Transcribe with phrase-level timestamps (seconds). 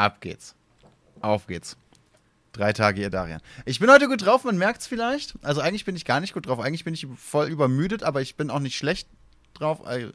[0.00, 0.54] Ab geht's.
[1.20, 1.76] Auf geht's.
[2.52, 3.42] Drei Tage, ihr Darian.
[3.66, 5.34] Ich bin heute gut drauf, man merkt's vielleicht.
[5.42, 6.58] Also eigentlich bin ich gar nicht gut drauf.
[6.58, 9.08] Eigentlich bin ich voll übermüdet, aber ich bin auch nicht schlecht
[9.52, 9.86] drauf.
[9.86, 10.08] Also,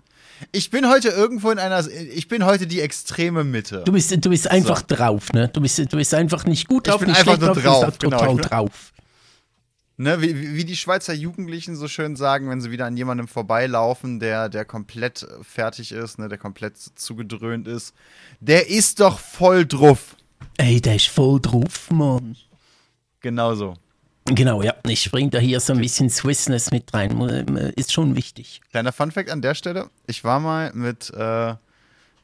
[0.51, 1.87] ich bin heute irgendwo in einer.
[1.87, 3.83] Ich bin heute die extreme Mitte.
[3.85, 4.95] Du bist, du bist einfach so.
[4.95, 5.49] drauf, ne?
[5.49, 7.99] Du bist, du bist einfach nicht gut drauf, ich bin nicht einfach nur drauf, drauf,
[7.99, 8.17] genau.
[8.17, 8.91] total drauf.
[9.97, 14.19] Ne, wie, wie die Schweizer Jugendlichen so schön sagen, wenn sie wieder an jemandem vorbeilaufen,
[14.19, 17.93] der, der komplett fertig ist, ne, der komplett zugedröhnt ist.
[18.41, 20.17] Der ist doch voll drauf.
[20.57, 22.35] Ey, der ist voll drauf, Mann.
[23.21, 23.75] Genau so.
[24.25, 24.75] Genau, ja.
[24.87, 27.17] Ich bringe da hier so ein bisschen Swissness mit rein.
[27.75, 28.61] Ist schon wichtig.
[28.71, 29.89] Kleiner Funfact an der Stelle.
[30.07, 31.55] Ich war mal mit äh,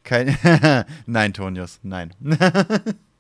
[0.04, 0.38] kein
[1.06, 2.14] Nein, Tonius, nein.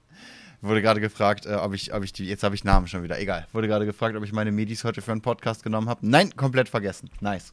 [0.62, 2.26] Wurde gerade gefragt, äh, ob, ich, ob ich die.
[2.26, 3.20] Jetzt habe ich Namen schon wieder.
[3.20, 3.48] Egal.
[3.52, 6.08] Wurde gerade gefragt, ob ich meine Medis heute für einen Podcast genommen habe.
[6.08, 7.10] Nein, komplett vergessen.
[7.20, 7.52] Nice.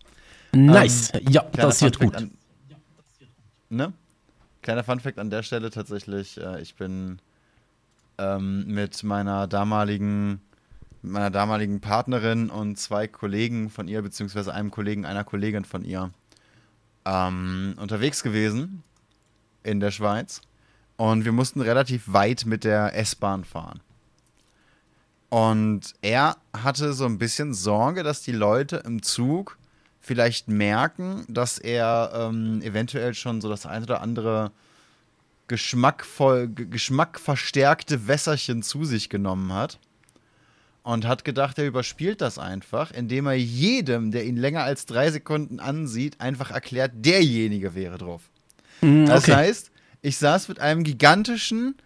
[0.52, 1.12] Nice.
[1.14, 2.14] Ähm, ja, das wird gut.
[2.14, 2.30] An,
[3.70, 3.92] ne?
[4.60, 6.38] Kleiner Funfact an der Stelle tatsächlich.
[6.38, 7.18] Äh, ich bin
[8.18, 10.40] ähm, mit meiner damaligen
[11.00, 16.10] meiner damaligen Partnerin und zwei Kollegen von ihr, beziehungsweise einem Kollegen, einer Kollegin von ihr,
[17.04, 18.82] ähm, unterwegs gewesen
[19.62, 20.42] in der Schweiz.
[20.98, 23.80] Und wir mussten relativ weit mit der S-Bahn fahren.
[25.30, 29.58] Und er hatte so ein bisschen Sorge, dass die Leute im Zug
[30.00, 34.50] vielleicht merken, dass er ähm, eventuell schon so das ein oder andere
[35.46, 39.78] geschmackvoll, geschmackverstärkte Wässerchen zu sich genommen hat
[40.82, 45.12] und hat gedacht, er überspielt das einfach, indem er jedem, der ihn länger als drei
[45.12, 48.22] Sekunden ansieht, einfach erklärt, derjenige wäre drauf.
[48.80, 49.06] Mm, okay.
[49.06, 49.70] Das heißt,
[50.02, 51.76] ich saß mit einem gigantischen,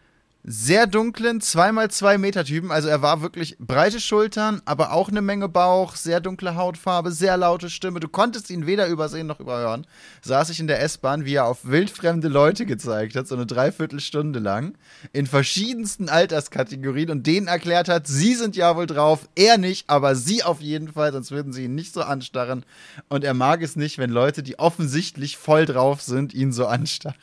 [0.44, 2.72] sehr dunklen 2x2 Meter Typen.
[2.72, 7.36] Also er war wirklich breite Schultern, aber auch eine Menge Bauch, sehr dunkle Hautfarbe, sehr
[7.36, 8.00] laute Stimme.
[8.00, 9.86] Du konntest ihn weder übersehen noch überhören.
[10.22, 14.40] Saß ich in der S-Bahn, wie er auf wildfremde Leute gezeigt hat, so eine Dreiviertelstunde
[14.40, 14.74] lang,
[15.12, 20.16] in verschiedensten Alterskategorien und denen erklärt hat, sie sind ja wohl drauf, er nicht, aber
[20.16, 22.64] sie auf jeden Fall, sonst würden sie ihn nicht so anstarren.
[23.08, 27.14] Und er mag es nicht, wenn Leute, die offensichtlich voll drauf sind, ihn so anstarren.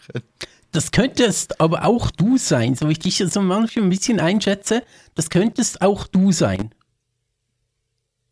[0.71, 4.83] Das könntest aber auch du sein, so wie ich dich so manchmal ein bisschen einschätze.
[5.15, 6.73] Das könntest auch du sein.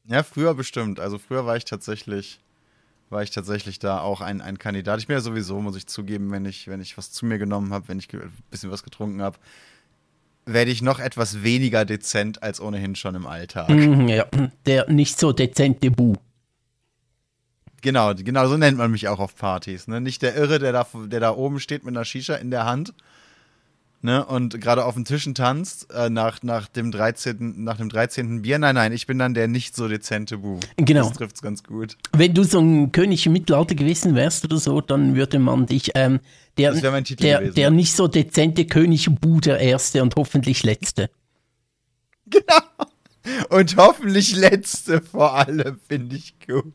[0.05, 0.99] Ja, früher bestimmt.
[0.99, 2.39] Also früher war ich tatsächlich,
[3.09, 4.99] war ich tatsächlich da auch ein, ein Kandidat.
[4.99, 7.73] Ich bin ja sowieso, muss ich zugeben, wenn ich, wenn ich was zu mir genommen
[7.73, 9.37] habe, wenn ich ein bisschen was getrunken habe,
[10.45, 13.69] werde ich noch etwas weniger dezent als ohnehin schon im Alltag.
[13.69, 14.25] Mhm, ja,
[14.65, 16.13] der nicht so dezente Bu.
[17.87, 19.87] Genau, genau so nennt man mich auch auf Partys.
[19.87, 20.01] Ne?
[20.01, 22.93] Nicht der Irre, der da, der da oben steht mit einer Shisha in der Hand
[24.01, 24.25] ne?
[24.25, 28.41] und gerade auf den Tischen tanzt äh, nach, nach, dem 13., nach dem 13.
[28.41, 28.59] Bier.
[28.59, 30.59] Nein, nein, ich bin dann der nicht so dezente Bu.
[30.75, 31.07] Genau.
[31.07, 31.95] Das trifft es ganz gut.
[32.11, 35.91] Wenn du so ein König im Mittelalter gewesen wärst oder so, dann würde man dich
[35.95, 36.19] ähm,
[36.57, 41.09] der, der, gewesen, der nicht so dezente König Bu, der Erste und hoffentlich Letzte.
[42.29, 43.47] Genau.
[43.49, 46.73] Und hoffentlich Letzte vor allem, finde ich gut.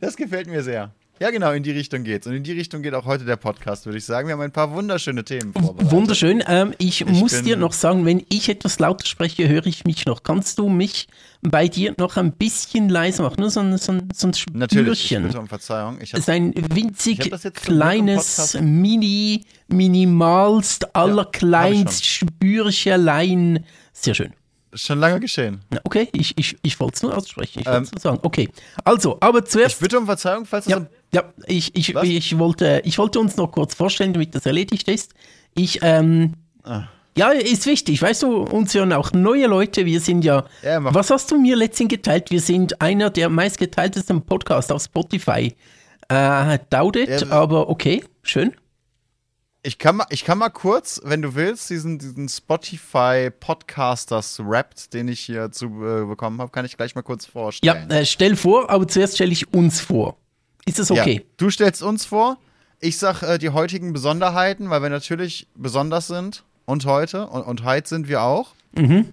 [0.00, 0.92] Das gefällt mir sehr.
[1.22, 2.26] Ja, genau, in die Richtung geht's.
[2.26, 4.26] Und in die Richtung geht auch heute der Podcast, würde ich sagen.
[4.26, 5.92] Wir haben ein paar wunderschöne Themen vorbereitet.
[5.92, 6.42] Wunderschön.
[6.48, 10.04] Ähm, ich, ich, muss dir noch sagen, wenn ich etwas lauter spreche, höre ich mich
[10.04, 10.24] noch.
[10.24, 11.06] Kannst du mich
[11.40, 13.36] bei dir noch ein bisschen leiser machen?
[13.38, 14.58] Nur so ein, so ein, so ein Spürchen.
[14.58, 16.00] Natürlich, ich bitte um Verzeihung.
[16.00, 23.64] Ich hab, das ist ein winzig kleines, mini, minimalst, allerkleinst Spürchelein.
[23.92, 24.32] Sehr schön.
[24.74, 25.60] Schon lange geschehen.
[25.84, 27.60] Okay, ich, ich, ich wollte es nur aussprechen.
[27.60, 28.18] Ich ähm, sagen.
[28.22, 28.48] Okay,
[28.84, 29.76] also, aber zuerst.
[29.76, 33.52] Ich bitte um Verzeihung, falls ja, ja, ich, ich, ich, wollte, ich wollte uns noch
[33.52, 35.12] kurz vorstellen, damit das erledigt ist.
[35.54, 36.32] Ich, ähm,
[36.62, 36.84] ah.
[37.18, 38.00] ja, ist wichtig.
[38.00, 39.84] Weißt du, uns hören auch neue Leute.
[39.84, 40.44] Wir sind ja.
[40.62, 42.30] ja was hast du mir letztens geteilt?
[42.30, 45.54] Wir sind einer der meistgeteiltesten Podcasts auf Spotify.
[46.08, 48.54] Äh, dauert, ja, aber okay, schön.
[49.64, 54.92] Ich kann, mal, ich kann mal kurz, wenn du willst, diesen, diesen Spotify Podcasters Rapt,
[54.92, 57.88] den ich hier zu äh, bekommen habe, kann ich gleich mal kurz vorstellen.
[57.88, 60.16] Ja, äh, stell vor, aber zuerst stelle ich uns vor.
[60.64, 61.14] Ist das okay?
[61.14, 62.38] Ja, du stellst uns vor.
[62.80, 67.62] Ich sag äh, die heutigen Besonderheiten, weil wir natürlich besonders sind und heute und, und
[67.62, 68.54] heute sind wir auch.
[68.72, 69.12] Mhm.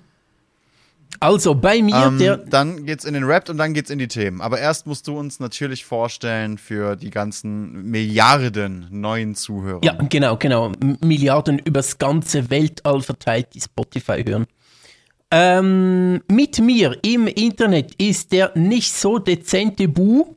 [1.19, 2.38] Also bei mir, ähm, der.
[2.38, 4.41] Dann geht's in den Rap und dann geht's in die Themen.
[4.41, 9.81] Aber erst musst du uns natürlich vorstellen für die ganzen Milliarden neuen Zuhörer.
[9.83, 10.71] Ja, genau, genau.
[11.01, 14.45] Milliarden übers ganze Weltall verteilt, die Spotify hören.
[15.31, 20.35] Ähm, mit mir im Internet ist der nicht so dezente Bu.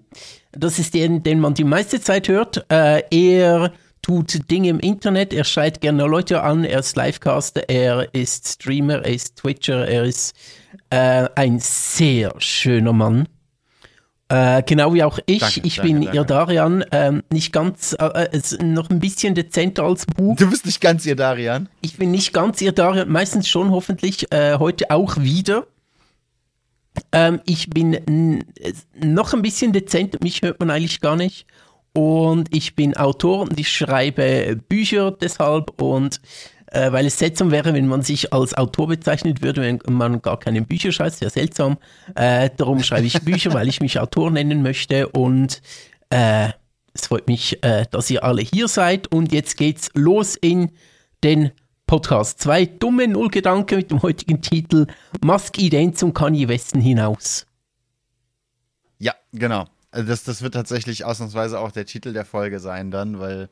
[0.52, 2.64] Das ist der, den man die meiste Zeit hört.
[2.70, 3.72] Äh, er
[4.02, 9.04] tut Dinge im Internet, er schreit gerne Leute an, er ist Livecaster, er ist Streamer,
[9.04, 10.34] er ist Twitcher, er ist
[10.90, 13.28] äh, ein sehr schöner Mann.
[14.32, 15.40] Äh, genau wie auch ich.
[15.40, 16.16] Danke, ich danke, bin danke.
[16.16, 16.84] ihr Darian.
[16.90, 20.34] Ähm, nicht ganz, äh, äh, noch ein bisschen dezenter als Bu.
[20.36, 21.68] Du bist nicht ganz ihr Darian.
[21.82, 25.66] Ich bin nicht ganz ihr Darian, meistens schon hoffentlich, äh, heute auch wieder.
[27.12, 28.42] Ähm, ich bin
[28.98, 31.46] noch ein bisschen dezent, mich hört man eigentlich gar nicht.
[31.94, 36.22] Und ich bin Autor und ich schreibe Bücher deshalb und
[36.72, 40.38] äh, weil es seltsam wäre, wenn man sich als Autor bezeichnet würde, wenn man gar
[40.38, 41.76] keine Bücher schreibt, sehr seltsam.
[42.14, 45.60] Äh, darum schreibe ich Bücher, weil ich mich Autor nennen möchte und
[46.10, 46.48] äh,
[46.94, 50.72] es freut mich, äh, dass ihr alle hier seid und jetzt geht's los in
[51.22, 51.52] den
[51.86, 52.40] Podcast.
[52.40, 54.86] Zwei dumme Nullgedanken mit dem heutigen Titel
[55.22, 57.46] Mask Ident zum Kanye Westen hinaus.
[58.98, 59.66] Ja, genau.
[59.90, 63.50] Also das, das wird tatsächlich ausnahmsweise auch der Titel der Folge sein dann, weil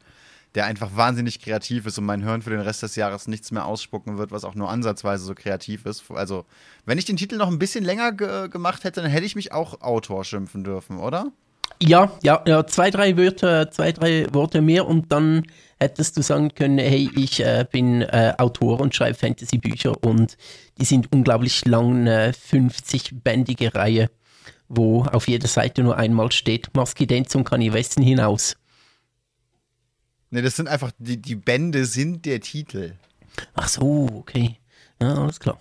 [0.54, 3.66] der einfach wahnsinnig kreativ ist und mein Hirn für den Rest des Jahres nichts mehr
[3.66, 6.04] ausspucken wird, was auch nur ansatzweise so kreativ ist.
[6.10, 6.44] Also,
[6.84, 9.52] wenn ich den Titel noch ein bisschen länger ge gemacht hätte, dann hätte ich mich
[9.52, 11.32] auch Autor schimpfen dürfen, oder?
[11.82, 15.44] Ja, ja, ja, zwei, drei Wörter, zwei, drei Worte mehr und dann
[15.78, 20.36] hättest du sagen können, hey, ich äh, bin äh, Autor und schreibe Fantasy-Bücher und
[20.78, 24.10] die sind unglaublich lang, eine 50-bändige Reihe,
[24.68, 28.56] wo auf jeder Seite nur einmal steht, Maskident zum Kanye Westen hinaus.
[30.30, 32.94] Ne, das sind einfach, die, die Bände sind der Titel.
[33.54, 34.58] Ach so, okay.
[35.00, 35.58] Ja, alles klar.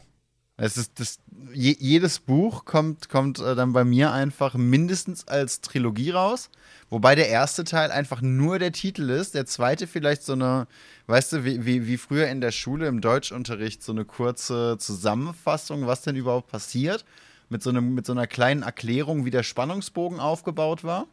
[0.62, 1.19] Es ist das,
[1.54, 6.50] je, jedes Buch kommt, kommt äh, dann bei mir einfach mindestens als Trilogie raus.
[6.89, 9.36] Wobei der erste Teil einfach nur der Titel ist.
[9.36, 10.68] Der zweite vielleicht so eine,
[11.07, 15.88] weißt du, wie, wie, wie früher in der Schule im Deutschunterricht so eine kurze Zusammenfassung,
[15.88, 17.06] was denn überhaupt passiert.
[17.48, 21.07] Mit so, einem, mit so einer kleinen Erklärung, wie der Spannungsbogen aufgebaut war.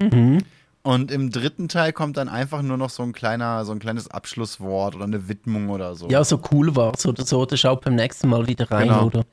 [0.86, 4.08] Und im dritten Teil kommt dann einfach nur noch so ein kleiner, so ein kleines
[4.08, 6.08] Abschlusswort oder eine Widmung oder so.
[6.08, 9.06] Ja, so cool war's oder so, oder schaut beim nächsten Mal wieder rein Genau.
[9.06, 9.24] oder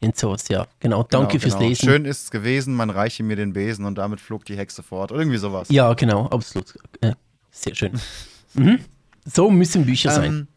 [0.00, 0.66] in sowas, ja.
[0.78, 1.68] Genau, danke Genau, fürs genau.
[1.68, 1.88] Lesen.
[1.88, 5.10] Schön ist's gewesen, man reiche mir den Besen und damit flog die Hexe fort.
[5.10, 5.68] Oder irgendwie sowas.
[5.70, 6.74] Ja, genau, absolut.
[7.00, 7.14] Äh,
[7.50, 7.98] sehr schön.
[8.52, 8.80] mhm.
[9.24, 10.30] So müssen Bücher sein.
[10.30, 10.48] Ähm,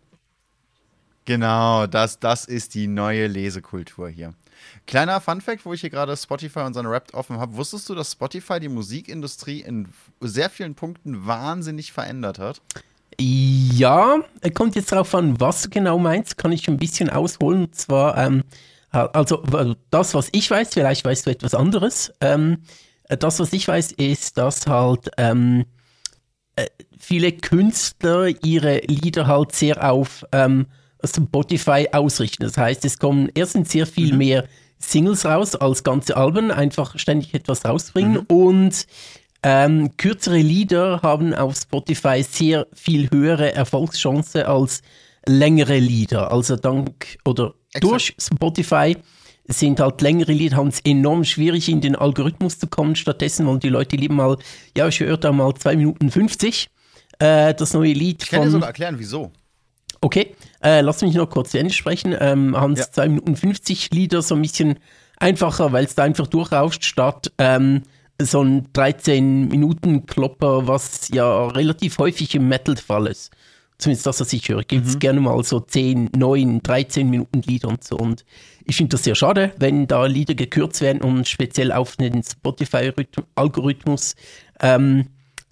[1.24, 4.34] genau, das, das ist die neue Lesekultur hier.
[4.86, 7.56] Kleiner Funfact, wo ich hier gerade Spotify und seine Rap offen habe.
[7.56, 9.88] Wusstest du, dass Spotify die Musikindustrie in
[10.20, 12.62] sehr vielen Punkten wahnsinnig verändert hat?
[13.20, 17.66] Ja, äh, kommt jetzt darauf an, was du genau meinst, kann ich ein bisschen ausholen.
[17.66, 18.44] Und zwar, ähm,
[18.92, 22.12] also also das, was ich weiß, vielleicht weißt du etwas anderes.
[22.22, 22.64] Ähm,
[23.06, 25.66] äh, das, was ich weiß, ist, dass halt ähm,
[26.56, 26.68] äh,
[27.00, 30.68] viele Künstler ihre Lieder halt sehr auf ähm,
[31.06, 32.44] Spotify ausrichten.
[32.44, 34.48] Das heißt, es kommen erstens sehr viel mehr
[34.92, 38.86] Singles raus als ganze Alben, einfach ständig etwas rausbringen und
[39.44, 44.82] ähm, kürzere Lieder haben auf Spotify sehr viel höhere Erfolgschance als
[45.26, 46.32] längere Lieder.
[46.32, 47.84] Also dank oder Exakt.
[47.84, 48.96] durch Spotify
[49.48, 52.96] sind halt längere Lieder, haben es enorm schwierig in den Algorithmus zu kommen.
[52.96, 54.38] Stattdessen wollen die Leute lieber mal,
[54.78, 56.70] ja, ich höre da mal 2 Minuten 50
[57.20, 59.32] äh, das neue Lied Ich kann dir von sogar erklären, wieso.
[60.04, 62.14] Okay, äh, lass mich noch kurz zu Ende sprechen.
[62.20, 62.92] Ähm, haben es Ja.
[62.92, 64.78] 2 Minuten 50 Lieder so ein bisschen
[65.18, 67.84] einfacher, weil es da einfach durchrauscht, statt ähm,
[68.22, 73.32] so ein 13-Minuten-Klopper, was ja relativ häufig im Metal der Fall ist.
[73.78, 74.64] Zumindest das, was ich höre.
[74.64, 77.96] Gibt es gerne mal so 10, 9, 13 Minuten Lieder und so.
[77.96, 78.26] Und
[78.66, 84.16] ich finde das sehr schade, wenn da Lieder gekürzt werden und speziell auf den Spotify-Algorithmus
[84.60, 85.08] ähm,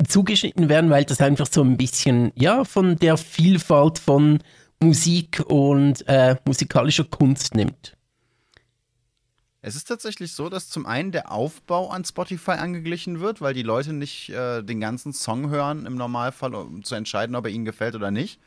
[0.07, 4.39] zugeschnitten werden, weil das einfach so ein bisschen, ja, von der Vielfalt von
[4.81, 7.95] Musik und äh, musikalischer Kunst nimmt.
[9.63, 13.61] Es ist tatsächlich so, dass zum einen der Aufbau an Spotify angeglichen wird, weil die
[13.61, 17.65] Leute nicht äh, den ganzen Song hören im Normalfall, um zu entscheiden, ob er ihnen
[17.65, 18.39] gefällt oder nicht,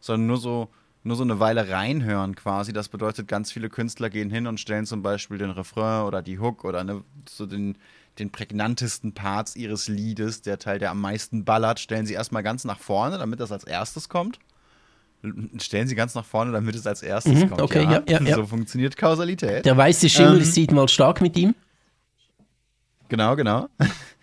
[0.00, 0.68] sondern nur so,
[1.04, 2.72] nur so eine Weile reinhören quasi.
[2.72, 6.40] Das bedeutet, ganz viele Künstler gehen hin und stellen zum Beispiel den Refrain oder die
[6.40, 7.78] Hook oder ne, so den,
[8.18, 12.64] den prägnantesten Parts ihres Liedes, der Teil, der am meisten ballert, stellen sie erstmal ganz
[12.64, 14.38] nach vorne, damit das als erstes kommt.
[15.58, 17.60] Stellen sie ganz nach vorne, damit es als erstes Mhm, kommt.
[17.62, 18.34] okay, ja, ja, ja.
[18.36, 19.64] So funktioniert Kausalität.
[19.64, 20.44] Der weiße Schimmel Ähm.
[20.44, 21.54] sieht mal stark mit ihm.
[23.08, 23.68] Genau, genau.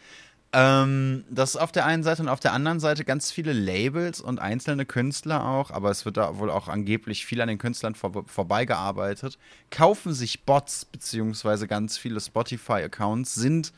[0.53, 4.39] ähm, das auf der einen Seite und auf der anderen Seite ganz viele Labels und
[4.39, 8.24] einzelne Künstler auch, aber es wird da wohl auch angeblich viel an den Künstlern vor,
[8.27, 9.39] vorbeigearbeitet,
[9.72, 13.74] kaufen sich Bots, beziehungsweise ganz viele Spotify-Accounts sind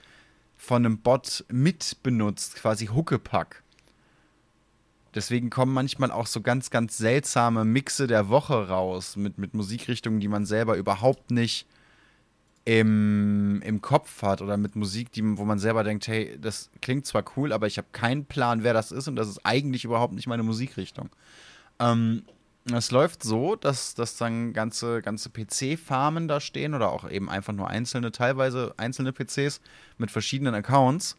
[0.58, 3.64] von einem Bot mitbenutzt, quasi Huckepack.
[5.14, 10.20] Deswegen kommen manchmal auch so ganz, ganz seltsame Mixe der Woche raus mit, mit Musikrichtungen,
[10.20, 11.68] die man selber überhaupt nicht
[12.66, 17.06] im, im Kopf hat oder mit Musik, die, wo man selber denkt, hey, das klingt
[17.06, 20.14] zwar cool, aber ich habe keinen Plan, wer das ist und das ist eigentlich überhaupt
[20.14, 21.10] nicht meine Musikrichtung.
[21.80, 22.24] Ähm,
[22.74, 27.54] Es läuft so, dass, dass dann ganze, ganze PC-Farmen da stehen oder auch eben einfach
[27.54, 29.62] nur einzelne, teilweise einzelne PCs
[30.00, 31.16] mit verschiedenen Accounts,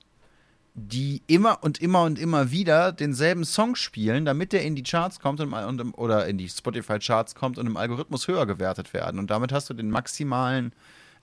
[0.75, 5.21] die immer und immer und immer wieder denselben Song spielen, damit der in die Charts
[5.21, 9.21] kommt und, und oder in die Spotify-Charts kommt und im Algorithmus höher gewertet werden.
[9.21, 10.73] Und damit hast du den maximalen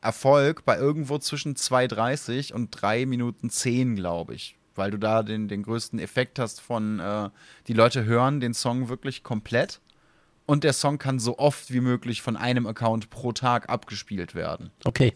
[0.03, 4.57] Erfolg bei irgendwo zwischen 2,30 und 3 Minuten 10, glaube ich.
[4.75, 7.29] Weil du da den, den größten Effekt hast von, äh,
[7.67, 9.79] die Leute hören den Song wirklich komplett
[10.45, 14.71] und der Song kann so oft wie möglich von einem Account pro Tag abgespielt werden.
[14.83, 15.13] Okay.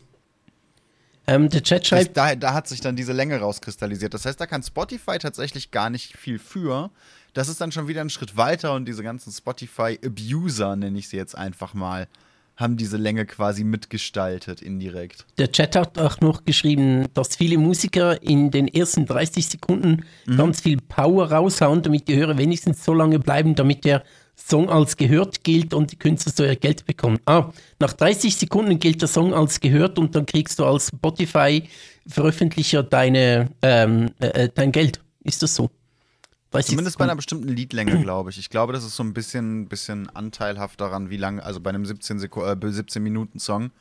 [1.30, 2.16] Ähm, der Chat schreibt.
[2.16, 4.14] Da, da hat sich dann diese Länge rauskristallisiert.
[4.14, 6.90] Das heißt, da kann Spotify tatsächlich gar nicht viel für.
[7.34, 11.18] Das ist dann schon wieder ein Schritt weiter und diese ganzen Spotify-Abuser, nenne ich sie
[11.18, 12.08] jetzt einfach mal,
[12.58, 15.26] haben diese Länge quasi mitgestaltet, indirekt.
[15.38, 20.38] Der Chat hat auch noch geschrieben, dass viele Musiker in den ersten 30 Sekunden mhm.
[20.38, 24.04] ganz viel Power raushauen, damit die Hörer wenigstens so lange bleiben, damit der
[24.36, 27.20] Song als gehört gilt und die Künstler so ihr Geld bekommen.
[27.26, 32.84] Ah, nach 30 Sekunden gilt der Song als gehört und dann kriegst du als Spotify-Veröffentlicher
[32.84, 35.00] deine, ähm, äh, äh dein Geld.
[35.24, 35.70] Ist das so?
[36.52, 38.38] Zumindest bei einer bestimmten Liedlänge, glaube ich.
[38.38, 41.86] Ich glaube, das ist so ein bisschen, bisschen anteilhaft daran, wie lange, also bei einem
[41.86, 43.72] 17, äh, 17 Minuten Song,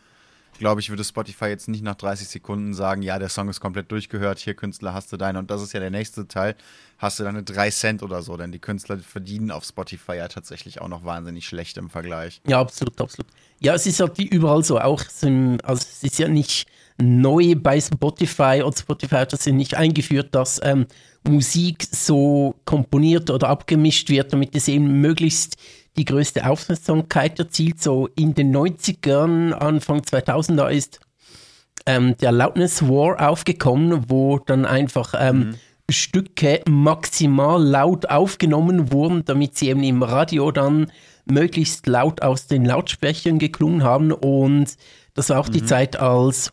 [0.58, 3.90] glaube ich, würde Spotify jetzt nicht nach 30 Sekunden sagen, ja, der Song ist komplett
[3.92, 5.38] durchgehört, hier Künstler hast du deine.
[5.38, 6.56] Und das ist ja der nächste Teil,
[6.98, 10.80] hast du deine 3 Cent oder so, denn die Künstler verdienen auf Spotify ja tatsächlich
[10.80, 12.40] auch noch wahnsinnig schlecht im Vergleich.
[12.46, 13.30] Ja, absolut, absolut.
[13.60, 15.26] Ja, es ist halt wie überall so, auch so
[15.62, 16.66] also es ist ja nicht
[16.98, 20.86] neu bei Spotify und Spotify hat das ja nicht eingeführt, dass ähm,
[21.24, 25.56] Musik so komponiert oder abgemischt wird, damit es eben möglichst
[25.96, 27.82] die größte Aufmerksamkeit erzielt.
[27.82, 31.00] So in den 90ern, Anfang 2000er ist
[31.86, 35.54] ähm, der Loudness War aufgekommen, wo dann einfach ähm, mhm.
[35.90, 40.90] Stücke maximal laut aufgenommen wurden, damit sie eben im Radio dann
[41.26, 44.12] möglichst laut aus den Lautsprechern geklungen haben.
[44.12, 44.76] Und
[45.14, 45.52] das war auch mhm.
[45.52, 46.52] die Zeit, als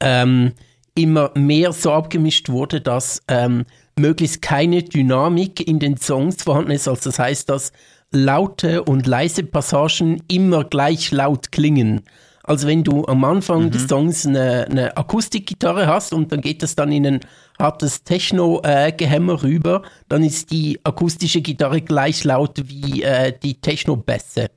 [0.00, 0.52] ähm,
[0.94, 3.64] immer mehr so abgemischt wurde, dass ähm,
[3.96, 6.88] möglichst keine Dynamik in den Songs vorhanden ist.
[6.88, 7.72] Also das heißt, dass
[8.10, 12.02] laute und leise Passagen immer gleich laut klingen.
[12.42, 13.70] Also wenn du am Anfang mhm.
[13.72, 17.20] des Songs eine, eine Akustikgitarre hast und dann geht das dann in ein
[17.58, 24.48] hartes Techno-Gehämmer rüber, dann ist die akustische Gitarre gleich laut wie äh, die Techno-Bässe.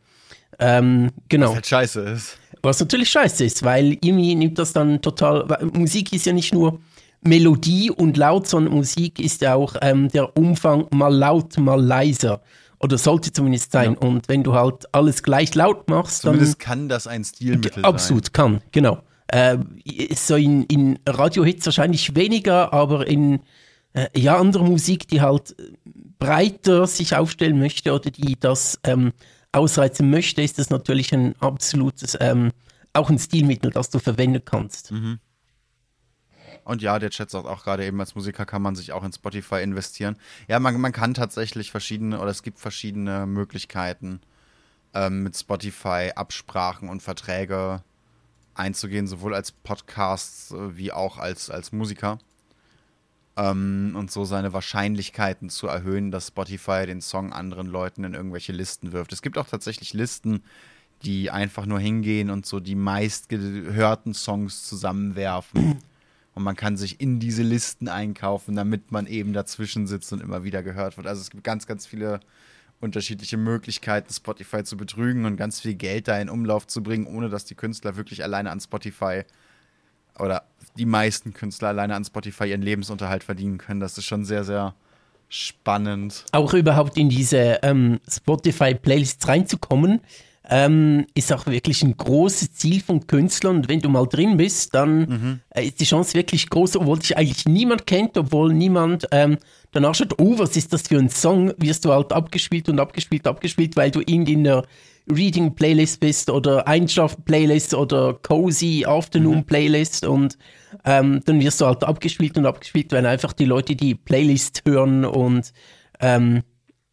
[0.59, 1.49] Ähm, genau.
[1.49, 2.37] Was halt scheiße ist.
[2.61, 5.45] Was natürlich scheiße ist, weil irgendwie nimmt das dann total.
[5.73, 6.79] Musik ist ja nicht nur
[7.21, 12.41] Melodie und laut, sondern Musik ist ja auch ähm, der Umfang mal laut, mal leiser.
[12.79, 13.93] Oder sollte zumindest sein.
[13.93, 14.07] Ja.
[14.07, 16.59] Und wenn du halt alles gleich laut machst, zumindest dann.
[16.59, 17.95] kann das ein Stilmittel absolut, sein.
[17.95, 19.03] Absolut, kann, genau.
[19.27, 19.57] Äh,
[20.15, 23.41] so in, in Radiohits wahrscheinlich weniger, aber in
[23.93, 25.55] äh, ja, andere Musik, die halt
[26.17, 29.11] breiter sich aufstellen möchte oder die das ähm,
[29.51, 32.51] ausreizen möchte, ist das natürlich ein absolutes, ähm,
[32.93, 34.91] auch ein Stilmittel, das du verwenden kannst.
[34.91, 35.19] Mhm.
[36.63, 39.11] Und ja, der Chat sagt auch gerade eben, als Musiker kann man sich auch in
[39.11, 40.17] Spotify investieren.
[40.47, 44.21] Ja, man, man kann tatsächlich verschiedene, oder es gibt verschiedene Möglichkeiten,
[44.93, 47.83] ähm, mit Spotify Absprachen und Verträge
[48.53, 52.19] einzugehen, sowohl als Podcast äh, wie auch als, als Musiker
[53.37, 58.51] ähm, und so seine Wahrscheinlichkeiten zu erhöhen, dass Spotify den Song anderen Leuten in irgendwelche
[58.51, 59.13] Listen wirft.
[59.13, 60.43] Es gibt auch tatsächlich Listen,
[61.03, 65.79] die einfach nur hingehen und so die meistgehörten Songs zusammenwerfen.
[66.33, 70.45] Und man kann sich in diese Listen einkaufen, damit man eben dazwischen sitzt und immer
[70.45, 71.05] wieder gehört wird.
[71.05, 72.21] Also es gibt ganz, ganz viele
[72.79, 77.27] unterschiedliche Möglichkeiten, Spotify zu betrügen und ganz viel Geld da in Umlauf zu bringen, ohne
[77.27, 79.23] dass die Künstler wirklich alleine an Spotify
[80.19, 80.43] oder
[80.77, 83.79] die meisten Künstler alleine an Spotify ihren Lebensunterhalt verdienen können.
[83.79, 84.73] Das ist schon sehr, sehr
[85.29, 86.25] spannend.
[86.31, 90.01] Auch überhaupt in diese ähm, Spotify-Playlists reinzukommen,
[90.49, 93.57] ähm, ist auch wirklich ein großes Ziel von Künstlern.
[93.57, 95.39] Und wenn du mal drin bist, dann mhm.
[95.51, 99.37] äh, ist die Chance wirklich groß, obwohl dich eigentlich niemand kennt, obwohl niemand ähm,
[99.71, 103.27] danach schaut, oh, was ist das für ein Song, wirst du halt abgespielt und abgespielt,
[103.27, 104.65] abgespielt, weil du in der
[105.09, 110.07] Reading Playlist bist oder Einschlafen Playlist oder Cozy Afternoon mhm.
[110.07, 110.37] Und
[110.85, 115.05] ähm, dann wirst du halt abgespielt und abgespielt, wenn einfach die Leute die Playlist hören
[115.05, 115.51] und
[115.99, 116.43] ähm,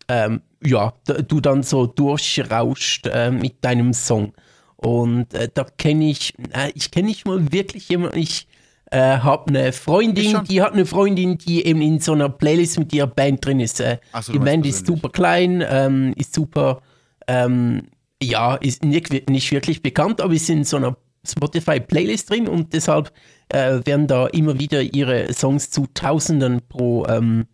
[0.09, 4.33] ähm, ja, du dann so durchrauscht äh, mit deinem Song.
[4.77, 8.49] Und äh, da kenne ich, äh, ich kenne nicht mal wirklich jemanden, ich
[8.91, 12.93] äh, habe eine Freundin, die hat eine Freundin, die eben in so einer Playlist mit
[12.93, 13.81] ihrer Band drin ist.
[13.81, 16.81] Äh, so, die Band ist super klein, ähm, ist super
[17.27, 17.83] ähm,
[18.23, 20.97] ja, ist nicht, nicht wirklich bekannt, aber ist in so einer
[21.27, 23.13] Spotify-Playlist drin und deshalb
[23.49, 27.47] äh, werden da immer wieder ihre Songs zu Tausenden pro, ähm,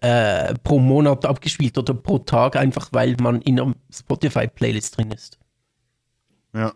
[0.00, 5.38] äh, pro Monat abgespielt oder pro Tag, einfach weil man in einer Spotify-Playlist drin ist.
[6.52, 6.72] Ja.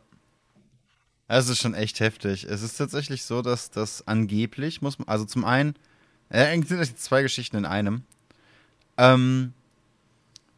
[1.31, 2.45] Es ist schon echt heftig.
[2.45, 5.75] Es ist tatsächlich so, dass das angeblich muss man, also zum einen,
[6.31, 8.05] äh, eigentlich sind das jetzt zwei Geschichten in einem.
[8.97, 9.53] Ähm,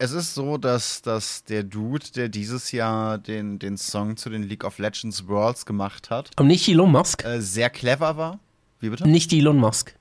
[0.03, 4.43] es ist so, dass, dass der Dude, der dieses Jahr den, den Song zu den
[4.43, 7.23] League of Legends Worlds gemacht hat, Aber nicht Elon Musk.
[7.25, 8.39] äh, sehr clever war.
[8.81, 9.07] Wie bitte?
[9.07, 9.95] Nicht Elon Musk.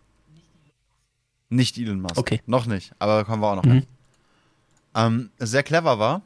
[1.49, 2.17] Nicht Elon Musk.
[2.17, 2.41] Okay.
[2.45, 3.71] Noch nicht, aber kommen wir auch noch Mhm.
[3.71, 3.85] hin.
[4.95, 6.21] Ähm, sehr clever war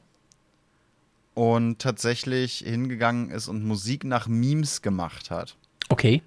[1.34, 5.56] und tatsächlich hingegangen ist und Musik nach Memes gemacht hat.
[5.89, 6.22] Okay.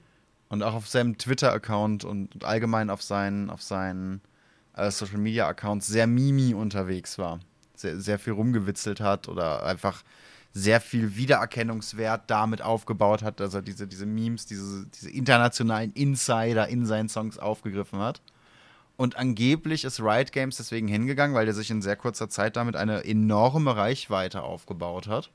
[0.49, 4.21] Und auch auf seinem Twitter-Account und allgemein auf seinen, auf seinen
[4.77, 7.41] äh, Social-Media-Accounts sehr mimi unterwegs war.
[7.75, 10.03] Sehr, sehr viel rumgewitzelt hat oder einfach
[10.53, 16.69] sehr viel Wiedererkennungswert damit aufgebaut hat, dass er diese, diese Memes, diese, diese internationalen Insider
[16.69, 18.23] in seinen Songs aufgegriffen hat.
[18.97, 22.77] Und angeblich ist Riot Games deswegen hingegangen, weil der sich in sehr kurzer Zeit damit
[22.77, 25.31] eine enorme Reichweite aufgebaut hat.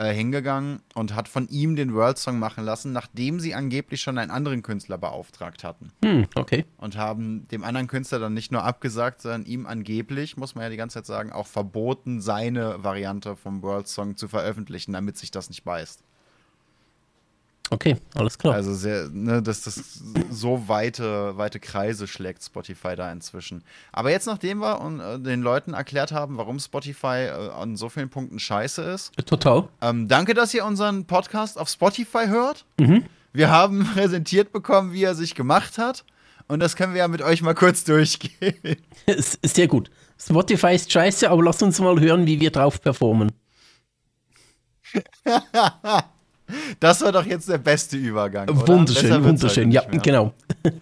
[0.00, 4.16] Äh, hingegangen und hat von ihm den World Song machen lassen, nachdem sie angeblich schon
[4.16, 5.92] einen anderen Künstler beauftragt hatten.
[6.02, 6.64] Hm, okay.
[6.78, 10.70] Und haben dem anderen Künstler dann nicht nur abgesagt, sondern ihm angeblich, muss man ja
[10.70, 15.32] die ganze Zeit sagen, auch verboten, seine Variante vom World Song zu veröffentlichen, damit sich
[15.32, 16.02] das nicht beißt.
[17.72, 18.54] Okay, alles klar.
[18.54, 23.62] Also sehr, ne, dass das so weite, weite Kreise schlägt Spotify da inzwischen.
[23.92, 27.88] Aber jetzt, nachdem wir und, äh, den Leuten erklärt haben, warum Spotify äh, an so
[27.88, 29.68] vielen Punkten scheiße ist, Total.
[29.82, 32.64] ähm, danke, dass ihr unseren Podcast auf Spotify hört.
[32.80, 33.04] Mhm.
[33.32, 36.04] Wir haben präsentiert bekommen, wie er sich gemacht hat.
[36.48, 38.56] Und das können wir ja mit euch mal kurz durchgehen.
[39.06, 39.90] Ist- ist Sehr gut.
[40.18, 43.30] Spotify ist scheiße, aber lass uns mal hören, wie wir drauf performen.
[46.80, 48.48] Das war doch jetzt der beste Übergang.
[48.48, 48.68] Oder?
[48.68, 49.70] Wunderschön, wunderschön.
[49.72, 50.32] Ja, genau.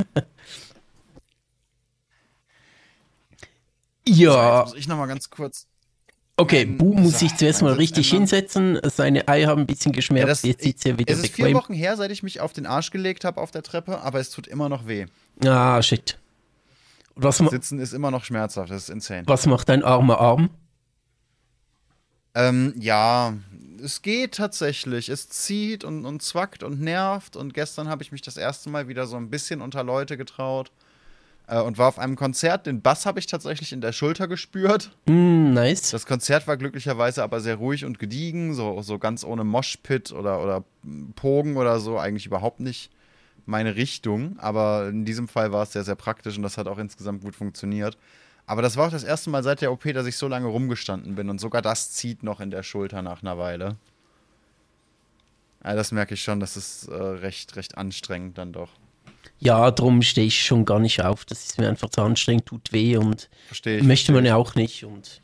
[4.06, 5.66] So, ja, jetzt muss ich noch mal ganz kurz.
[6.38, 6.64] okay.
[6.64, 8.20] Bu muss so, sich zuerst mal richtig ändern.
[8.28, 8.78] hinsetzen.
[8.84, 10.30] Seine Eier haben ein bisschen Ja, geschmerzt.
[10.30, 11.56] das, Jetzt sitzt er wieder es ist vier bequem.
[11.58, 14.30] Wochen her, seit ich mich auf den Arsch gelegt habe auf der Treppe, aber es
[14.30, 15.06] tut immer noch weh.
[15.44, 16.18] Ah, shit.
[17.16, 19.24] Was, Sitzen ist immer noch schmerzhaft, das ist insane.
[19.26, 20.50] was macht dein armer Arm?
[22.34, 23.34] Ähm, ja,
[23.80, 25.08] es geht tatsächlich.
[25.08, 27.36] Es zieht und, und zwackt und nervt.
[27.36, 30.70] Und gestern habe ich mich das erste Mal wieder so ein bisschen unter Leute getraut
[31.46, 32.66] äh, und war auf einem Konzert.
[32.66, 34.90] Den Bass habe ich tatsächlich in der Schulter gespürt.
[35.06, 35.90] Hm, nice.
[35.90, 40.42] Das Konzert war glücklicherweise aber sehr ruhig und gediegen, so, so ganz ohne Moshpit oder,
[40.42, 40.64] oder
[41.16, 42.90] Pogen oder so, eigentlich überhaupt nicht
[43.46, 44.38] meine Richtung.
[44.38, 47.34] Aber in diesem Fall war es sehr, sehr praktisch und das hat auch insgesamt gut
[47.34, 47.96] funktioniert.
[48.48, 51.14] Aber das war auch das erste Mal seit der OP, dass ich so lange rumgestanden
[51.14, 53.76] bin und sogar das zieht noch in der Schulter nach einer Weile.
[55.62, 58.70] Ja, das merke ich schon, das ist äh, recht, recht anstrengend dann doch.
[59.40, 61.24] Ja, drum stehe ich schon gar nicht auf.
[61.24, 63.84] Das ist mir einfach zu anstrengend, tut weh und Verstehe ich.
[63.84, 64.84] möchte man ja auch nicht.
[64.84, 65.20] Und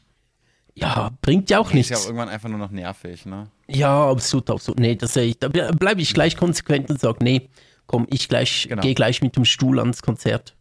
[0.75, 1.81] ja, bringt ja auch ich.
[1.81, 2.05] Ist ja nichts.
[2.05, 3.49] auch irgendwann einfach nur noch nervig, ne?
[3.69, 4.79] Ja, absolut, absolut.
[4.81, 7.49] Nee, das, sehe ich- da bleibe ich gleich konsequent und sage, nee,
[7.87, 8.83] komm, ich gleich, Genau.
[8.83, 10.55] gehe gleich mit dem Stuhl ans Konzert.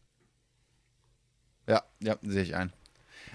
[1.68, 2.72] Ja, ja, sehe ich ein.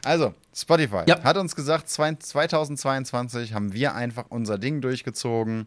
[0.04, 1.22] Also, Spotify Ja.
[1.22, 5.66] hat uns gesagt, zwei- 2022 haben wir einfach unser Ding durchgezogen.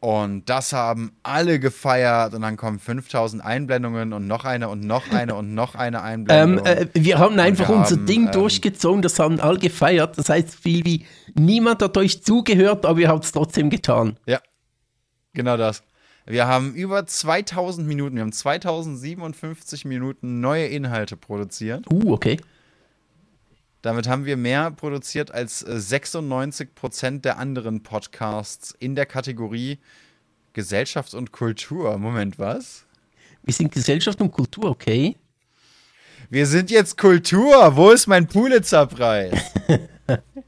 [0.00, 2.32] Und das haben alle gefeiert.
[2.34, 6.04] Und dann kommen 5000 Einblendungen und noch eine und noch eine und noch eine Ähm,
[6.04, 6.66] Einblendung.
[6.66, 10.16] äh, wir haben einfach wir unser haben, Ding ähm, durchgezogen, das haben alle gefeiert.
[10.16, 14.18] Das heißt viel wie, niemand hat euch zugehört, aber ihr habt es trotzdem getan.
[14.26, 14.40] ja,
[15.32, 15.82] genau das.
[16.28, 21.86] Wir haben über 2000 Minuten, wir haben 2057 Minuten neue Inhalte produziert.
[21.90, 22.38] Uh, okay.
[23.80, 29.78] Damit haben wir mehr produziert als äh, 96% der anderen Podcasts in der Kategorie
[30.52, 31.96] Gesellschaft und Kultur.
[31.96, 32.84] Moment, was?
[33.42, 35.16] Wir sind Gesellschaft und Kultur, okay.
[36.28, 37.74] Wir sind jetzt Kultur.
[37.74, 39.32] Wo ist mein Pulitzerpreis?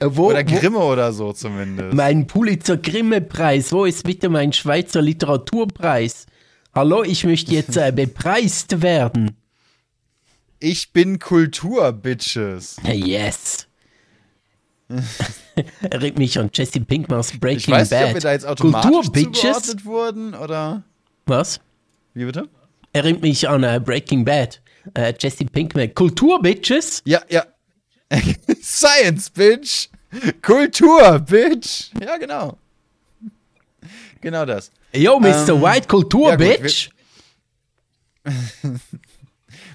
[0.00, 1.94] Äh, wo, Oder wo, Grimme oder so zumindest.
[1.94, 6.26] mein Pulitzer Grimme Preis, wo ist bitte mein Schweizer Literaturpreis?
[6.74, 9.36] Hallo, ich möchte jetzt äh, bepreist werden.
[10.60, 12.76] Ich bin Kultur, Bitches.
[12.84, 13.66] Yes.
[15.82, 18.24] Erinnert mich an Jesse Pinkmans Breaking Ich weiß nicht, ob wir Bad.
[18.24, 19.84] da jetzt automatisch Kultur, Bitches.
[19.84, 20.82] wurden oder.
[21.26, 21.60] Was?
[22.14, 22.48] Wie bitte?
[22.92, 24.60] Erinnert mich an äh, Breaking Bad.
[24.94, 25.94] Äh, Jesse Pinkman.
[25.94, 27.02] Kultur, Bitches.
[27.04, 27.44] Ja, ja.
[28.62, 29.88] Science, Bitch.
[30.42, 31.90] Kultur, Bitch.
[32.00, 32.56] Ja, genau.
[34.20, 34.70] Genau das.
[34.92, 35.50] Yo, Mr.
[35.50, 36.90] Ähm, White, Kultur, ja gut, wir- Bitch.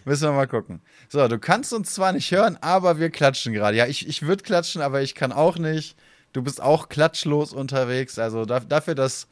[0.06, 0.82] Müssen wir mal gucken.
[1.08, 3.78] So, du kannst uns zwar nicht hören, aber wir klatschen gerade.
[3.78, 5.96] Ja, ich, ich würde klatschen, aber ich kann auch nicht.
[6.34, 8.18] Du bist auch klatschlos unterwegs.
[8.20, 9.28] Also da, dafür, dass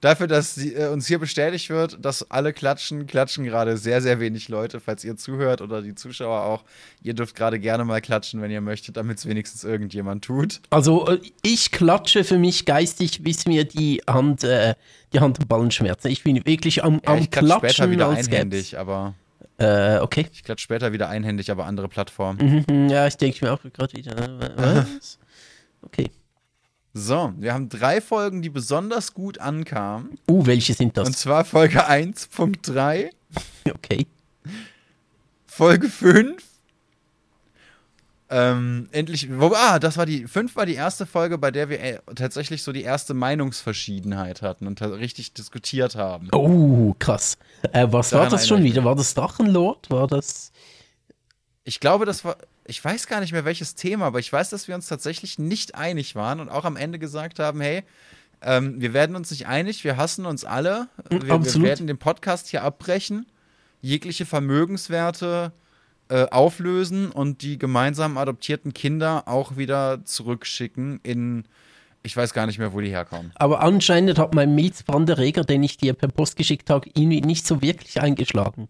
[0.00, 4.20] dafür, dass sie, äh, uns hier bestätigt wird, dass alle klatschen, klatschen gerade sehr, sehr
[4.20, 4.80] wenig Leute.
[4.80, 6.64] Falls ihr zuhört oder die Zuschauer auch,
[7.02, 10.60] ihr dürft gerade gerne mal klatschen, wenn ihr möchtet, damit es wenigstens irgendjemand tut.
[10.70, 14.74] Also äh, ich klatsche für mich geistig, bis mir die Hand, äh,
[15.12, 16.08] die Hand und Ballen schmerzen.
[16.08, 18.28] Ich bin wirklich am, Ja, am ich klatsche Klatschen später wieder als gäb's.
[18.34, 19.14] einhändig, aber
[19.60, 20.26] Äh, okay.
[20.32, 22.64] ich klatsche später wieder einhändig, aber andere Plattformen.
[22.68, 24.16] Mhm, ja, ich denke mir auch gerade wieder.
[24.16, 25.18] äh, Was?
[25.82, 26.10] Okay.
[26.94, 30.18] So, wir haben drei Folgen, die besonders gut ankamen.
[30.28, 31.18] Uh, welche sind Und das?
[31.18, 33.10] zwar Folge 1.3,
[33.74, 34.06] Okay.
[35.46, 36.42] Folge 5.
[38.30, 41.80] Ähm, endlich, wo, ah, das war die, 5 war die erste Folge, bei der wir
[41.80, 46.28] äh, tatsächlich so die erste Meinungsverschiedenheit hatten und richtig diskutiert haben.
[46.32, 47.38] Oh, krass.
[47.72, 48.84] Äh, was war Daran das schon wieder?
[48.84, 49.90] War das Drachenlord?
[49.90, 50.52] War das.
[51.64, 52.36] Ich glaube, das war,
[52.68, 55.74] ich weiß gar nicht mehr welches Thema, aber ich weiß, dass wir uns tatsächlich nicht
[55.74, 57.82] einig waren und auch am Ende gesagt haben, hey,
[58.42, 61.66] ähm, wir werden uns nicht einig, wir hassen uns alle, wir, wir absolut.
[61.66, 63.26] werden den Podcast hier abbrechen,
[63.80, 65.52] jegliche Vermögenswerte
[66.10, 71.44] äh, auflösen und die gemeinsam adoptierten Kinder auch wieder zurückschicken in,
[72.02, 73.32] ich weiß gar nicht mehr, wo die herkommen.
[73.36, 77.62] Aber anscheinend hat mein Milzbranderreger, den ich dir per Post geschickt habe, irgendwie nicht so
[77.62, 78.68] wirklich eingeschlagen.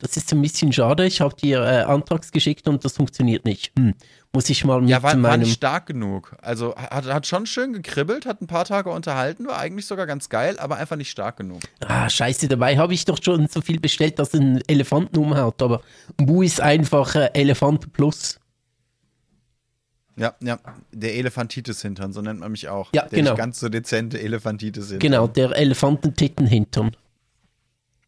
[0.00, 1.04] Das ist ein bisschen schade.
[1.06, 3.72] Ich habe dir äh, Antrags geschickt und das funktioniert nicht.
[3.76, 3.94] Hm.
[4.32, 5.40] Muss ich mal mit Ja, war, war meinem.
[5.40, 6.36] nicht stark genug.
[6.40, 10.28] Also hat, hat schon schön gekribbelt, hat ein paar Tage unterhalten, war eigentlich sogar ganz
[10.28, 11.60] geil, aber einfach nicht stark genug.
[11.80, 15.60] Ah, scheiße, dabei habe ich doch schon so viel bestellt, dass ein Elefanten umhaut.
[15.62, 15.82] Aber
[16.16, 18.38] Bu ist einfach äh, Elefant Plus.
[20.16, 20.58] Ja, ja,
[20.92, 22.90] der Elefantitis-Hintern, so nennt man mich auch.
[22.92, 23.34] Ja, der genau.
[23.34, 24.98] ganz so dezente Elefantitis-Hintern.
[24.98, 26.94] Genau, der Elefantentittenhintern.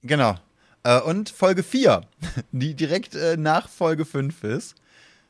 [0.03, 0.35] Genau.
[0.83, 2.03] Äh, und Folge 4,
[2.53, 4.75] die direkt äh, nach Folge 5 ist.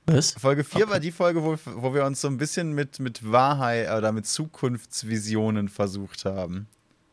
[0.07, 0.33] Was?
[0.33, 3.91] Folge 4 war die Folge, wo, wo wir uns so ein bisschen mit, mit Wahrheit
[3.91, 6.69] oder mit Zukunftsvisionen versucht haben.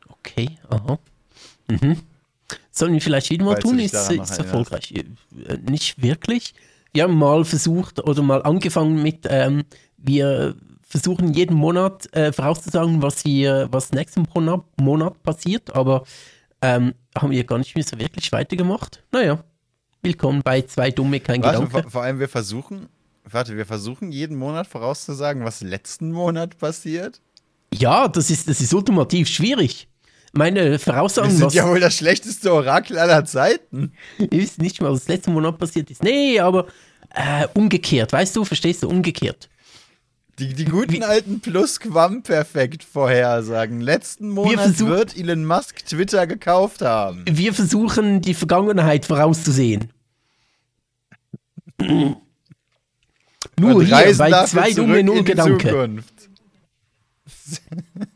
[0.08, 0.98] Okay, aha.
[1.70, 1.98] Mhm.
[2.72, 3.80] Sollen wir vielleicht wieder mal Falls tun?
[3.80, 4.94] Ist, ist erfolgreich.
[4.94, 6.54] Äh, Nicht wirklich.
[6.94, 9.66] Wir haben mal versucht oder mal angefangen mit, ähm,
[9.98, 16.06] wir versuchen jeden Monat äh, vorauszusagen, was wir, was nächsten Monat, Monat passiert, aber
[16.62, 19.04] ähm, haben wir gar nicht mehr so wirklich weitergemacht.
[19.12, 19.44] Naja,
[20.02, 21.84] willkommen bei zwei Dumme, kein Warte, Gedanke.
[21.84, 22.90] vor, vor allem wir versuchen,
[23.24, 27.22] warte, wir versuchen jeden Monat vorauszusagen, was letzten Monat passiert.
[27.74, 29.88] Ja, das ist, das ist ultimativ schwierig.
[30.34, 33.94] Meine Voraussagen, sind was ja wohl das schlechteste Orakel aller Zeiten.
[34.20, 36.04] ihr wisst nicht mal, was letzten Monat passiert ist.
[36.04, 36.68] Nee, aber
[37.14, 39.50] äh, umgekehrt, weißt du, verstehst du, umgekehrt.
[40.40, 43.82] Die, die guten alten Plusquamperfekt vorhersagen.
[43.82, 47.26] Letzten Monat versuch- wird Elon Musk Twitter gekauft haben.
[47.28, 49.92] Wir versuchen, die Vergangenheit vorauszusehen.
[53.60, 55.70] Nur Und hier bei zwei dumme Nullgedanke.
[55.70, 56.14] Zukunft.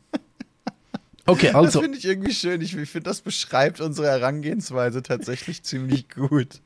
[1.27, 2.59] Okay, Das also, finde ich irgendwie schön.
[2.61, 6.59] Ich, ich finde, das beschreibt unsere Herangehensweise tatsächlich ziemlich gut.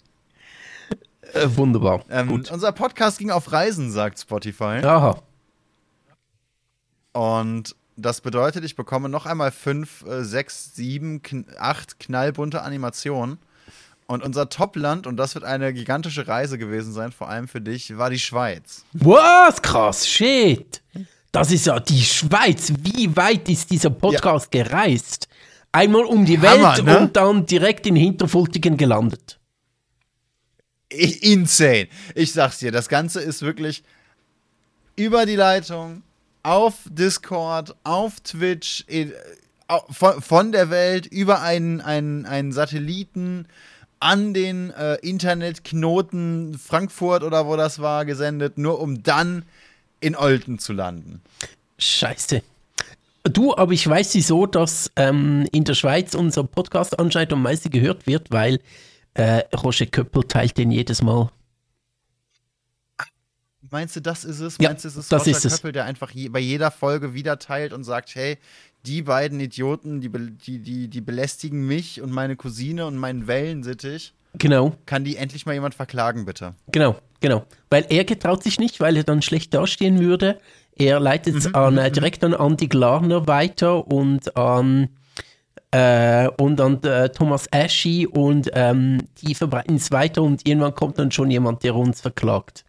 [1.34, 2.04] äh, wunderbar.
[2.10, 2.50] Ähm, Gut.
[2.52, 4.80] Unser Podcast ging auf Reisen, sagt Spotify.
[4.84, 5.22] Aha.
[7.16, 13.38] Und das bedeutet, ich bekomme noch einmal fünf, äh, sechs, sieben, kn acht knallbunte Animationen.
[14.06, 17.98] Und unser Topland, und das wird eine gigantische Reise gewesen sein, vor allem für dich,
[17.98, 18.84] war die Schweiz.
[18.92, 19.62] Was?
[19.62, 20.82] Krass, shit.
[21.32, 22.74] Das ist ja die Schweiz.
[22.82, 25.30] Wie weit ist dieser Podcast gereist?
[25.72, 27.00] Einmal um die Welt Hammer, ne?
[27.00, 29.40] und dann direkt in Hinterfultigen gelandet.
[30.90, 31.88] Insane.
[32.14, 33.84] Ich sag's dir, das Ganze ist wirklich
[34.98, 36.04] über die Leitung,
[36.46, 38.86] auf Discord, auf Twitch,
[39.90, 43.48] von, der Welt, über einen, einen, einen Satelliten
[44.00, 49.44] an den äh, Internetknoten Frankfurt oder wo das war gesendet, nur um dann
[50.00, 51.22] in Olten zu landen.
[51.80, 52.44] Scheiße.
[53.24, 57.72] Du, aber ich weiß wieso, dass ähm, in der Schweiz unser Podcast anscheinend am meisten
[57.72, 58.60] gehört wird, weil
[59.16, 61.32] äh, Roger Köppel teilt den jedes Mal.
[63.72, 64.58] Meinst du, das ist es?
[64.60, 65.56] Ja, Meinst du, es ist das Roger ist es.
[65.56, 68.38] Köppel, der einfach je, bei jeder Folge wieder teilt und sagt, hey,
[68.86, 74.14] die beiden Idioten, die, die, die, die belästigen mich und meine Cousine und meinen Wellensittich.
[74.38, 76.56] Genau, Kann die endlich mal jemand verklagen, bitte?
[76.72, 77.46] genau, genau.
[77.70, 80.40] Weil er getraut sich nicht, weil er dann schlecht dastehen würde.
[80.76, 84.90] Er leitet es an, äh, direkt an Andy Glarner weiter und an,
[85.72, 91.00] äh, und an äh, Thomas Aschi und ähm, die verbreiten es weiter und irgendwann kommt
[91.00, 92.66] dann schon jemand, der uns verklagt.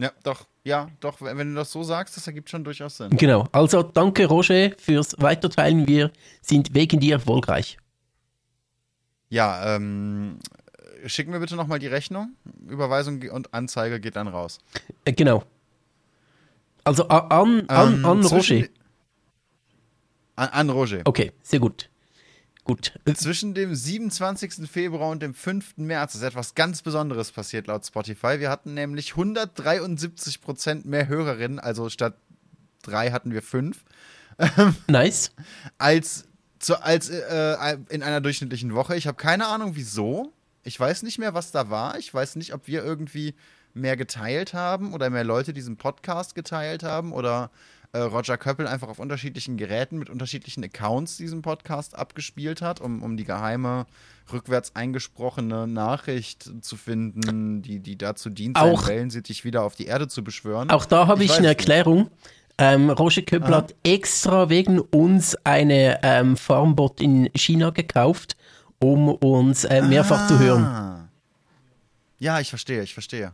[0.00, 3.10] Ja, doch, ja, doch, wenn du das so sagst, das ergibt schon durchaus Sinn.
[3.10, 3.46] Genau.
[3.52, 5.86] Also danke, Roger, fürs Weiterteilen.
[5.86, 6.10] Wir
[6.40, 7.76] sind wegen dir erfolgreich.
[9.28, 10.38] Ja, ähm,
[11.04, 12.34] schick mir bitte nochmal die Rechnung.
[12.66, 14.58] Überweisung und Anzeige geht dann raus.
[15.04, 15.44] Äh, genau.
[16.82, 18.64] Also an, an, Ähm, an Roger.
[20.36, 21.02] An, an Roger.
[21.04, 21.90] Okay, sehr gut.
[22.64, 22.92] Gut.
[23.14, 24.70] Zwischen dem 27.
[24.70, 25.78] Februar und dem 5.
[25.78, 28.38] März ist etwas ganz Besonderes passiert laut Spotify.
[28.38, 32.14] Wir hatten nämlich 173 Prozent mehr Hörerinnen, also statt
[32.82, 33.84] drei hatten wir fünf.
[34.86, 35.32] Nice.
[35.78, 36.24] Als,
[36.58, 38.96] zu, als äh, in einer durchschnittlichen Woche.
[38.96, 40.32] Ich habe keine Ahnung, wieso.
[40.62, 41.98] Ich weiß nicht mehr, was da war.
[41.98, 43.34] Ich weiß nicht, ob wir irgendwie
[43.74, 47.50] mehr geteilt haben oder mehr Leute diesen Podcast geteilt haben oder
[47.92, 53.02] äh, Roger Köppel einfach auf unterschiedlichen Geräten mit unterschiedlichen Accounts diesen Podcast abgespielt hat, um,
[53.02, 53.86] um die geheime,
[54.32, 59.86] rückwärts eingesprochene Nachricht zu finden, die, die dazu dient, Auch- seinen Wellensittich wieder auf die
[59.86, 60.70] Erde zu beschwören.
[60.70, 61.48] Auch da habe Ich ich, eine.
[61.48, 62.10] Erklärung.
[62.58, 63.62] Ähm, Roger Köppel Aha.
[63.62, 68.36] hat extra wegen uns eine ähm, Farmbot in China gekauft,
[68.78, 70.64] um uns äh, mehrfach zu hören.
[70.64, 71.08] Ah.
[72.18, 73.32] Ja, ich verstehe, ich verstehe.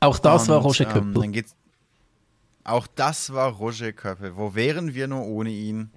[0.00, 1.12] Auch das war Und, Roger ähm, Köppel.
[1.14, 1.54] dann geht's.
[2.68, 4.36] Auch das war Roger Köppel.
[4.36, 5.90] Wo wären wir nur ohne ihn?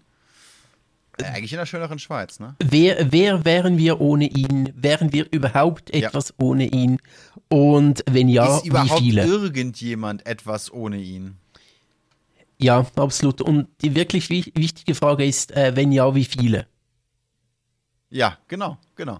[1.19, 2.55] Äh, eigentlich in der schöneren Schweiz, ne?
[2.63, 4.71] Wer, wer wären wir ohne ihn?
[4.75, 6.07] Wären wir überhaupt Ja.
[6.07, 6.97] etwas ohne ihn?
[7.49, 9.25] Und wenn ja, Ist wie überhaupt viele?
[9.25, 11.37] irgendjemand etwas ohne ihn?
[12.57, 13.41] Ja, absolut.
[13.41, 16.67] Und die wirklich wi wichtige Frage ist, äh, wenn ja, wie viele?
[18.09, 19.19] Ja, genau, genau.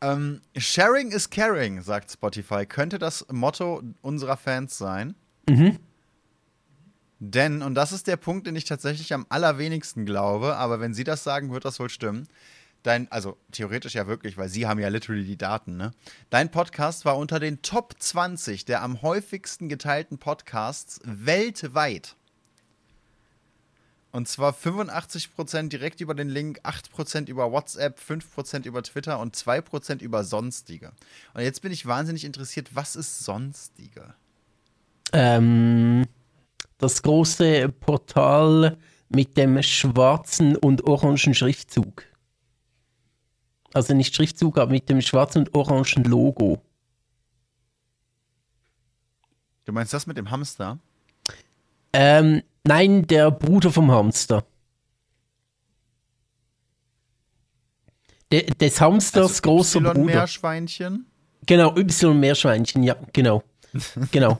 [0.00, 2.66] Ähm, Sharing is caring, sagt Spotify.
[2.66, 5.14] Könnte das Motto unserer Fans sein?
[5.48, 5.78] Mhm.
[7.20, 11.04] Denn, und das ist der Punkt, den ich tatsächlich am allerwenigsten glaube, aber wenn Sie
[11.04, 12.28] das sagen, wird das wohl stimmen.
[12.84, 15.92] Dein, also theoretisch ja wirklich, weil Sie haben ja literally die Daten, ne?
[16.30, 22.14] Dein Podcast war unter den Top 20 der am häufigsten geteilten Podcasts weltweit.
[24.10, 30.00] Und zwar 85% direkt über den Link, 8% über WhatsApp, 5% über Twitter und 2%
[30.00, 30.92] über Sonstige.
[31.34, 34.14] Und jetzt bin ich wahnsinnig interessiert, was ist Sonstige?
[35.12, 36.06] Ähm,
[36.78, 42.04] das große Portal mit dem schwarzen und orangen Schriftzug.
[43.74, 46.62] Also nicht Schriftzug, aber mit dem schwarzen und orangen Logo.
[49.64, 50.78] Du meinst das mit dem Hamster?
[51.92, 54.44] Ähm, nein, der Bruder vom Hamster.
[58.32, 60.00] De, des Hamsters Also großer Bruder.
[60.00, 61.06] Y-Meerschweinchen?
[61.46, 63.42] Genau, Y-Meerschweinchen, ja, genau.
[64.10, 64.38] genau.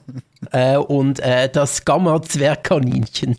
[0.51, 3.37] äh, und äh, das Gamma-Zwergkaninchen.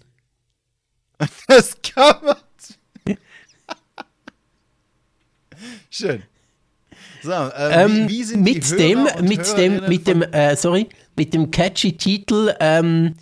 [1.49, 2.37] Das man.
[5.91, 6.23] Schön.
[7.23, 10.89] So, äh, Ähm, wie, wie sind mit die dem, mit dem, mit dem, äh, sorry,
[11.17, 13.15] mit dem catchy Titel, ähm,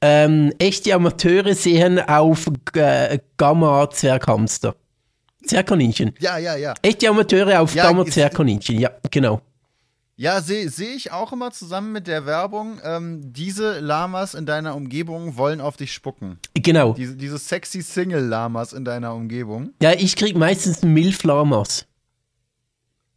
[0.00, 4.76] ähm, echte Amateure sehen auf äh, Gamma Zwerghamster.
[5.44, 6.14] Zwergkaninchen.
[6.20, 6.74] Ja, ja, ja.
[6.82, 9.40] Echte Amateure auf Ja, Gamma Zwergkaninchen, ja, genau.
[10.20, 12.78] Ja, sehe seh ich auch immer zusammen mit der Werbung.
[12.84, 16.38] Ähm, diese Lamas in deiner Umgebung wollen auf dich spucken.
[16.52, 16.92] Genau.
[16.92, 19.70] Diese, diese sexy Single-Lamas in deiner Umgebung.
[19.80, 21.86] Ja, ich krieg meistens Milflamas.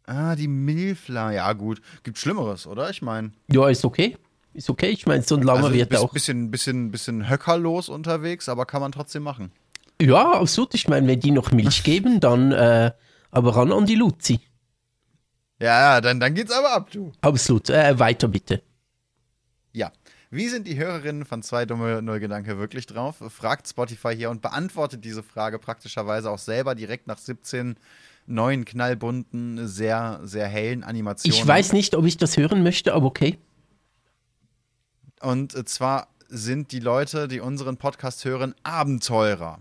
[0.06, 1.30] Ah, die Milfla.
[1.32, 1.82] Ja, gut.
[2.04, 2.88] Gibt Schlimmeres, oder?
[2.88, 3.32] Ich meine.
[3.52, 4.16] Ja, ist okay.
[4.54, 4.88] Ist okay.
[4.88, 6.10] Ich meine, so ein Lama Also, wird bis, auch.
[6.10, 9.52] bisschen, bisschen, bisschen höckerlos unterwegs, aber kann man trotzdem machen.
[10.00, 10.72] Ja, absolut.
[10.72, 12.92] Ich meine, wenn die noch Milch geben, dann äh,
[13.30, 14.40] aber ran an die Luzi.
[15.64, 17.10] Ja, ja, dann, dann geht's aber ab, du.
[17.22, 17.70] Absolut.
[17.70, 18.62] Äh, weiter bitte.
[19.72, 19.90] Ja.
[20.30, 23.22] Wie sind die Hörerinnen von zwei dumme Nullgedanke wirklich drauf?
[23.30, 27.76] Fragt Spotify hier und beantwortet diese Frage praktischerweise auch selber direkt nach 17
[28.26, 31.38] neuen knallbunten, sehr, sehr hellen Animationen.
[31.38, 33.38] Ich weiß nicht, ob ich das hören möchte, aber okay.
[35.22, 39.60] Und zwar sind die Leute, die unseren Podcast hören, Abenteurer.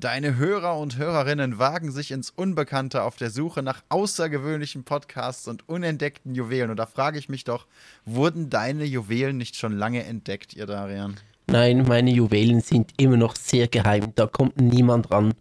[0.00, 5.68] Deine Hörer und Hörerinnen wagen sich ins Unbekannte auf der Suche nach außergewöhnlichen Podcasts und
[5.68, 6.70] unentdeckten Juwelen.
[6.70, 7.66] Und da frage ich mich doch,
[8.04, 11.16] wurden deine Juwelen nicht schon lange entdeckt, ihr Darian?
[11.48, 14.12] Nein, meine Juwelen sind immer noch sehr geheim.
[14.14, 15.34] Da kommt niemand ran.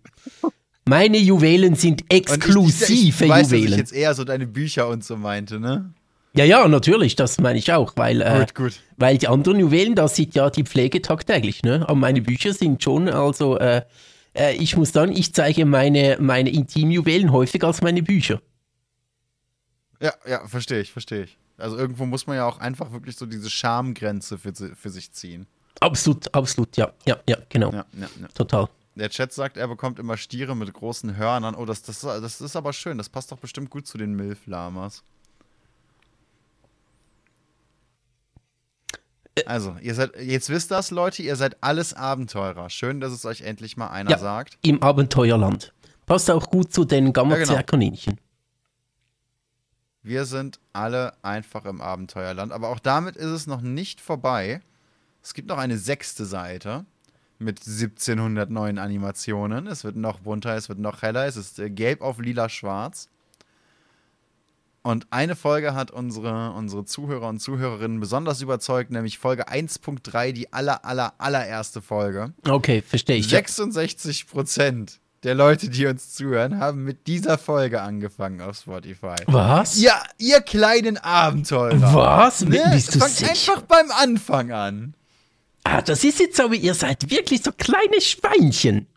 [0.85, 3.77] Meine Juwelen sind Und ich- exklusive ich, ich weiß, dass ich Juwelen.
[3.79, 5.93] jetzt eher so deine Bücher und so meinte, ne?
[6.33, 8.79] Ja, ja, natürlich, das meine ich auch, weil, äh, Gut, gut.
[8.97, 11.81] weil die anderen Juwelen, da sieht ja die Pflege tagtäglich, ne?
[11.83, 13.81] Aber meine Bücher sind schon, also, äh,
[14.37, 18.41] äh, ich muss sagen, ich zeige meine, meine Intimjuwelen häufiger als meine Bücher.
[19.99, 21.37] Ja, ja, verstehe ich, verstehe ich.
[21.57, 25.47] Also irgendwo muss man ja auch einfach wirklich so diese Schamgrenze für, für sich ziehen.
[25.79, 27.71] Absolut, absolut, ja, ja, ja, genau.
[27.71, 28.27] Ja, ja, ja.
[28.33, 28.67] Total.
[28.95, 31.53] Der Chat sagt, er bekommt immer Stiere mit großen Hörnern.
[31.53, 32.97] Oh, das, das, das ist aber schön.
[32.97, 35.03] Das passt doch bestimmt gut zu den Milf-Lamas.
[39.45, 42.69] Also, ihr seid, jetzt wisst das, Leute, ihr seid alles Abenteurer.
[42.69, 44.17] Schön, dass es euch endlich mal einer Ja.
[44.17, 44.57] sagt.
[44.61, 45.73] Im Abenteuerland.
[46.05, 47.25] Passt auch gut zu den Ja, genau.
[50.01, 52.53] Wir sind alle einfach im Abenteuerland.
[52.53, 54.61] Aber auch damit ist es noch nicht vorbei.
[55.21, 56.85] Es gibt noch eine sechste Seite.
[57.39, 59.67] mit 1700 neuen Animationen.
[59.67, 61.27] Es wird noch bunter, es wird noch heller.
[61.27, 63.09] Es ist äh, gelb auf lila-schwarz.
[64.87, 70.53] Und eine Folge hat unsere, unsere Zuhörer und Zuhörerinnen besonders überzeugt, nämlich Folge 1.3, die
[70.53, 72.31] aller, aller, allererste Folge.
[72.47, 73.27] Okay, verstehe ich.
[73.27, 79.15] 66 Prozent der Leute, die uns zuhören, haben mit dieser Folge angefangen auf Spotify.
[79.25, 79.77] Was?
[79.77, 81.93] Ja, ihr kleinen Abenteurer.
[81.93, 82.45] Was?
[82.45, 82.63] Ne?
[82.71, 83.31] Bist du Fangt sicher?
[83.31, 84.93] einfach beim Anfang an.
[85.65, 88.87] Ah, das ist jetzt aber, ihr seid wirklich so kleine Schweinchen.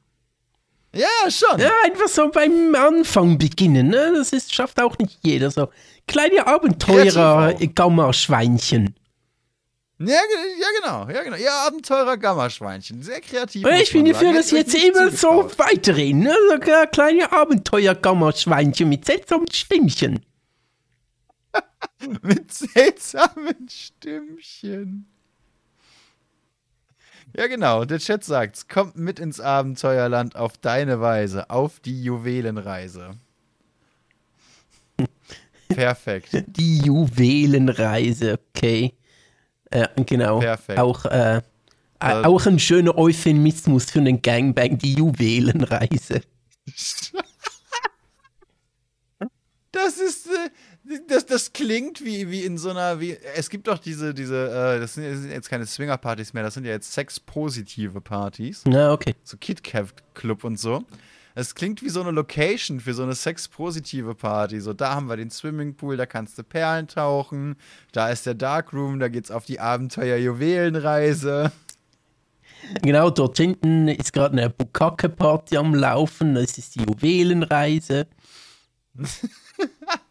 [0.93, 1.61] Ja, schon.
[1.61, 4.13] Ja, einfach so beim Anfang beginnen, ne?
[4.17, 5.69] Das ist, schafft auch nicht jeder so.
[6.09, 8.95] Kleine Abenteurer, Kreativ Gamma-Schweinchen.
[9.99, 11.37] Ja, ja, genau, ja, genau.
[11.37, 13.03] Ihr Abenteurer Gammaschweinchen.
[13.03, 13.67] Sehr kreativ.
[13.83, 16.35] Ich bin dafür, dass jetzt immer so weiterreden, ne?
[16.51, 20.25] So k- kleine Abenteuer-Gamma-Schweinchen mit seltsamen Stimmchen.
[22.23, 25.07] Mit seltsamen Stimmchen.
[27.37, 27.85] Ja, genau.
[27.85, 28.69] Der Chat sagt's.
[28.69, 31.49] Kommt mit ins Abenteuerland auf deine Weise.
[31.51, 33.13] Auf die Juwelenreise.
[35.69, 36.45] Perfekt.
[36.47, 38.95] Die Juwelenreise, okay.
[39.73, 40.41] Ja, genau.
[40.41, 40.79] Perfekt.
[40.79, 41.41] Auch, äh, äh,
[42.03, 46.23] Äh, auch ein schöner Euphemismus für einen Gangbang, die Juwelenreise.
[49.73, 50.51] Das ist, äh,
[51.09, 54.81] das, das klingt wie, wie in so einer, wie, es gibt doch diese, diese, äh,
[54.81, 58.93] das sind, das sind jetzt keine Swinger-Partys mehr, das sind ja jetzt sexpositive Partys, Na,
[58.93, 59.15] okay.
[59.23, 60.85] so KitKat-Club und so.
[61.35, 64.61] Es klingt wie so eine Location für so eine sexpositive Party.
[64.61, 67.57] So, da haben wir den Swimmingpool, da kannst du Perlen tauchen,
[67.93, 71.53] da ist der Darkroom, da geht's auf die Abenteuer-Juwelenreise.
[72.83, 76.35] Genau, dort hinten ist gerade eine Bukake-Party am Laufen.
[76.35, 78.07] Das ist die Juwelenreise.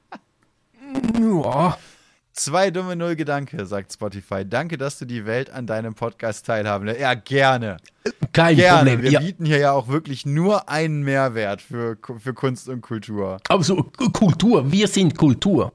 [2.34, 4.46] Zwei dumme Null Gedanke, sagt Spotify.
[4.46, 7.00] Danke, dass du die Welt an deinem Podcast teilhaben lässt.
[7.02, 7.78] Ja, gerne.
[8.32, 8.92] Kein Gerne.
[8.92, 9.02] Problem.
[9.04, 9.20] Wir Ja.
[9.20, 13.40] bieten hier ja auch wirklich nur einen Mehrwert für, für Kunst und Kultur.
[13.50, 15.74] Aber so, Kultur, wir sind Kultur.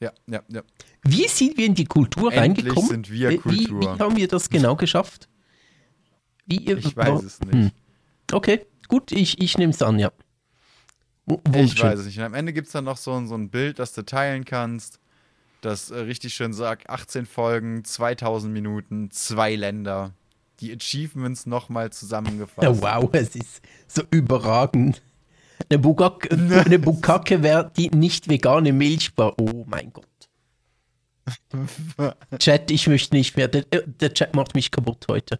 [0.00, 0.62] Ja, ja, ja.
[1.02, 2.90] Wie sind wir in die Kultur Endlich reingekommen?
[2.90, 3.80] sind wir Wie- Kultur.
[3.80, 5.28] Wie, wie haben wir das genau geschafft?
[6.46, 7.52] Wie, Ich weiß es nicht.
[7.52, 7.70] Hm.
[8.32, 10.10] Okay, gut, ich, ich nehme es an, ja.
[11.54, 12.18] Ich weiß es nicht.
[12.18, 14.44] Und am Ende gibt es dann noch so, ein- so ein Bild, das du teilen
[14.44, 14.98] kannst,
[15.60, 20.12] das äh, richtig schön sagt: 18 Folgen, 2000 Minuten, zwei Länder.
[20.60, 22.62] Die Achievements nochmal zusammengefasst.
[22.62, 25.02] Ja, wow, es ist so überragend.
[25.68, 26.30] Eine, Bukake,
[26.66, 29.34] eine Bukake wäre die nicht vegane Milchbar.
[29.40, 30.06] Oh mein Gott.
[32.38, 33.48] Chat, ich möchte nicht mehr.
[33.48, 35.38] Der, äh, der Chat macht mich kaputt heute.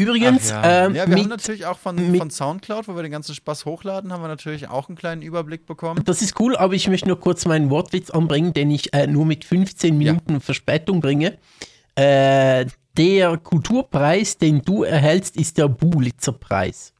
[0.00, 0.86] Übrigens, ja.
[0.86, 4.12] ähm, ja, wir haben natürlich auch von, von Soundcloud, wo wir den ganzen Spaß hochladen,
[4.12, 6.02] haben wir natürlich auch einen kleinen Überblick bekommen.
[6.04, 9.26] das ist cool, aber ich möchte nur kurz meinen Wortwitz anbringen, den ich äh, nur
[9.26, 11.36] mit 15 Minuten Verspätung bringe.
[11.96, 16.94] Äh, der Kulturpreis, den du erhältst, ist der Bulitzer Preis.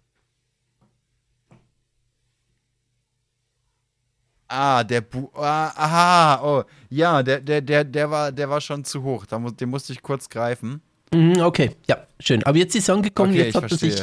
[4.53, 8.85] Ah, der Bu ah, aha, oh, ja, der, der, der, der war, der war schon
[8.85, 9.25] zu hoch.
[9.25, 10.83] Da den musste ich kurz greifen.
[11.13, 12.43] Mhm, Okay, ja, schön.
[12.45, 14.01] Aber jetzt ist er angekommen, Okay, jetzt hat er sich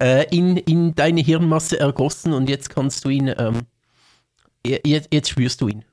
[0.00, 3.62] äh, in, in deine Hirnmasse ergossen und jetzt kannst du ihn, ähm,
[4.66, 5.84] je- jetzt, jetzt spürst du ihn.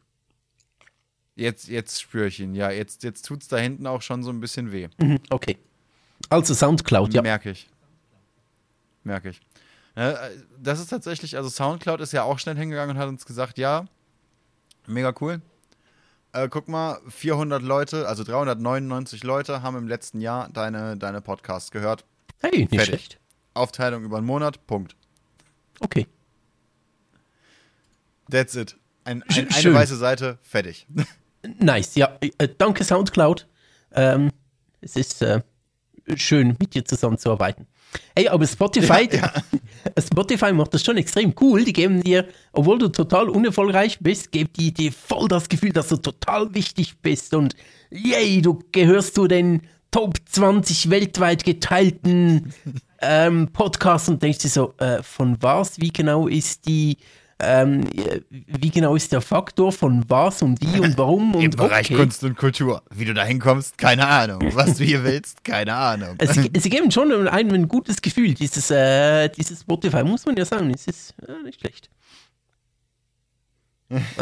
[1.36, 2.56] Jetzt, jetzt spüre ich ihn.
[2.56, 4.88] Ja, jetzt, jetzt tut's da hinten auch schon so ein bisschen weh.
[4.97, 5.58] Mhm, okay.
[6.30, 7.21] Also Soundcloud, ja.
[7.21, 7.67] Merke ich.
[9.04, 9.41] Merke ich.
[9.95, 10.13] Äh,
[10.58, 13.86] das ist tatsächlich, also Soundcloud ist ja auch schnell hingegangen und hat uns gesagt, ja,
[14.88, 15.41] mega cool.
[16.36, 21.71] Äh, guck mal, 400 Leute, also 399 Leute haben im letzten Jahr deine, deine Podcasts
[21.71, 22.04] gehört.
[22.41, 22.88] Hey, nicht Fertig.
[22.88, 23.19] schlecht.
[23.54, 24.98] Aufteilung über einen Monat, Punkt.
[25.80, 26.08] Okay.
[28.30, 28.76] That's it.
[29.06, 30.88] Ein, ein, eine weiße Seite, fertig.
[31.60, 32.17] Nice, ja.
[32.21, 33.48] Äh, danke Soundcloud.
[33.93, 34.32] Ähm,
[34.82, 35.41] es ist äh,
[36.15, 37.68] schön, mit dir zusammenzuarbeiten.
[38.13, 39.10] Ey, aber Spotify,
[40.00, 41.63] Spotify macht das schon extrem cool.
[41.63, 45.89] Die geben dir, obwohl du total unerfolgreich bist, geben die dir voll das Gefühl, dass
[45.89, 47.56] du total wichtig bist und
[47.89, 52.54] yay, du gehörst zu den Top 20 weltweit geteilten
[53.00, 56.98] ähm, Podcasts und denkst dir so, äh, von was, wie genau ist die,
[57.39, 61.52] ähm, äh, wie genau ist der Faktor von was und wie und warum und Im
[61.52, 61.95] Bereich okay.
[61.95, 62.82] Kunst und Kultur.
[62.93, 64.39] Wie du da hinkommst, keine Ahnung.
[64.54, 66.17] Was du hier willst, keine Ahnung.
[66.21, 70.45] Sie, sie geben schon einem ein gutes Gefühl, dieses, äh, dieses Spotify, muss man ja
[70.45, 71.89] sagen, es ist äh, nicht schlecht.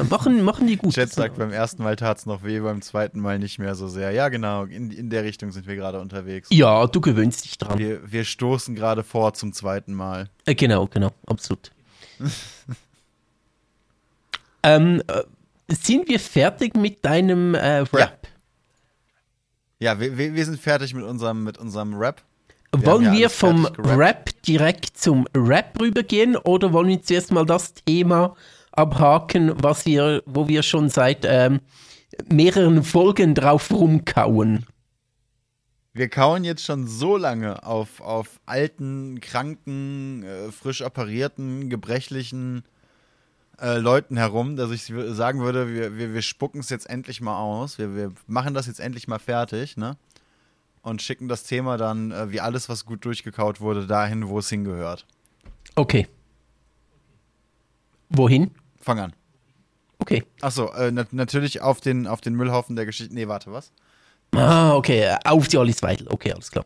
[0.09, 0.93] Machen, machen die gut.
[0.93, 3.87] Chat sagt, beim ersten Mal tat es noch weh, beim zweiten Mal nicht mehr so
[3.87, 4.11] sehr.
[4.11, 6.49] Ja, genau, in, in der Richtung sind wir gerade unterwegs.
[6.51, 7.79] Ja, du gewöhnst dich dran.
[7.79, 10.29] Wir, wir stoßen gerade vor zum zweiten Mal.
[10.45, 11.71] Äh, genau, genau, absolut.
[14.63, 15.23] ähm, äh,
[15.69, 18.27] sind wir fertig mit deinem äh, Rap?
[19.79, 22.21] Ja, wir, wir, wir sind fertig mit unserem, mit unserem Rap.
[22.75, 23.65] Wir wollen ja wir vom.
[23.77, 28.35] Rap direkt zum Rap rübergehen oder wollen wir zuerst mal das Thema
[28.71, 31.59] abhaken, was wir, wo wir schon seit ähm,
[32.31, 34.65] mehreren Folgen drauf rumkauen?
[35.93, 42.63] Wir kauen jetzt schon so lange auf, auf alten, kranken, äh, frisch operierten, gebrechlichen
[43.59, 47.37] äh, Leuten herum, dass ich sagen würde, wir, wir, wir spucken es jetzt endlich mal
[47.37, 47.77] aus.
[47.77, 49.97] Wir, wir machen das jetzt endlich mal fertig, ne?
[50.81, 54.49] Und schicken das Thema dann, äh, wie alles, was gut durchgekaut wurde, dahin, wo es
[54.49, 55.05] hingehört.
[55.75, 56.07] Okay.
[58.09, 58.51] Wohin?
[58.81, 59.13] Fang an.
[59.99, 60.23] Okay.
[60.41, 63.13] Achso, äh, nat natürlich auf den, auf den Müllhaufen der Geschichte.
[63.13, 63.71] Nee, warte, was?
[64.35, 65.15] Ah, okay.
[65.23, 66.07] Auf die Alice Weidel.
[66.09, 66.65] Okay, alles klar.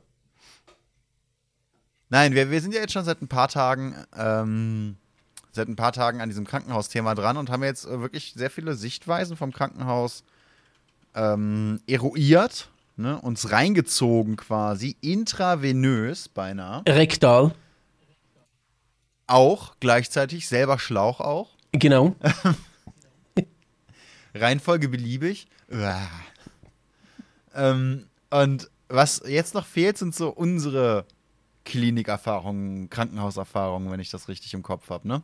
[2.10, 4.98] Nein, wir, wir sind ja jetzt schon seit ein paar Tagen, ähm,
[5.58, 8.76] seit ein paar Tagen an diesem Krankenhausthema dran und haben jetzt äh, wirklich sehr viele
[8.76, 10.24] Sichtweisen vom Krankenhaus
[11.16, 16.84] ähm, eruiert, ne, uns reingezogen quasi, intravenös beinahe.
[16.88, 17.54] Rektal.
[19.28, 21.50] Auch gleichzeitig, selber Schlauch auch.
[21.74, 22.16] Genau.
[24.34, 25.48] Reihenfolge beliebig.
[27.54, 31.06] Ähm, und was jetzt noch fehlt, sind so unsere
[31.66, 35.24] Klinikerfahrungen, Krankenhauserfahrungen, wenn ich das richtig im Kopf habe, ne?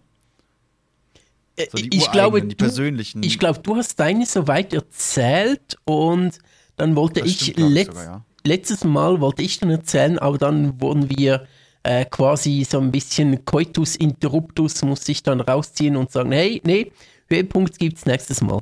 [1.57, 3.21] So die ich glaube, die du, persönlichen.
[3.23, 6.39] ich glaube, du hast deine soweit erzählt und
[6.77, 8.25] dann wollte Das ich letzt, sogar, ja.
[8.43, 11.45] letztes Mal wollte ich dann erzählen, aber dann wurden wir
[11.83, 16.91] äh, quasi so ein bisschen Coitus Interruptus, musste ich dann rausziehen und sagen, hey, nee,
[17.29, 18.61] Höhepunkt gibt's nächstes Mal.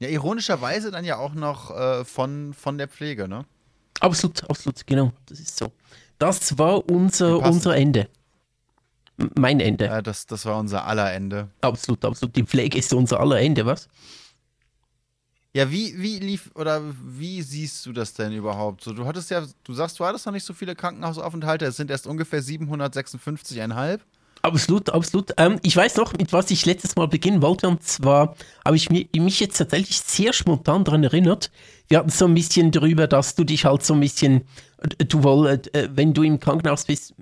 [0.00, 3.46] ja, ironischerweise dann ja auch noch äh, von, von der Pflege, ne?
[4.00, 5.72] Absolut, absolut, genau, das ist so.
[6.18, 8.08] Das war unser, unser Ende.
[9.38, 9.86] Mein Ende.
[9.86, 11.48] Ja, das, das war unser aller Ende.
[11.60, 12.34] Absolut, absolut.
[12.36, 13.88] Die Pflege ist unser aller Ende, was?
[15.56, 18.82] Ja, wie, wie lief oder wie siehst du das denn überhaupt?
[18.82, 21.92] So, du hattest ja, du sagst, du hattest noch nicht so viele Krankenhausaufenthalte, es sind
[21.92, 24.00] erst ungefähr 756,5.
[24.42, 25.32] Absolut, absolut.
[25.38, 28.34] Ähm, ich weiß noch, mit was ich letztes Mal beginnen wollte, und zwar
[28.64, 31.50] habe ich mi- mich jetzt tatsächlich sehr spontan daran erinnert.
[31.88, 34.42] Wir hatten so ein bisschen drüber, dass du dich halt so ein bisschen,
[34.98, 37.14] äh, du wolltest, äh, wenn du im Krankenhaus bist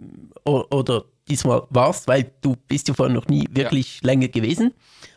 [0.44, 4.72] oder diesmal warst, weil du bist ja vorher noch nie wirklich länger gewesen,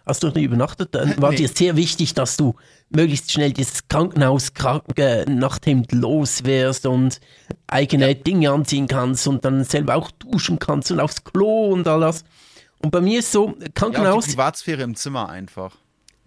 [0.06, 1.38] hast du noch nie übernachtet, dann war Nee.
[1.38, 2.56] dir sehr wichtig, dass du
[2.90, 4.52] möglichst schnell dieses Krankenhaus
[4.98, 7.20] äh, Nachthemd los wärst und
[7.68, 12.00] eigene Dinge anziehen kannst und dann selber auch duschen kannst und aufs Klo und all
[12.02, 12.24] das.
[12.80, 15.76] Und bei mir ist so, Ja, auch die Krankenhaus, Privatsphäre im Zimmer einfach.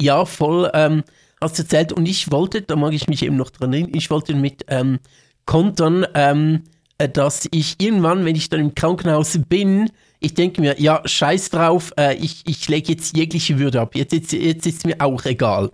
[0.01, 1.05] ja, voll, ähm,
[1.41, 1.93] hast du erzählt.
[1.93, 4.99] Und ich wollte, da mag ich mich eben noch dran erinnern, ich wollte mit ähm,
[5.45, 6.69] kontern, ähm, äh,
[7.07, 9.91] dass ich irgendwann, wenn ich dann im Krankenhaus bin,
[10.21, 13.95] ich denke mir, ja, scheiß drauf, äh, ich, ich lege jetzt jegliche Würde ab.
[13.95, 15.71] Jetzt, jetzt, jetzt ist mir auch egal.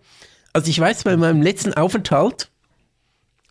[0.52, 2.50] Also ich weiß, bei meinem letzten Aufenthalt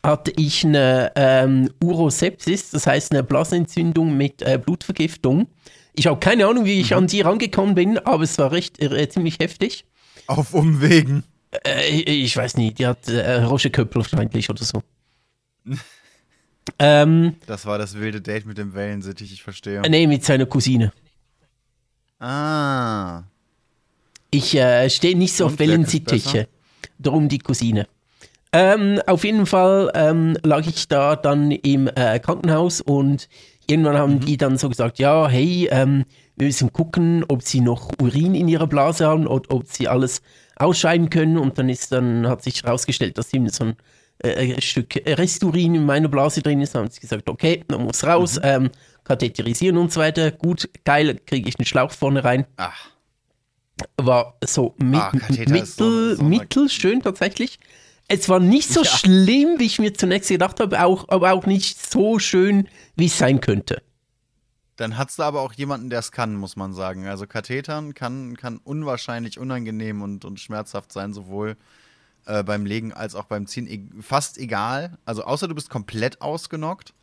[0.04, 5.48] hatte ich eine ähm, Urosepsis, das heißt eine Blasenentzündung mit äh, Blutvergiftung.
[5.96, 9.10] Ich habe keine Ahnung, wie ich an die rangekommen bin, aber es war recht äh,
[9.10, 9.86] ziemlich heftig.
[10.28, 11.24] Auf Umwegen.
[11.66, 14.84] Äh, ich weiß nicht, die hat äh, Roche Köppel wahrscheinlich oder so.
[16.80, 19.82] ähm, Das war das wilde Date mit dem Wellensittich, ich verstehe.
[19.90, 20.92] nee, mit seiner Cousine.
[22.20, 23.24] Ah.
[24.32, 26.48] Ich äh, stehe nicht so Und auf Wellensittiche.
[26.98, 27.88] Darum die Cousine.
[28.52, 33.28] Ähm, auf jeden Fall ähm, lag ich da dann im äh, Krankenhaus und
[33.68, 36.06] irgendwann haben die dann so gesagt, ja, hey, ähm,
[36.36, 40.22] wir müssen gucken, ob sie noch Urin in ihrer Blase haben oder ob sie alles
[40.56, 41.38] ausscheiden können.
[41.38, 43.74] Und dann ist dann hat sich herausgestellt, dass eben so
[44.24, 46.76] ein äh, Stück Resturin in meiner Blase drin ist.
[46.76, 48.70] Haben sie gesagt, okay, man muss raus, ähm,
[49.04, 50.32] katheterisieren und so weiter.
[50.32, 52.90] Gut, geil, kriege ich einen Schlauch vorne rein Ach.
[53.98, 55.66] war so mit, Ah, so- mittel,
[56.16, 57.60] so eine- mittelschön tatsächlich.
[58.08, 61.80] Es war nicht so schlimm, wie ich mir zunächst gedacht habe, auch, aber auch nicht
[61.92, 63.82] so schön, wie es sein könnte.
[64.76, 67.08] Dann hat's da aber auch jemanden, der es kann, muss man sagen.
[67.08, 71.58] Also Kathetern kann, kann unwahrscheinlich unangenehm und, und schmerzhaft sein, sowohl
[72.26, 73.68] äh, beim Legen als auch beim Ziehen.
[73.68, 74.98] E fast egal.
[75.06, 76.94] Also außer du bist komplett ausgenockt.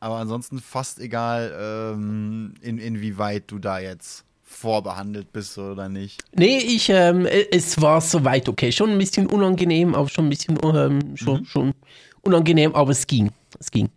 [0.00, 6.22] Aber ansonsten fast egal, ähm, in, inwieweit du da jetzt vorbehandelt bist oder nicht.
[6.34, 8.72] Nee, ich, ähm, äh, es war soweit okay.
[8.72, 11.74] Schon ein bisschen unangenehm, aber schon ein bisschen ähm, schon, schon
[12.22, 13.30] unangenehm, aber es ging.
[13.58, 13.90] Es ging.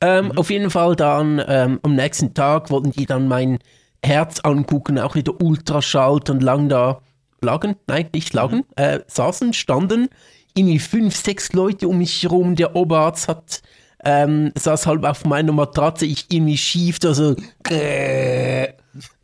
[0.00, 3.58] Ähm, Auf jeden Fall dann ähm, am nächsten Tag wollten die dann mein
[4.04, 7.00] Herz angucken, auch wieder Ultraschall und lang da
[7.42, 10.08] lagen, nein, nicht lagen, äh, saßen, standen,
[10.54, 12.56] irgendwie fünf, sechs Leute um mich herum.
[12.56, 13.62] Der Oberarzt hat,
[14.04, 17.36] ähm, saß halb auf meiner Matratze, ich irgendwie schief, da so,
[17.68, 18.68] äh,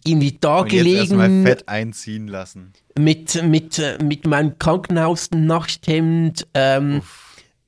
[0.04, 1.46] irgendwie da Und jetzt erstmal gelegen.
[1.46, 2.72] Fett einziehen lassen.
[2.98, 7.02] mit, mit, äh, mit meinem Krankenhaus-Nachthemd, ähm,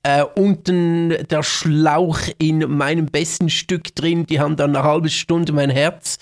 [0.02, 4.26] äh, unten der Schlauch in meinem besten Stück drin.
[4.26, 6.18] Die haben dann eine halbe Stunde mein Herz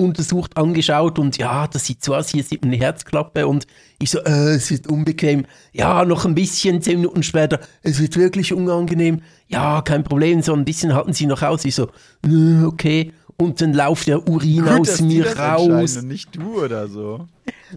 [0.00, 3.66] untersucht, angeschaut und ja, das sieht so aus, hier sieht man eine Herzklappe und
[4.00, 5.44] ich so, äh, es wird unbequem.
[5.72, 9.22] Ja, noch ein bisschen, zehn Minuten später, es wird wirklich unangenehm.
[9.48, 11.64] Ja, kein Problem, so ein bisschen halten sie noch aus.
[11.64, 11.88] Ich so,
[12.26, 13.12] äh, okay.
[13.40, 15.96] Und dann lauft der Urin Gut, aus mir raus.
[15.96, 17.26] und nicht du oder so.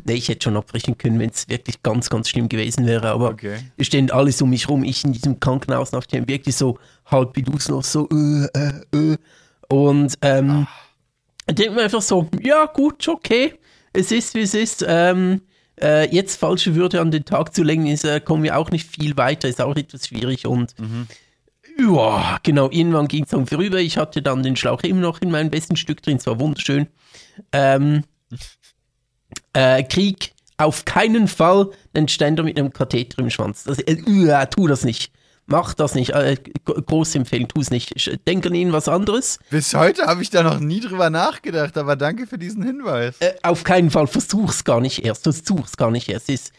[0.05, 3.09] Nee, ich hätte schon abbrechen können, wenn es wirklich ganz, ganz schlimm gewesen wäre.
[3.09, 3.57] Aber Okay.
[3.77, 4.83] es stehen alles um mich rum.
[4.83, 8.45] Ich in diesem Krankenhaus nach dem wirklich so halb wie du es noch so äh,
[8.57, 9.17] äh, äh.
[9.69, 10.65] Und ähm,
[11.47, 13.53] ich denke mir einfach so, ja gut, okay,
[13.93, 14.83] es ist wie es ist.
[14.87, 15.41] Ähm,
[15.79, 18.87] äh, jetzt falsche Würde an den Tag zu legen, ist, äh, kommen wir auch nicht
[18.89, 20.73] viel weiter, ist auch etwas schwierig und
[21.79, 23.79] ja, genau, irgendwann ging es dann vorüber.
[23.79, 26.87] Ich hatte dann den Schlauch immer noch in meinem besten Stück drin, es war wunderschön.
[27.51, 28.03] Ähm,
[29.53, 33.63] äh, Krieg, auf keinen Fall den Ständer mit einem Katheter im Schwanz.
[33.63, 35.11] Das, äh, äh, tu das nicht.
[35.47, 36.11] Mach das nicht.
[36.11, 38.19] Äh, gro- große Empfehlung, tu es nicht.
[38.27, 39.39] Denk an irgendwas anderes.
[39.49, 43.15] Bis heute habe ich da noch nie drüber nachgedacht, aber danke für diesen Hinweis.
[43.19, 45.23] Äh, auf keinen Fall, versuch's gar nicht erst.
[45.23, 46.29] Versuch's gar nicht erst.
[46.29, 46.53] Es ist,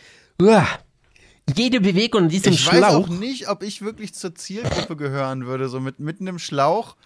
[1.56, 3.04] jede Bewegung an diesem ich weiß Schlauch.
[3.04, 6.96] auch nicht, ob ich wirklich zur Zielgruppe gehören würde, so mit, mit einem Schlauch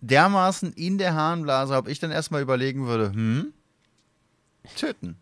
[0.00, 3.52] dermaßen in der Harnblase, ob ich dann erstmal überlegen würde, hm,
[4.76, 5.16] töten.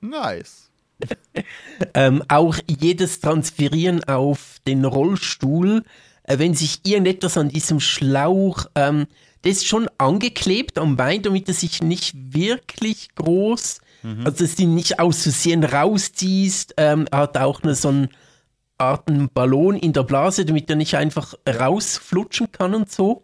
[0.00, 0.70] Nice.
[1.94, 5.84] ähm, auch jedes Transferieren auf den Rollstuhl,
[6.22, 9.06] äh, wenn sich irgendetwas an diesem Schlauch, ähm,
[9.42, 13.80] das ist schon angeklebt am Bein, damit er sich nicht wirklich groß,
[14.24, 16.74] also dass du ihn nicht aus Versehen rausziehst.
[16.76, 18.08] Ähm, er hat auch eine, so eine
[18.78, 23.22] Art einen Ballon in der Blase, damit er nicht einfach rausflutschen kann und so.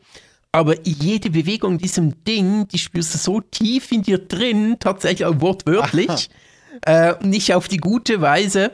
[0.53, 5.27] Aber jede Bewegung in diesem Ding, die spürst du so tief in dir drin, tatsächlich
[5.27, 6.31] auch wortwörtlich,
[6.87, 8.73] äh, nicht auf die gute Weise.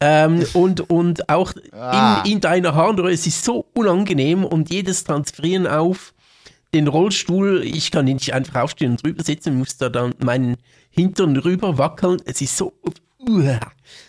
[0.00, 2.22] Ähm, und, und auch Ah.
[2.24, 6.14] in, in deiner Harnröhre, es ist so unangenehm und jedes Transferieren auf
[6.72, 10.56] den Rollstuhl, ich kann nicht einfach aufstehen und drüber sitzen, muss da dann meinen
[10.98, 12.20] Hintern rüber wackeln.
[12.24, 12.72] Es ist so,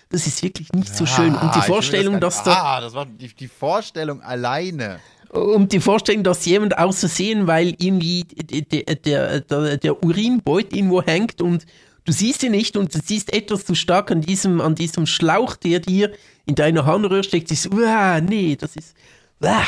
[0.10, 1.36] das ist wirklich nicht so schön.
[1.36, 5.00] Und die Vorstellung, gar dass da Ah, das war die, die Vorstellung alleine.
[5.30, 11.02] und die Vorstellung, dass jemand aus Versehen, weil irgendwie der, der, der, der Urinbeut irgendwo
[11.04, 11.66] hängt und
[12.06, 15.56] du siehst ihn nicht und du siehst etwas zu stark an diesem, an diesem Schlauch,
[15.56, 16.12] der dir
[16.48, 18.96] in deiner Harnröhre steckt, ist, uah, nee, das ist,
[19.42, 19.64] uah,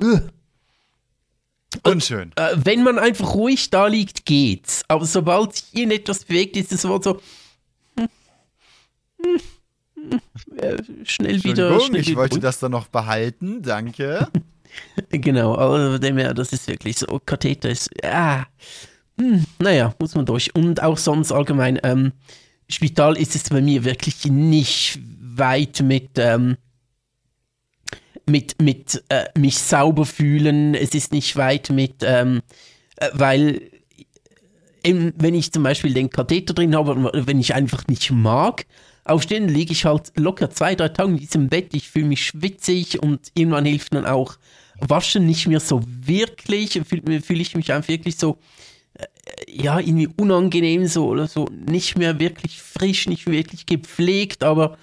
[0.00, 0.22] uah.
[1.84, 2.32] Unschön.
[2.36, 4.82] Äh, wenn man einfach ruhig da liegt, geht's.
[4.88, 7.20] Aber sobald sich irgendetwas bewegt, ist es sofort so,
[7.96, 8.08] hm,
[9.22, 9.40] hm,
[9.94, 14.28] hm, äh, schnell wieder, schnell ich wieder wollte das dann noch behalten, danke.
[15.10, 18.46] Genau, aber dem her, das ist wirklich so, Katheter ist, ah,
[19.58, 20.54] naja, muss man durch.
[20.54, 22.12] Und auch sonst allgemein, ähm,
[22.68, 26.56] Spital ist es bei mir wirklich nicht weit mit, ähm,
[28.26, 32.42] mit, mit äh, mich sauber fühlen, es ist nicht weit mit, ähm,
[32.96, 33.62] äh, weil
[34.84, 38.66] eben, wenn ich zum Beispiel den Katheter drin habe, wenn ich einfach nicht mag,
[39.04, 43.02] aufstehen, liege ich halt locker zwei, drei Tage in diesem Bett, ich fühle mich schwitzig
[43.02, 44.36] und irgendwann hilft dann auch
[44.80, 48.38] Waschen nicht mehr so wirklich, fühle fühl ich mich einfach wirklich so,
[48.94, 49.06] äh,
[49.48, 54.76] ja, irgendwie unangenehm so oder so, nicht mehr wirklich frisch, nicht wirklich gepflegt, aber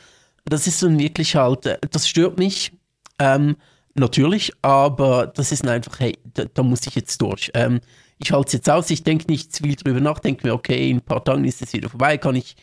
[0.45, 2.71] das ist dann wirklich halt, äh, das stört mich,
[3.19, 3.55] ähm,
[3.95, 7.51] natürlich, aber das ist einfach, hey, da, da muss ich jetzt durch.
[7.53, 7.81] Ähm,
[8.17, 10.97] ich halte es jetzt aus, ich denke nicht viel drüber nach, denke mir, okay, in
[10.97, 12.55] ein paar Tagen ist es wieder vorbei, kann ich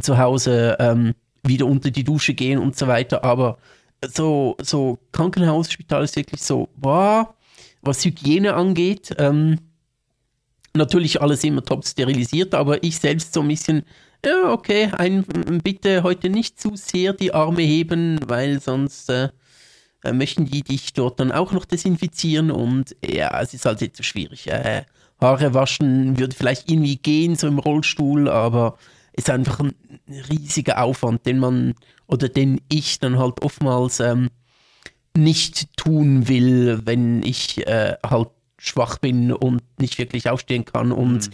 [0.00, 3.58] zu Hause ähm, wieder unter die Dusche gehen und so weiter, aber
[4.06, 7.34] so, so Krankenhaus, Spital ist wirklich so, boah,
[7.82, 9.58] was Hygiene angeht, ähm,
[10.74, 13.84] natürlich alles immer top sterilisiert, aber ich selbst so ein bisschen,
[14.24, 15.24] ja, okay, ein,
[15.62, 19.30] bitte heute nicht zu sehr die Arme heben, weil sonst äh,
[20.04, 24.06] äh, möchten die dich dort dann auch noch desinfizieren und ja, es ist halt etwas
[24.06, 24.46] schwierig.
[24.48, 24.82] Äh,
[25.20, 28.78] Haare waschen würde vielleicht irgendwie gehen, so im Rollstuhl, aber
[29.12, 29.74] ist einfach ein
[30.30, 31.74] riesiger Aufwand, den man
[32.06, 34.30] oder den ich dann halt oftmals ähm,
[35.16, 38.28] nicht tun will, wenn ich äh, halt
[38.58, 41.30] schwach bin und nicht wirklich aufstehen kann und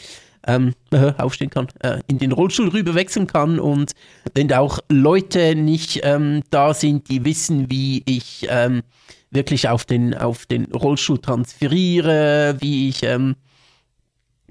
[0.47, 3.92] ähm, äh, aufstehen kann, äh, in den Rollstuhl rüber wechseln kann und
[4.34, 8.82] wenn da auch Leute nicht ähm, da sind, die wissen, wie ich ähm,
[9.30, 13.36] wirklich auf den, auf den Rollstuhl transferiere, wie ich ähm,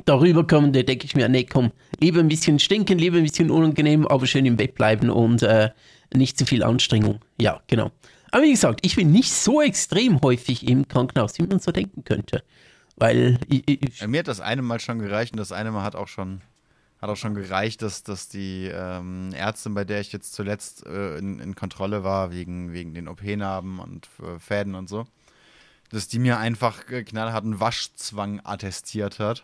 [0.06, 3.50] darüber komme, da denke ich mir, nee, komm, lieber ein bisschen stinken, lieber ein bisschen
[3.50, 5.70] unangenehm, aber schön im Bett bleiben und äh,
[6.14, 7.20] nicht zu viel Anstrengung.
[7.40, 7.92] Ja, genau.
[8.32, 12.04] Aber wie gesagt, ich bin nicht so extrem häufig im Krankenhaus, wie man so denken
[12.04, 12.44] könnte.
[12.98, 15.96] Weil ich, ich, Mir hat das eine Mal schon gereicht und das eine Mal hat
[15.96, 16.42] auch schon
[17.02, 21.18] Hat auch schon gereicht, dass, dass die ähm, Ärztin, bei der ich jetzt zuletzt äh,
[21.18, 25.06] in, in, Kontrolle war, wegen, wegen den OP-Narben und äh, Fäden und so,
[25.90, 29.44] dass die mir einfach knallharten Waschzwang attestiert hat.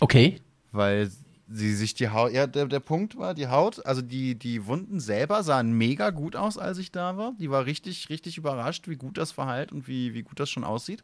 [0.00, 0.40] Okay.
[0.72, 1.10] Weil
[1.50, 5.00] sie sich die Haut, ja, der, der Punkt war, die Haut, also die, die Wunden
[5.00, 7.32] selber sahen mega gut aus, als ich da war.
[7.38, 10.64] Die war richtig, richtig überrascht, wie gut das verheilt und wie, wie gut das schon
[10.64, 11.02] aussieht,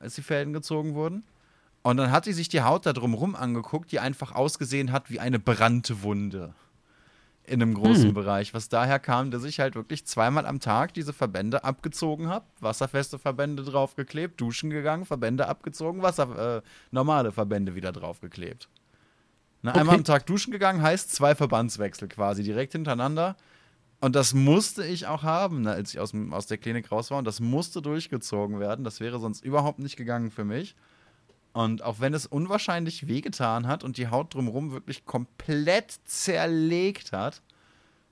[0.00, 1.22] als die Fäden gezogen wurden.
[1.82, 5.20] Und dann hat sie sich die Haut da drumrum angeguckt, die einfach ausgesehen hat wie
[5.20, 6.54] eine brannte Wunde
[7.46, 8.14] in einem großen hm.
[8.14, 8.54] Bereich.
[8.54, 13.18] Was daher kam, dass ich halt wirklich zweimal am Tag diese Verbände abgezogen habe, wasserfeste
[13.18, 18.68] Verbände draufgeklebt, duschen gegangen, Verbände abgezogen, Wasser, äh, normale Verbände wieder draufgeklebt.
[19.62, 19.80] Na, okay.
[19.80, 23.36] Einmal am Tag duschen gegangen heißt zwei Verbandswechsel quasi direkt hintereinander.
[24.00, 27.18] Und das musste ich auch haben, ne, als ich aus, aus der Klinik raus war.
[27.18, 28.82] Und das musste durchgezogen werden.
[28.84, 30.74] Das wäre sonst überhaupt nicht gegangen für mich.
[31.52, 37.42] Und auch wenn es unwahrscheinlich wehgetan hat und die Haut drumherum wirklich komplett zerlegt hat,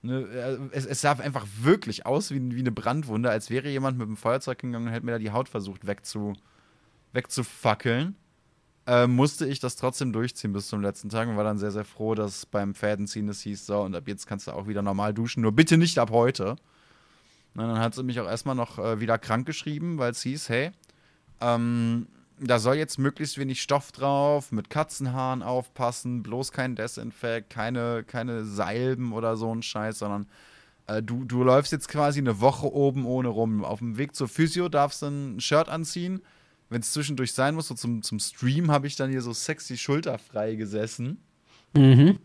[0.03, 3.97] ne, äh, es, es, sah einfach wirklich aus wie, wie, eine Brandwunde, als wäre jemand
[3.97, 6.35] mit dem Feuerzeug gegangen und hätte mir da die Haut versucht wegzu,
[7.13, 8.17] wegzufackeln
[8.89, 11.85] äh, musste ich das trotzdem durchziehen bis zum letzten Tag und war dann sehr, sehr
[11.85, 15.13] froh, dass beim Fädenziehen es hieß, so, und ab jetzt kannst du auch wieder normal
[15.13, 16.57] duschen, nur bitte nicht ab heute.
[17.55, 20.49] Und dann hat sie mich auch erstmal noch äh, wieder krank geschrieben, weil es hieß,
[20.49, 20.71] hey,
[21.43, 22.07] ähm,
[22.41, 28.45] da soll jetzt möglichst wenig Stoff drauf, mit Katzenhaaren aufpassen, bloß kein Desinfekt, keine, keine
[28.45, 30.27] Salben oder so ein Scheiß, sondern
[30.87, 33.65] äh, du, du läufst jetzt quasi eine Woche oben ohne rum.
[33.65, 36.23] Auf dem Weg zur Physio darfst du ein Shirt anziehen,
[36.69, 39.77] wenn es zwischendurch sein muss, so zum, zum Stream habe ich dann hier so sexy
[39.77, 41.23] schulterfrei gesessen.
[41.75, 42.19] Mhm.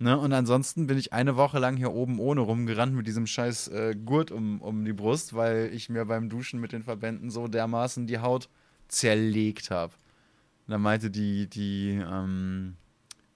[0.00, 3.68] Ne, und ansonsten bin ich eine Woche lang hier oben ohne rumgerannt mit diesem scheiß
[3.68, 7.46] äh, Gurt um, um die Brust, weil ich mir beim Duschen mit den Verbänden so
[7.46, 8.48] dermaßen die Haut
[8.88, 9.92] zerlegt habe.
[10.66, 12.74] Da meinte die, die, ähm,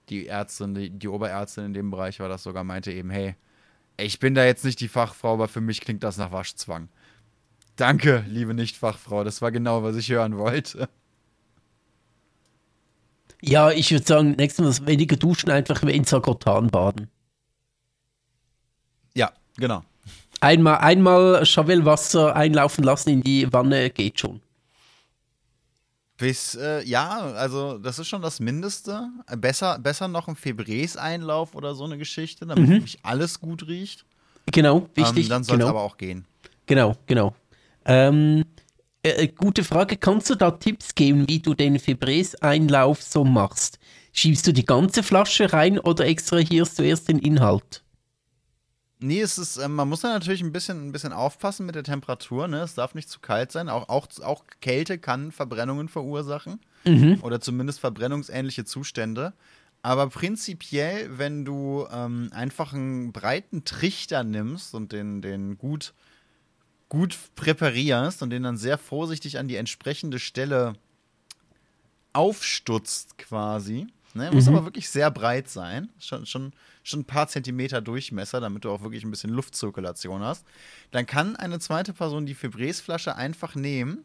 [0.09, 3.35] die Ärztin, die, die Oberärztin in dem Bereich war das sogar, meinte eben, hey,
[3.97, 6.89] ich bin da jetzt nicht die Fachfrau, aber für mich klingt das nach Waschzwang.
[7.79, 9.23] Danke, liebe Nichtfachfrau.
[9.23, 10.89] Das war genau, was ich hören wollte.
[13.41, 17.07] Ja, ich würde sagen, nächstes Mal weniger duschen, einfach in Sagotan baden.
[19.15, 19.81] Ja, genau.
[20.41, 24.41] Einmal, einmal Chavelwasser einlaufen lassen in die Wanne geht schon.
[26.17, 29.07] Bis, äh, ja, also das ist schon das Mindeste.
[29.37, 32.73] Besser, besser noch ein Febrés-Einlauf oder so eine Geschichte, damit mhm.
[32.73, 34.03] wirklich alles gut riecht.
[34.51, 35.27] Genau, wichtig.
[35.27, 35.69] Ähm, dann soll es genau.
[35.69, 36.25] aber auch gehen.
[36.65, 37.33] Genau, genau.
[37.89, 38.45] Ähm,
[39.01, 39.97] äh, äh, gute Frage.
[39.97, 43.79] Kannst du da Tipps geben, wie du den Febrés-Einlauf so machst?
[44.13, 47.83] Schiebst du die ganze Flasche rein oder extrahierst du erst den Inhalt?
[48.99, 51.83] Nee, es ist, äh, man muss da natürlich ein bisschen, ein bisschen aufpassen mit der
[51.83, 52.47] Temperatur.
[52.47, 52.61] Ne?
[52.61, 53.69] Es darf nicht zu kalt sein.
[53.69, 56.59] Auch, auch, auch Kälte kann Verbrennungen verursachen.
[56.85, 57.19] Mhm.
[57.23, 59.33] Oder zumindest verbrennungsähnliche Zustände.
[59.81, 65.93] Aber prinzipiell, wenn du ähm, einfach einen breiten Trichter nimmst und den, den gut
[66.89, 70.73] gut präparierst und den dann sehr vorsichtig an die entsprechende Stelle
[72.13, 73.87] aufstutzt quasi.
[74.15, 74.31] Ne?
[74.31, 74.55] Muss mhm.
[74.55, 75.89] aber wirklich sehr breit sein.
[75.99, 76.51] Schon, schon,
[76.83, 80.45] schon ein paar Zentimeter Durchmesser, damit du auch wirklich ein bisschen Luftzirkulation hast.
[80.91, 84.03] Dann kann eine zweite Person die Febrés-Flasche einfach nehmen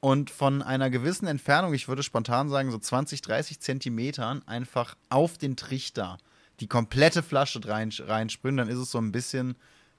[0.00, 5.38] und von einer gewissen Entfernung, ich würde spontan sagen so 20, 30 Zentimetern, einfach auf
[5.38, 6.18] den Trichter
[6.60, 8.56] die komplette Flasche rein, reinsprühen.
[8.56, 9.56] Dann ist es so ein bisschen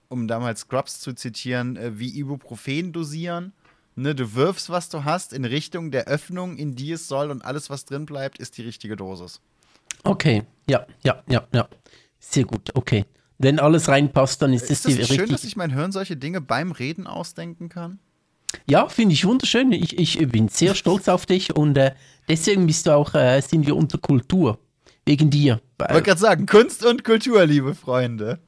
[0.09, 3.53] um damals Scrubs zu zitieren, äh, wie Ibuprofen dosieren.
[3.95, 7.43] Ne, du wirfst, was du hast, in Richtung der Öffnung, in die es soll, und
[7.43, 9.41] alles, was drin bleibt, ist die richtige Dosis.
[10.03, 11.67] Okay, ja, ja, ja, ja.
[12.19, 13.05] Sehr gut, okay.
[13.37, 15.21] Wenn alles reinpasst, dann ist, ist das die richtige.
[15.21, 17.99] schön, dass ich mein Hirn solche Dinge beim Reden ausdenken kann?
[18.67, 19.71] Ja, finde ich wunderschön.
[19.71, 21.93] Ich, ich bin sehr stolz auf dich und äh,
[22.27, 24.59] deswegen bist du auch, äh, sind wir unter Kultur.
[25.05, 25.61] Wegen dir.
[25.81, 28.39] Ich wollte gerade sagen, Kunst und Kultur, liebe Freunde.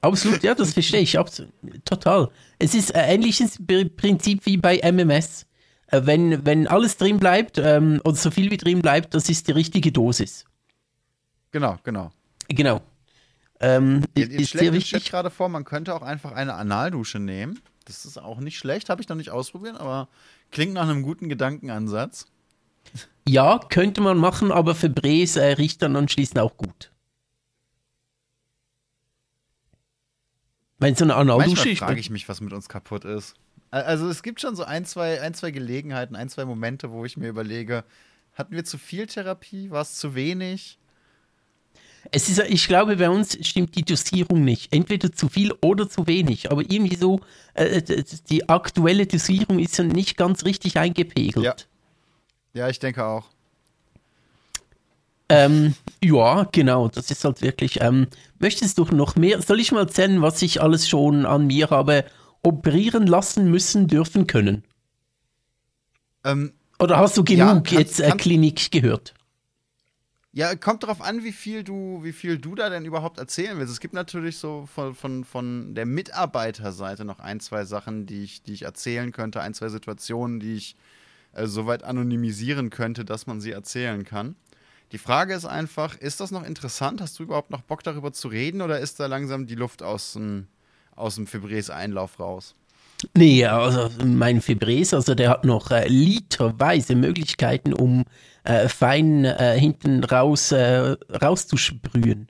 [0.00, 1.52] Absolut, ja, das verstehe ich absolut,
[1.84, 2.30] total.
[2.58, 3.58] Es ist ein ähnliches
[3.96, 5.46] Prinzip wie bei MMS.
[5.88, 9.48] Äh, wenn, wenn alles drin bleibt ähm, oder so viel wie drin bleibt, das ist
[9.48, 10.44] die richtige Dosis.
[11.50, 12.10] Genau, genau.
[12.48, 12.80] Genau.
[13.60, 15.10] Ähm, jetzt ist sehr wichtig.
[15.10, 17.60] gerade vor, man könnte auch einfach eine Analdusche nehmen.
[17.84, 20.08] Das ist auch nicht schlecht, habe ich noch nicht ausprobiert, aber
[20.50, 22.26] klingt nach einem guten Gedankenansatz.
[23.28, 26.91] Ja, könnte man machen, aber für Bres äh, riecht dann anschließend auch gut.
[30.82, 33.34] Wenn so eine Manchmal frage ich mich, was mit uns kaputt ist.
[33.70, 37.16] Also es gibt schon so ein zwei, ein, zwei Gelegenheiten, ein, zwei Momente, wo ich
[37.16, 37.84] mir überlege,
[38.34, 39.70] hatten wir zu viel Therapie?
[39.70, 40.78] War es zu wenig?
[42.10, 44.74] Es ist, ich glaube, bei uns stimmt die Dosierung nicht.
[44.74, 46.50] Entweder zu viel oder zu wenig.
[46.50, 47.20] Aber irgendwie so,
[47.54, 51.44] äh, äh die aktuelle Dosierung ist ja nicht ganz richtig eingepegelt.
[51.44, 51.54] Ja,
[52.54, 53.30] ja ich denke auch.
[55.28, 57.80] ähm, ja, genau, das ist halt wirklich.
[57.80, 59.40] Ähm, möchtest du noch mehr?
[59.42, 62.04] Soll ich mal erzählen, was ich alles schon an mir habe
[62.42, 64.64] operieren lassen müssen, dürfen können?
[66.24, 69.14] Ähm, Oder hast du Ja, genug kannst- jetzt äh, kannst- Klinik gehört?
[70.34, 73.70] Ja, kommt darauf an, wie viel du, wie viel du da denn überhaupt erzählen willst.
[73.70, 78.42] Es gibt natürlich so von, von, von der Mitarbeiterseite noch ein, zwei Sachen, die ich,
[78.42, 80.74] die ich erzählen könnte, ein, zwei Situationen, die ich
[81.34, 84.36] äh, soweit anonymisieren könnte, dass man sie erzählen kann.
[84.92, 87.00] Die Frage ist einfach, ist das noch interessant?
[87.00, 90.12] Hast du überhaupt noch Bock darüber zu reden oder ist da langsam die Luft aus
[90.12, 90.48] dem,
[90.94, 92.54] aus dem Fibres Einlauf raus?
[93.16, 98.04] Nee, also mein Fibres, also der hat noch äh, literweise Möglichkeiten, um
[98.44, 102.28] äh, fein äh, hinten raus äh, rauszusprühen.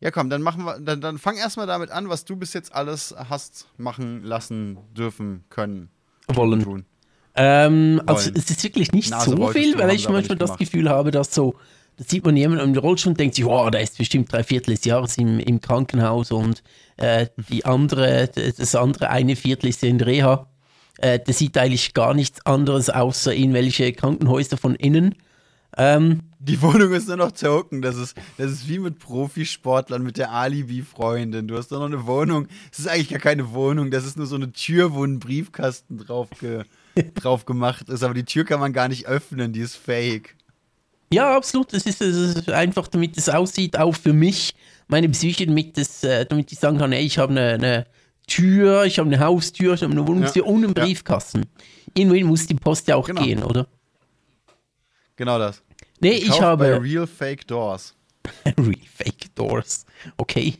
[0.00, 2.72] Ja, komm, dann machen wir, dann, dann fang erstmal damit an, was du bis jetzt
[2.72, 5.90] alles hast machen lassen dürfen können.
[6.28, 6.62] Wollen.
[6.62, 6.84] Tun.
[7.40, 10.56] Ähm, also es ist wirklich nicht Nase so viel, weil ich manchmal das.
[10.58, 11.54] Gefühl habe, dass so,
[11.96, 14.74] da sieht man jemanden im Rollstuhl und denkt sich, wow, der ist bestimmt drei Viertel
[14.74, 16.64] des Jahres im, im Krankenhaus und
[16.96, 20.48] äh, die andere, das andere eine Viertel ist in Reha.
[20.98, 25.14] Äh, der sieht eigentlich gar nichts anderes außer irgendwelche Krankenhäuser von innen.
[25.76, 27.82] Ähm, Die Wohnung ist nur noch token.
[27.82, 31.46] Das ist, das ist wie mit Profisportlern, mit der Alibi-Freundin.
[31.46, 32.48] Du hast doch noch eine Wohnung.
[32.72, 33.92] Es ist eigentlich gar keine Wohnung.
[33.92, 36.64] Das ist nur so eine Tür, wo ein Briefkasten drauf, ge,
[37.14, 38.02] drauf gemacht ist.
[38.02, 39.52] Aber die Tür kann man gar nicht öffnen.
[39.52, 40.36] Die ist fake.
[41.12, 41.72] Ja, absolut.
[41.72, 44.54] Das ist, das ist einfach, damit es aussieht, auch für mich,
[44.88, 47.86] meine Psyche, damit, das, äh, damit ich sagen kann, ey, ich habe eine, eine
[48.26, 50.84] Tür, ich habe eine Haustür, ich habe eine Wohnungstür Ja, und einen ja.
[50.84, 51.46] Briefkasten.
[51.94, 53.22] Irgendwohin muss die Post ja auch Genau.
[53.22, 53.66] gehen, oder?
[55.16, 55.62] Genau das.
[56.00, 57.94] Nee, ich bei habe Real Fake Doors.
[58.58, 59.84] Really Fake Doors.
[60.16, 60.54] Okay.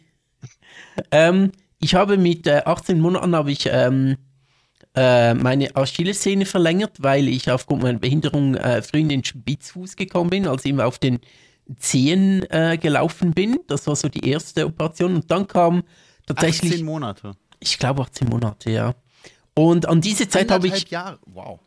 [1.11, 4.17] ähm, ich habe mit äh, 18 Monaten habe ich ähm,
[4.95, 10.31] äh, meine Achillessehne verlängert, weil ich aufgrund meiner Behinderung äh, früh in den Spitzfuß gekommen
[10.31, 11.21] bin, also immer auf den
[11.79, 13.59] Zehen äh, gelaufen bin.
[13.69, 15.17] Das war so die erste Operation.
[15.17, 15.83] Und dann kam
[16.27, 17.33] tatsächlich, 18 Monate.
[17.61, 18.95] ich glaube 18 Monate, ja.
[19.55, 21.19] Und an diese Zeit habe ich, Jahre.
[21.27, 21.61] Wow.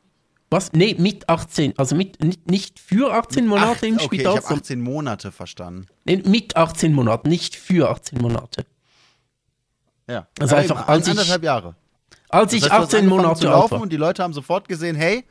[0.49, 0.71] was?
[0.73, 4.27] Nee, mit 18, also mit, nicht, nicht für 18 Monate Ach, im okay, Spital, ich
[4.37, 5.87] habe sondern 18 Monate verstanden.
[6.05, 8.65] nee, mit 18 Monaten, nicht für 18 Monate.
[10.09, 10.27] Ja.
[10.39, 11.75] Also Ja, einfach, eben, als ich- anderthalb Jahre.
[12.31, 13.81] Als Das ich heißt, du hast 18 angefangen Monate zu alt laufen war.
[13.81, 15.23] und die Leute haben sofort gesehen, hey,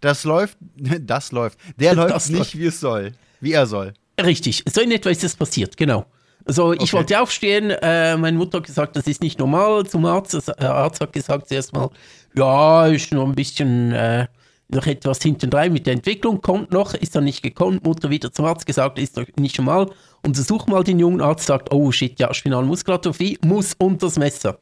[0.00, 1.58] das läuft, das läuft.
[1.78, 2.58] Der läuft Das nicht, läuft.
[2.58, 3.12] wie es soll.
[3.40, 3.94] Wie er soll.
[4.22, 6.06] Richtig, so in etwa ist das passiert, genau.
[6.46, 6.92] Also ich Okay.
[6.92, 10.34] wollte aufstehen, äh, meine Mutter hat gesagt, das ist nicht normal zum Arzt.
[10.60, 11.88] Der Arzt hat gesagt zuerst mal,
[12.36, 14.26] ja, ist noch ein bisschen, äh,
[14.68, 17.80] noch etwas hinten dran mit der Entwicklung, kommt noch, ist dann nicht gekommen.
[17.82, 19.90] Mutter wieder zum Arzt gesagt, ist doch nicht normal.
[20.22, 24.58] Untersuch mal den jungen Arzt, sagt, oh shit, ja, Spinalmuskelatrophie, muss unter das Messer.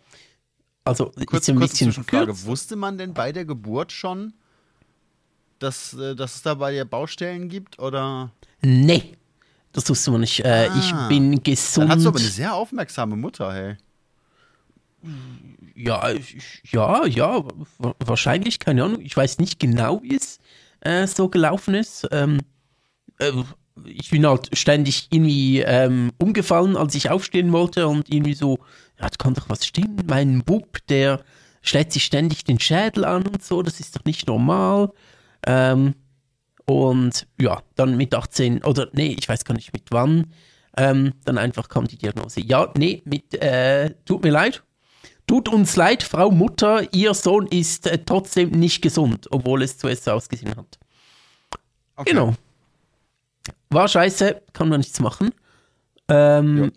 [0.85, 2.45] Also Kurz, ist ein kurze bisschen Zwischenfrage.
[2.45, 4.33] Wusste man denn bei der Geburt schon,
[5.59, 7.79] dass, äh, dass es da bei dir Baustellen gibt?
[7.79, 8.33] Oder?
[8.63, 9.13] Nee,
[9.73, 10.41] das wusste man nicht.
[10.45, 10.77] Äh, Ah.
[10.79, 11.85] Ich bin gesund.
[11.91, 13.77] Dann hast du aber eine sehr aufmerksame Mutter, hey.
[15.75, 16.11] Ja,
[16.71, 17.45] ja, ja,
[17.79, 19.01] wa- wahrscheinlich, keine Ahnung.
[19.01, 20.39] Ich weiß nicht genau, wie es
[20.81, 22.07] äh, so gelaufen ist.
[22.13, 22.39] Ähm,
[23.19, 23.33] äh,
[23.85, 28.59] ich bin halt ständig irgendwie ähm, umgefallen, als ich aufstehen wollte und irgendwie so,
[29.03, 29.99] ja, da kann doch was stimmen.
[30.07, 31.23] Mein Bub, der
[31.61, 34.93] schlägt sich ständig den Schädel an und so, das ist doch nicht normal.
[35.47, 35.95] Ähm,
[36.65, 40.33] und ja, dann mit 18, oder nee, ich weiß gar nicht mit wann,
[40.77, 42.41] ähm, dann einfach kam die Diagnose.
[42.41, 44.63] Ja, nee, mit, äh, tut mir leid,
[45.27, 50.05] Tut uns leid, Frau Mutter, Ihr Sohn ist äh, trotzdem nicht gesund, obwohl es zuerst
[50.05, 50.79] so ausgesehen hat.
[51.97, 52.11] Okay.
[52.11, 52.35] Genau.
[53.71, 55.33] War scheiße, kann man nichts machen.
[56.09, 56.71] Ähm, ja.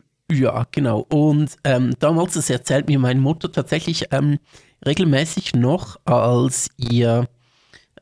[0.72, 1.06] Genau.
[1.10, 4.40] Und ähm, damals, das erzählt mir meine Mutter tatsächlich ähm,
[4.86, 7.28] regelmäßig noch, als ihr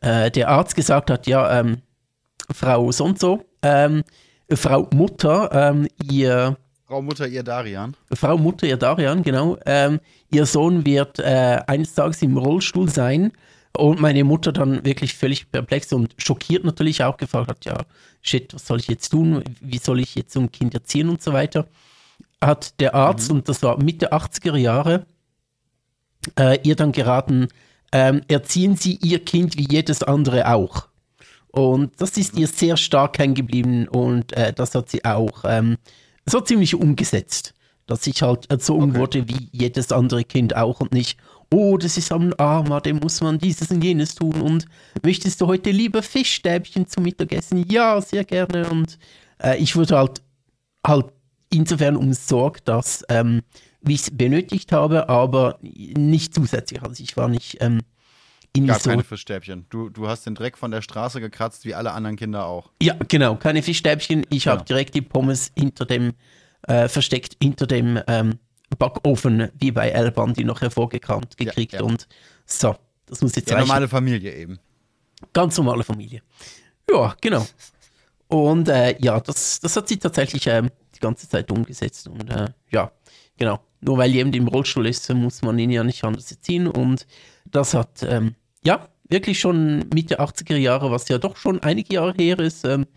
[0.01, 1.81] äh, der Arzt gesagt hat, ja, ähm,
[2.51, 4.03] Frau so und so, ähm,
[4.51, 7.95] Frau Mutter, ähm, ihr Frau Mutter, ihr Darian.
[8.13, 9.57] Frau Mutter, ihr Darian, genau.
[9.65, 9.99] Ähm,
[10.29, 13.31] ihr Sohn wird äh, eines Tages im Rollstuhl sein.
[13.75, 17.77] Und meine Mutter dann wirklich völlig perplex und schockiert natürlich auch gefragt hat, ja,
[18.21, 19.43] shit, was soll ich jetzt tun?
[19.61, 21.67] Wie soll ich jetzt so ein Kind erziehen und so weiter?
[22.45, 25.05] Hat der Arzt, und das war Mitte 80er Jahre,
[26.39, 27.47] äh, ihr dann geraten,
[27.91, 30.87] ähm, erziehen Sie Ihr Kind wie jedes andere auch.
[31.53, 35.77] Und das ist ihr sehr stark hängen geblieben und äh, das hat sie auch ähm,
[36.25, 37.53] so ziemlich umgesetzt,
[37.85, 38.99] dass ich halt erzogen Okay.
[38.99, 41.19] wurde wie jedes andere Kind auch und nicht,
[41.51, 44.65] oh, das ist ein Armer, dem muss man dieses und jenes tun und
[45.03, 47.63] möchtest du heute lieber Fischstäbchen zum Mittagessen?
[47.69, 48.97] Ja, sehr gerne und
[49.37, 50.23] äh, ich wurde halt
[50.85, 51.05] halt
[51.53, 53.41] insofern umsorgt, dass ähm,
[53.81, 56.81] wie ich es benötigt habe, aber nicht zusätzlich.
[56.83, 57.81] Also ich war nicht ähm,
[58.55, 58.89] irgendwie Gab so.
[58.89, 59.65] keine Fischstäbchen.
[59.69, 62.71] Du, du hast den Dreck von der Straße gekratzt, wie alle anderen Kinder auch.
[62.81, 64.25] Ja, genau, keine Fischstäbchen.
[64.29, 64.65] Ich habe Ja.
[64.65, 66.13] direkt die Pommes hinter dem,
[66.67, 68.39] äh, versteckt hinter dem ähm,
[68.77, 71.73] Backofen, wie bei El Bandi noch hervorgekramt gekriegt.
[71.73, 71.81] ja.
[71.83, 72.07] Und
[72.45, 72.75] so,
[73.07, 73.67] das muss jetzt Ja, reichen.
[73.67, 74.59] normale Familie eben.
[75.33, 76.21] Ganz normale Familie.
[76.89, 77.45] Ja, genau.
[78.27, 82.07] Und äh, ja, das, das hat sie tatsächlich ähm, die ganze Zeit umgesetzt.
[82.07, 82.91] Und äh, ja,
[83.37, 83.59] genau.
[83.81, 86.67] Nur weil jemand im Rollstuhl ist, muss man ihn ja nicht anders erziehen.
[86.67, 87.05] Und
[87.45, 92.13] das hat, ähm, ja, wirklich schon Mitte 80er Jahre, was ja doch schon einige Jahre
[92.17, 92.87] her ist, ähm,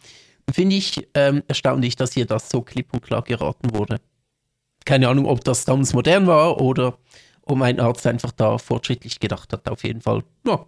[0.50, 4.00] finde ich ähm, erstaunlich, dass ihr das so klipp und klar geraten wurde.
[4.84, 6.98] Keine Ahnung, ob das damals modern war oder
[7.42, 9.68] ob ein Arzt einfach da fortschrittlich gedacht hat.
[9.68, 10.64] Auf jeden Fall, ja,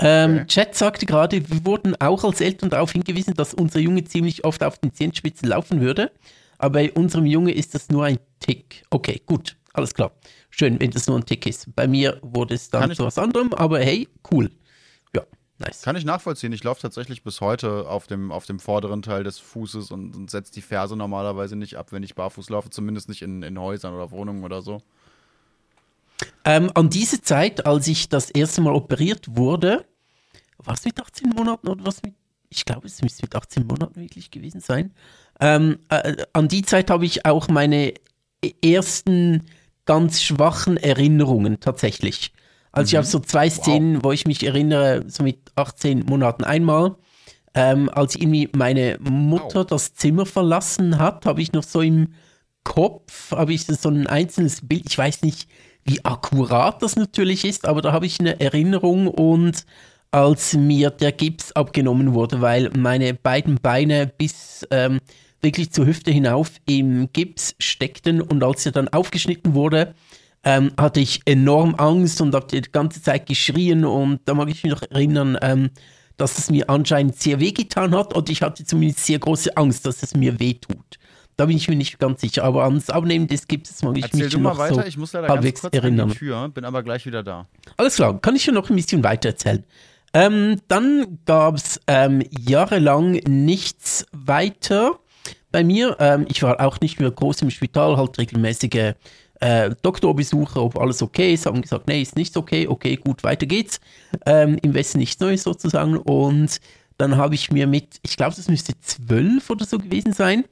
[0.00, 0.46] ähm, Okay.
[0.46, 4.62] Chat sagte gerade, wir wurden auch als Eltern darauf hingewiesen, dass unser Junge ziemlich oft
[4.62, 6.10] auf den Zehenspitzen laufen würde.
[6.58, 8.84] Aber bei unserem Junge ist das nur ein Tick.
[8.90, 10.12] Okay, gut, alles klar.
[10.50, 11.74] Schön, wenn das nur ein Tick ist.
[11.74, 14.50] Bei mir wurde es dann zu was anderem, aber hey, cool.
[15.14, 15.22] Ja,
[15.58, 15.82] nice.
[15.82, 16.52] Kann ich nachvollziehen.
[16.52, 20.30] Ich laufe tatsächlich bis heute auf dem, auf dem vorderen Teil des Fußes und, und
[20.30, 22.68] setze die Ferse normalerweise nicht ab, wenn ich barfuß laufe.
[22.68, 24.82] Zumindest nicht in, in Häusern oder Wohnungen oder so.
[26.44, 29.86] Ähm, an diese Zeit, als ich das erste Mal operiert wurde,
[30.64, 32.14] war es mit 18 Monaten oder was mit,
[32.48, 34.92] ich glaube, es müsste mit 18 Monaten wirklich gewesen sein.
[35.40, 37.94] Ähm, äh, an die Zeit habe ich auch meine
[38.62, 39.44] ersten
[39.86, 42.32] ganz schwachen Erinnerungen tatsächlich.
[42.72, 46.96] Also ich habe so zwei Szenen, wo ich mich erinnere, so mit 18 Monaten einmal.
[47.52, 52.14] Ähm, als irgendwie meine Mutter das Zimmer verlassen hat, habe ich noch so im
[52.62, 55.48] Kopf, habe ich so ein einzelnes Bild, ich weiß nicht,
[55.84, 59.64] wie akkurat das natürlich ist, aber da habe ich eine Erinnerung und
[60.10, 64.98] als mir der Gips abgenommen wurde, weil meine beiden Beine bis ähm,
[65.40, 69.94] wirklich zur Hüfte hinauf im Gips steckten und als er dann aufgeschnitten wurde,
[70.42, 74.64] ähm, hatte ich enorm Angst und habe die ganze Zeit geschrien und da mag ich
[74.64, 75.70] mich noch erinnern, ähm,
[76.16, 80.02] dass es mir anscheinend sehr wehgetan hat und ich hatte zumindest sehr große Angst, dass
[80.02, 80.98] es mir wehtut.
[81.36, 84.24] Da bin ich mir nicht ganz sicher, aber ans Abnehmen des Gipses mag ich Erzähl
[84.24, 84.74] mich du mal noch weiter.
[84.74, 86.08] so ich muss leider ganz halbwegs kurz an erinnern.
[86.10, 87.46] die Tür, bin aber gleich wieder da.
[87.78, 89.64] Alles klar, kann ich ja noch ein bisschen weiter erzählen.
[90.12, 94.98] Ähm, dann gab es ähm, jahrelang nichts weiter
[95.52, 95.96] bei mir.
[96.00, 98.94] Ähm, ich war auch nicht mehr groß im Spital, halt regelmäßige
[99.40, 101.46] äh, Doktorbesuche, ob alles okay ist.
[101.46, 103.80] Haben gesagt, nee, ist nicht okay, okay, gut, weiter geht's.
[104.26, 105.96] Ähm, Im Westen nichts Neues sozusagen.
[105.96, 106.60] Und
[106.98, 110.44] dann habe ich mir mit, ich glaube, das müsste zwölf oder so gewesen sein,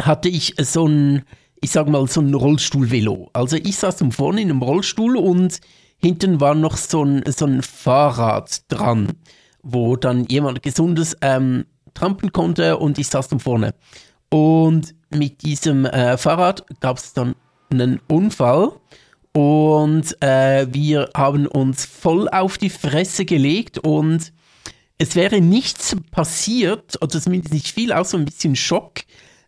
[0.00, 1.22] hatte ich so ein,
[1.60, 3.30] ich sag mal, so ein Rollstuhlvelo.
[3.32, 5.60] Also ich saß vorne in einem Rollstuhl und
[5.98, 9.12] hinten war noch so ein, so ein Fahrrad dran,
[9.62, 13.74] wo dann jemand Gesundes ähm, trampen konnte und ich saß dann vorne.
[14.30, 17.34] Und mit diesem äh, Fahrrad gab es dann
[17.70, 18.72] einen Unfall
[19.32, 24.32] und äh, wir haben uns voll auf die Fresse gelegt und
[24.98, 29.02] es wäre nichts passiert, oder zumindest nicht viel, außer ein bisschen Schock,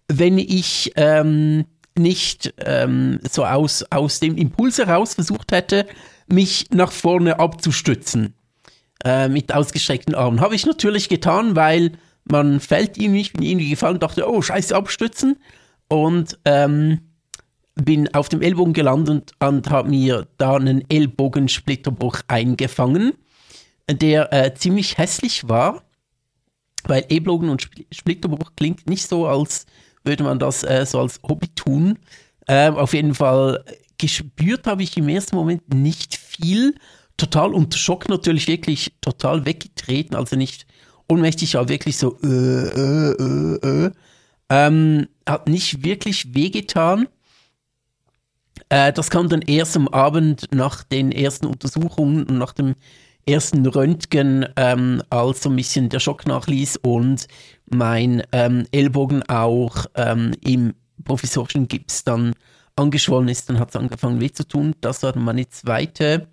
[0.06, 1.64] wenn ich ähm,
[1.98, 5.86] nicht ähm, so aus, aus dem Impuls heraus versucht hätte,
[6.32, 8.34] mich nach vorne abzustützen
[9.04, 10.40] äh, mit ausgestreckten Armen.
[10.40, 11.92] Habe ich natürlich getan, weil
[12.24, 15.36] man fällt ihm nicht, bin irgendwie gefallen, dachte, oh, scheiße, abstützen.
[15.88, 17.00] Und ähm,
[17.74, 23.14] bin auf dem Ellbogen gelandet und habe mir da einen Ellbogensplitterbruch eingefangen,
[23.90, 25.82] der äh, ziemlich hässlich war,
[26.84, 29.66] weil Ellbogen und Spl- Splitterbruch klingt nicht so, als
[30.04, 31.98] würde man das äh, so als Hobby tun.
[32.46, 33.64] Ähm, auf jeden Fall
[34.00, 36.74] gespürt habe ich im ersten Moment nicht viel.
[37.16, 40.66] Total unter Schock natürlich wirklich total weggetreten, also nicht
[41.06, 43.90] ohnmächtig, aber wirklich so äh, äh, äh, äh.
[44.48, 47.08] Ähm, hat nicht wirklich wehgetan.
[48.70, 52.74] Äh, das kam dann erst am Abend nach den ersten Untersuchungen und nach dem
[53.26, 57.26] ersten Röntgen, ähm, als so ein bisschen der Schock nachließ und
[57.70, 60.74] mein ähm, Ellbogen auch ähm, im
[61.04, 62.32] provisorischen Gips dann
[62.76, 64.74] angeschwollen ist, dann hat es angefangen weh zu tun.
[64.80, 66.28] Das war meine zweite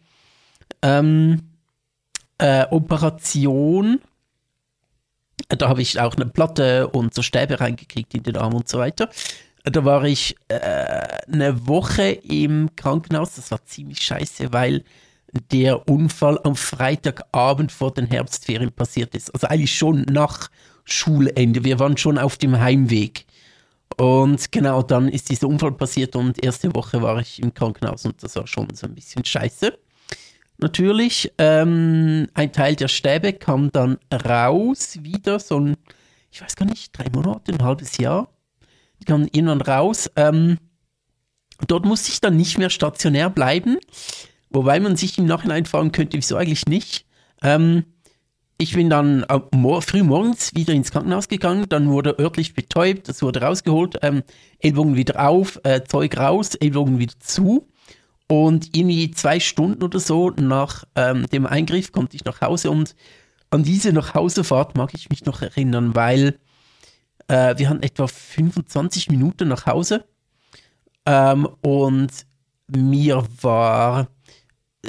[0.82, 1.42] ähm,
[2.38, 4.00] äh, Operation.
[5.50, 8.80] Da habe ich auch eine Platte und so Stäbe reingekriegt in den Arm und so
[8.80, 9.10] weiter.
[9.64, 10.58] Da war ich äh,
[11.32, 13.36] eine Woche im Krankenhaus.
[13.36, 14.84] Das war ziemlich scheiße, weil
[15.52, 19.34] der Unfall am Freitagabend vor den Herbstferien passiert ist.
[19.34, 20.50] Also eigentlich schon nach
[20.86, 21.64] Schulende.
[21.64, 23.26] Wir waren schon auf dem Heimweg.
[23.98, 28.22] Und genau dann ist dieser Unfall passiert und erste Woche war ich im Krankenhaus und
[28.22, 29.78] das war schon so ein bisschen scheiße.
[30.60, 35.78] Natürlich, ähm, ein Teil der Stäbe kam dann raus, wieder so ein,
[36.32, 38.30] ich weiß gar nicht, drei Monate, ein halbes Jahr.
[39.00, 40.10] Die kamen irgendwann raus.
[40.16, 40.58] Ähm,
[41.68, 43.78] dort musste ich dann nicht mehr stationär bleiben,
[44.50, 47.06] Wobei man sich im Nachhinein fragen könnte, wieso eigentlich nicht.
[47.42, 47.86] Ähm,
[48.58, 49.26] ich bin dann
[49.82, 54.24] früh morgens wieder ins Krankenhaus gegangen, dann wurde örtlich betäubt, das wurde rausgeholt, ähm,
[54.60, 57.68] Ellbogen wieder auf, äh, Zeug raus, Ellbogen wieder zu.
[58.28, 62.96] Und irgendwie zwei Stunden oder so nach ähm, dem Eingriff konnte ich nach Hause und
[63.50, 66.38] an diese Nachhausefahrt mag ich mich noch erinnern, weil
[67.30, 70.06] äh, wir hatten etwa 25 Minuten nach Hause.
[71.06, 72.10] Ähm, und
[72.68, 74.06] mir war äh,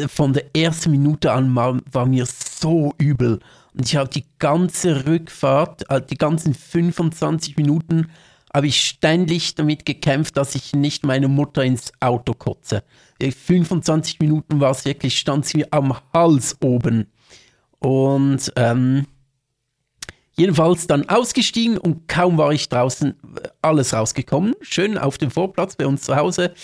[0.07, 3.41] von der ersten Minute an war, mir so übel.
[3.75, 8.09] Und ich habe die ganze Rückfahrt, äh, die ganzen 25 Minuten,
[8.53, 12.83] habe ich ständig damit gekämpft, dass ich nicht meine Mutter ins Auto kotze.
[13.21, 17.07] 25 Minuten war es wirklich, stand sie am Hals oben.
[17.79, 19.07] Und ähm,
[20.33, 23.15] jedenfalls dann ausgestiegen und kaum war ich draußen,
[23.61, 24.55] alles rausgekommen.
[24.61, 26.55] Schön auf dem Vorplatz bei uns zu Hause.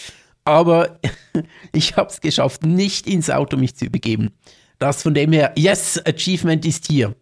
[0.44, 1.00] Aber
[1.72, 4.30] ich habe es geschafft, nicht ins Auto mich zu übergeben.
[4.78, 7.14] Das von dem her, yes, Achievement ist hier.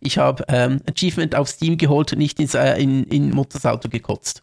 [0.00, 3.88] Ich habe ähm, Achievement auf Steam geholt und nicht ins, äh, in, in Mutters Auto
[3.88, 4.42] gekotzt.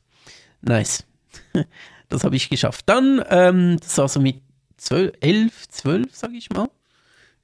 [0.61, 1.05] Nice.
[2.09, 2.83] das habe ich geschafft.
[2.87, 4.41] Dann, ähm, das war so mit
[4.77, 6.69] 12, 11, 12, sage ich mal.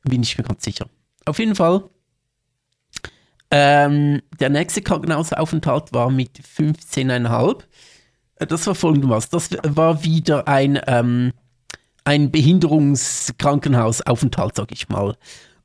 [0.04, 0.88] Bin ich mir ganz sicher.
[1.26, 1.84] Auf jeden Fall.
[3.52, 7.64] Ähm, der nächste Krankenhausaufenthalt war mit 15,5.
[8.42, 9.30] Äh, das war folgendes.
[9.30, 11.32] Das war wieder ein, ähm,
[12.04, 15.16] ein Behinderungskrankenhausaufenthalt, sag ich mal.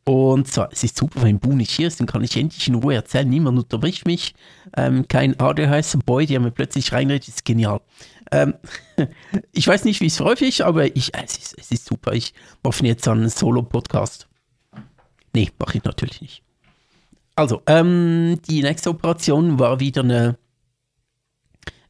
[0.05, 2.77] Und zwar, es ist super, wenn Bu nicht hier ist, dann kann ich endlich in
[2.77, 3.29] Ruhe erzählen.
[3.29, 4.37] Niemand unterbricht mich.
[4.77, 7.81] Ähm, kein ADHS-Boy, der mir plötzlich reinredet, ist genial.
[8.31, 8.55] Ähm,
[9.53, 12.13] ich weiß nicht, wie es häufig, aber ich, es, ist, es ist super.
[12.13, 14.29] Ich mache jetzt einen Solo-Podcast.
[15.35, 16.45] Nee, mache ich natürlich nicht.
[17.35, 20.39] Also, ähm, die nächste Operation war wieder eine,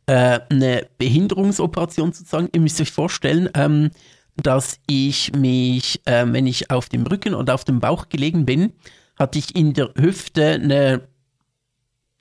[0.07, 2.49] äh, eine Behinderungsoperation sozusagen.
[2.53, 3.91] Ihr müsst euch vorstellen, ähm,
[4.37, 8.73] dass ich mich, äh, wenn ich auf dem Rücken und auf dem Bauch gelegen bin,
[9.19, 11.09] hatte ich in der Hüfte eine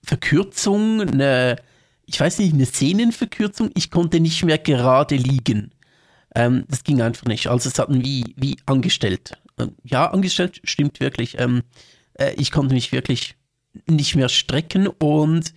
[0.03, 1.57] Verkürzung, eine,
[2.05, 3.71] ich weiß nicht, eine Sehnenverkürzung.
[3.75, 5.71] Ich konnte nicht mehr gerade liegen.
[6.36, 7.47] Ähm, das ging einfach nicht.
[7.47, 9.38] Also es hatten wie, wie angestellt.
[9.57, 11.39] Ähm, ja, angestellt stimmt wirklich.
[11.39, 11.63] Ähm,
[12.13, 13.36] äh, ich konnte mich wirklich
[13.88, 15.53] nicht mehr strecken und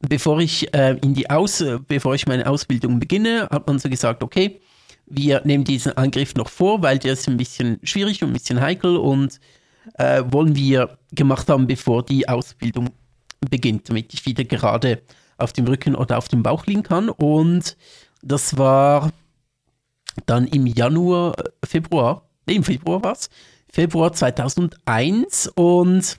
[0.00, 4.22] bevor ich äh, in die Aus, bevor ich meine Ausbildung beginne, hat man so gesagt,
[4.22, 4.60] okay,
[5.06, 8.60] wir nehmen diesen Angriff noch vor, weil der ist ein bisschen schwierig und ein bisschen
[8.60, 9.40] heikel und
[9.94, 12.90] äh, wollen wir gemacht haben, bevor die Ausbildung
[13.50, 15.02] beginnt, damit ich wieder gerade
[15.38, 17.08] auf dem Rücken oder auf dem Bauch liegen kann.
[17.08, 17.76] Und
[18.22, 19.12] das war
[20.26, 21.34] dann im Januar,
[21.64, 23.30] Februar, nee, im Februar war es,
[23.70, 26.18] Februar 2001 und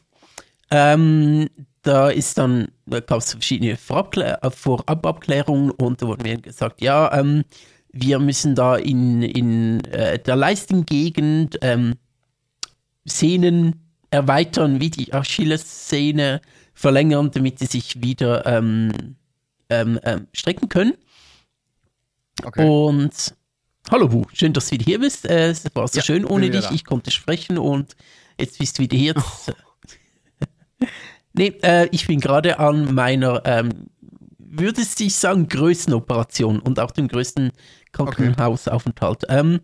[0.71, 1.49] ähm,
[1.81, 7.43] da ist dann, da gab es verschiedene Vorababklärungen und da wurde mir gesagt, ja, ähm,
[7.91, 11.95] wir müssen da in, in äh, der Leistengegend ähm,
[13.05, 16.41] Sehnen erweitern, wie die Achillessehne
[16.73, 19.15] verlängern, damit sie sich wieder ähm,
[19.69, 20.93] ähm, ähm strecken können.
[22.43, 22.65] Okay.
[22.65, 23.35] Und
[23.89, 25.25] hallo Bu, schön, dass du wieder hier bist.
[25.25, 26.65] Äh, es war so ja, schön ohne dich.
[26.65, 26.71] Da.
[26.71, 27.95] Ich konnte sprechen und
[28.39, 29.15] jetzt bist du wieder hier.
[29.17, 30.85] Oh.
[31.33, 33.87] nee, äh, ich bin gerade an meiner, ähm,
[34.37, 37.51] würdest du sagen, größten Operation und auch dem größten
[37.91, 39.23] Krankenhausaufenthalt.
[39.23, 39.39] Okay.
[39.39, 39.59] Ähm,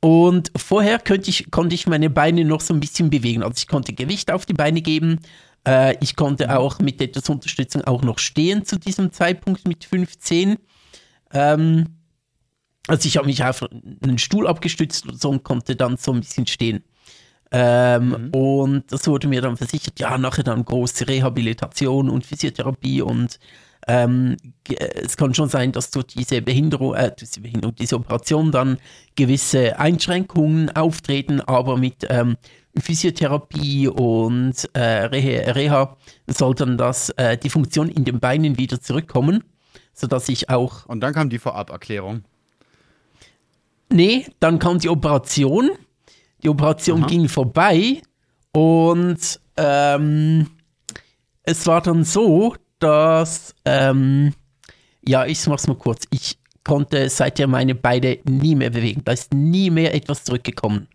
[0.00, 3.42] und vorher ich, konnte ich meine Beine noch so ein bisschen bewegen.
[3.42, 5.20] Also ich konnte Gewicht auf die Beine geben.
[5.66, 10.56] Äh, ich konnte auch mit etwas Unterstützung auch noch stehen zu diesem Zeitpunkt mit 15.
[11.32, 11.86] Ähm,
[12.86, 13.66] also ich habe mich auf
[14.02, 16.82] einen Stuhl abgestützt und, so und konnte dann so ein bisschen stehen.
[17.52, 18.30] Ähm, mhm.
[18.30, 23.38] Und das wurde mir dann versichert, ja, nachher dann große Rehabilitation und Physiotherapie und
[23.88, 24.36] ähm,
[24.68, 28.78] es kann schon sein, dass durch diese Behinderung, äh, diese Behinderung, diese Operation dann
[29.16, 32.36] gewisse Einschränkungen auftreten, aber mit ähm,
[32.78, 35.96] Physiotherapie und äh, Reha, Reha
[36.26, 39.42] soll dann das, äh, die Funktion in den Beinen wieder zurückkommen,
[39.92, 40.86] sodass ich auch.
[40.86, 42.22] Und dann kam die Voraberklärung.
[43.92, 45.70] Nee, dann kam die Operation.
[46.42, 47.08] Die Operation Aha.
[47.08, 48.00] ging vorbei
[48.52, 50.46] und ähm,
[51.42, 54.32] es war dann so, dass, ähm,
[55.06, 56.06] ja, ich mach's mal kurz.
[56.10, 59.02] Ich konnte seither meine Beine nie mehr bewegen.
[59.04, 60.88] Da ist nie mehr etwas zurückgekommen.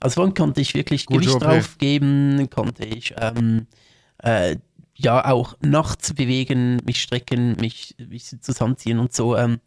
[0.00, 1.44] Also wann konnte ich wirklich Gut, Gewicht okay.
[1.44, 3.66] drauf geben, konnte ich ähm,
[4.18, 4.56] äh,
[4.96, 9.36] ja auch nachts bewegen, mich strecken, mich, mich zusammenziehen und so.
[9.36, 9.60] Ähm,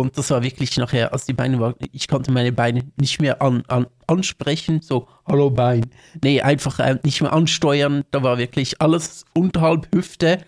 [0.00, 3.42] und das war wirklich nachher, als die Beine waren, ich konnte meine Beine nicht mehr
[3.42, 5.86] an, an, ansprechen, so, hallo Bein.
[6.22, 8.04] Nee, einfach äh, nicht mehr ansteuern.
[8.10, 10.38] Da war wirklich alles unterhalb Hüfte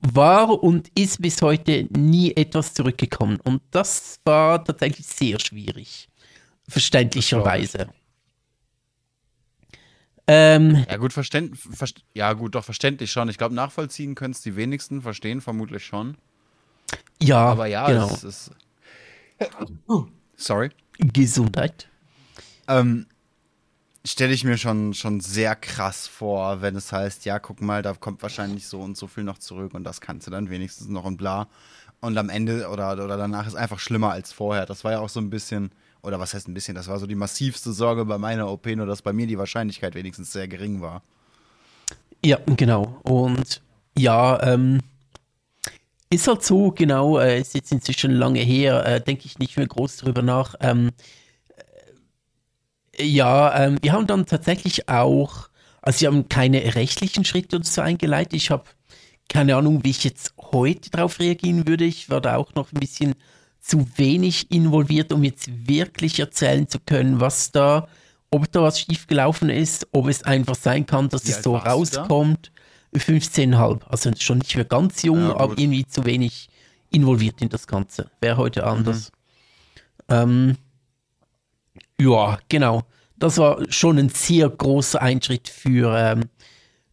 [0.00, 3.40] war und ist bis heute nie etwas zurückgekommen.
[3.42, 6.08] Und das war tatsächlich sehr schwierig,
[6.68, 7.88] verständlicherweise.
[10.28, 13.28] Ähm, Ja, gut, verständ, verst ja, gut, doch verständlich schon.
[13.30, 16.16] Ich glaube, nachvollziehen können es die wenigsten, verstehen vermutlich schon.
[17.20, 18.10] ja, Aber ja, genau.
[18.10, 18.50] es ist.
[20.36, 20.70] Sorry.
[20.98, 21.88] Gesundheit.
[22.66, 23.06] Ähm,
[24.04, 27.92] Stelle ich mir schon, schon sehr krass vor, wenn es heißt, ja, guck mal, da
[27.94, 31.04] kommt wahrscheinlich so und so viel noch zurück und das kannst du dann wenigstens noch
[31.04, 31.48] und bla.
[32.00, 34.66] Und am Ende oder, oder danach ist einfach schlimmer als vorher.
[34.66, 37.06] Das war ja auch so ein bisschen, oder was heißt ein bisschen, das war so
[37.06, 40.80] die massivste Sorge bei meiner OP, nur dass bei mir die Wahrscheinlichkeit wenigstens sehr gering
[40.80, 41.02] war.
[42.24, 43.00] Ja, genau.
[43.02, 43.60] Und
[43.96, 44.80] ja, ähm,
[46.10, 49.66] ist halt so, genau, äh, ist jetzt inzwischen lange her, äh, denke ich nicht mehr
[49.66, 50.54] groß drüber nach.
[50.60, 50.90] Ähm,
[52.92, 55.48] äh, ja, ähm, wir haben dann tatsächlich auch,
[55.82, 58.34] also wir haben keine rechtlichen Schritte oder so eingeleitet.
[58.34, 58.64] Ich habe
[59.28, 61.84] keine Ahnung, wie ich jetzt heute darauf reagieren würde.
[61.84, 63.14] Ich war da auch noch ein bisschen
[63.60, 67.88] zu wenig involviert, um jetzt wirklich erzählen zu können, was da,
[68.30, 72.50] ob da was schiefgelaufen ist, ob es einfach sein kann, dass Wie es so rauskommt.
[72.94, 73.82] 15,5.
[73.88, 76.48] Also schon nicht mehr ganz jung, Ja, aber irgendwie zu wenig
[76.90, 78.10] involviert in das Ganze.
[78.20, 78.68] Wäre heute Mhm.
[78.68, 79.12] anders.
[80.08, 80.56] Ähm,
[82.00, 82.82] ja, genau.
[83.16, 86.24] Das war schon ein sehr großer Einschritt für, ähm,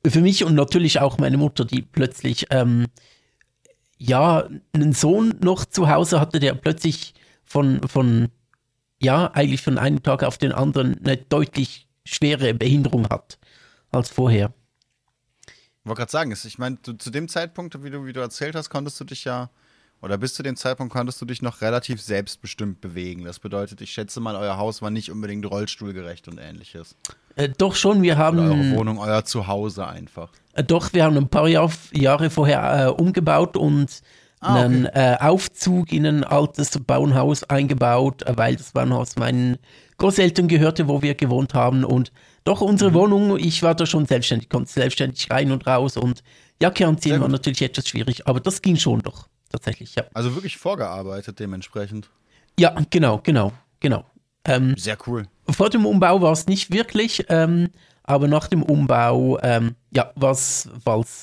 [0.05, 2.87] für mich und natürlich auch meine Mutter, die plötzlich ähm,
[3.97, 8.29] ja einen Sohn noch zu Hause hatte, der plötzlich von, von
[9.01, 13.37] ja, eigentlich von einem Tag auf den anderen eine deutlich schwere Behinderung hat
[13.91, 14.53] als vorher.
[15.85, 18.71] Ich wollte gerade sagen, ich meine, zu dem Zeitpunkt, wie du, wie du erzählt hast,
[18.71, 19.51] konntest du dich ja,
[20.01, 23.23] oder bis zu dem Zeitpunkt konntest du dich noch relativ selbstbestimmt bewegen.
[23.23, 26.95] Das bedeutet, ich schätze mal, euer Haus war nicht unbedingt rollstuhlgerecht und ähnliches.
[27.35, 30.31] Äh, doch schon, wir haben Oder eure Wohnung, euer Zuhause einfach.
[30.53, 34.01] Äh, Doch, wir haben ein paar Jahr, Jahre vorher äh, umgebaut und
[34.41, 39.57] Ah, einen äh, Aufzug in ein altes Bauernhaus eingebaut, äh, weil das Bauernhaus meinen
[39.97, 41.83] Großeltern gehörte, wo wir gewohnt haben.
[41.83, 42.11] Und
[42.45, 42.95] doch unsere Mhm.
[42.95, 46.23] Wohnung, ich war da schon selbstständig, konnte selbstständig rein und raus und
[46.61, 50.05] Jacke anziehen war natürlich etwas schwierig, aber das ging schon doch, tatsächlich, ja.
[50.13, 52.09] Also wirklich vorgearbeitet dementsprechend.
[52.57, 54.05] Ja, genau, genau, genau.
[54.45, 55.27] Ähm, Sehr cool.
[55.49, 57.69] vor dem Umbau war es nicht wirklich, ähm,
[58.03, 60.69] aber nach dem Umbau, ähm, ja, war es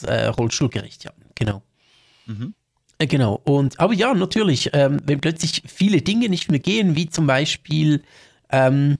[0.03, 1.63] äh, rollstuhlgerecht, ja, genau.
[2.99, 7.09] Äh, Genau, und aber ja, natürlich, ähm, wenn plötzlich viele Dinge nicht mehr gehen, wie
[7.09, 8.03] zum Beispiel,
[8.51, 8.99] ähm,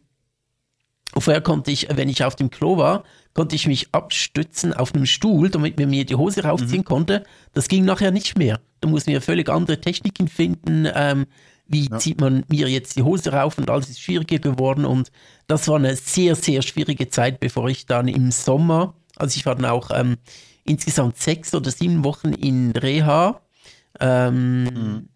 [1.21, 3.05] vorher konnte ich, wenn ich auf dem Klo war,
[3.35, 7.25] konnte ich mich abstützen auf einem Stuhl, damit mir mir die Hose rausziehen konnte.
[7.53, 8.61] Das ging nachher nicht mehr.
[8.81, 10.89] Da mussten wir völlig andere Techniken finden.
[10.95, 11.27] Ähm,
[11.67, 14.85] wie zieht man mir jetzt die Hose rauf und alles ist schwieriger geworden.
[14.85, 15.11] Und
[15.47, 19.55] das war eine sehr, sehr schwierige Zeit, bevor ich dann im Sommer, also ich war
[19.55, 20.17] dann auch ähm,
[20.65, 23.41] insgesamt sechs oder sieben Wochen in Reha.
[24.01, 25.09] Ähm,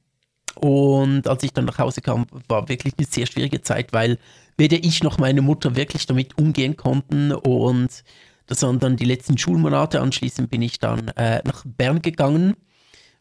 [0.55, 4.19] Und als ich dann nach Hause kam, war wirklich eine sehr schwierige Zeit, weil
[4.57, 7.33] weder ich noch meine Mutter wirklich damit umgehen konnten.
[7.33, 8.05] Und
[8.47, 10.01] das waren dann die letzten Schulmonate.
[10.01, 12.55] Anschließend bin ich dann äh, nach Bern gegangen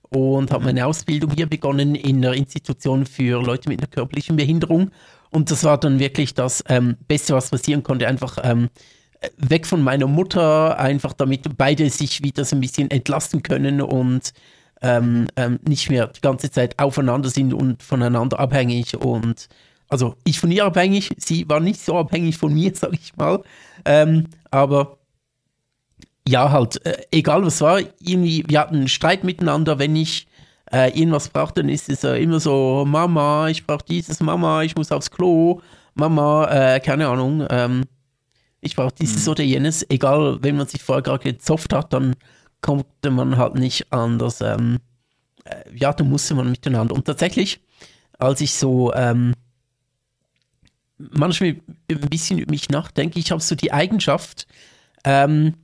[0.10, 4.92] und habe meine Ausbildung hier begonnen in einer Institution für Leute mit einer körperlichen Behinderung.
[5.32, 8.08] Und das war dann wirklich das ähm, Beste, was passieren konnte.
[8.08, 8.70] Einfach ähm,
[9.38, 14.34] weg von meiner Mutter, einfach damit beide sich wieder so ein bisschen entlasten können und
[14.82, 18.96] ähm, ähm, nicht mehr die ganze Zeit aufeinander sind und voneinander abhängig.
[18.98, 19.50] Und
[19.96, 23.42] also ich von ihr abhängig, sie war nicht so abhängig von mir, sag ich mal.
[23.86, 24.98] Ähm, aber
[26.28, 30.28] ja, halt, äh, egal was war, irgendwie, wir hatten einen Streit miteinander, wenn ich
[30.70, 34.76] äh, irgendwas brauchte, dann ist es äh, immer so, Mama, ich brauche dieses, Mama, ich
[34.76, 35.62] muss aufs Klo,
[35.94, 37.84] Mama, äh, keine Ahnung, ähm,
[38.60, 42.16] ich brauche dieses oder jenes, egal, wenn man sich vorher gerade gezopft hat, dann
[42.62, 44.80] konnte man halt nicht anders, ähm,
[45.46, 46.96] äh, ja, da musste man miteinander.
[46.96, 47.62] Und tatsächlich,
[48.18, 49.36] als ich so, ähm,
[50.98, 51.58] manchmal
[51.92, 54.48] ein bisschen über mich nachdenke, ich habe so die Eigenschaft,
[55.04, 55.56] ähm,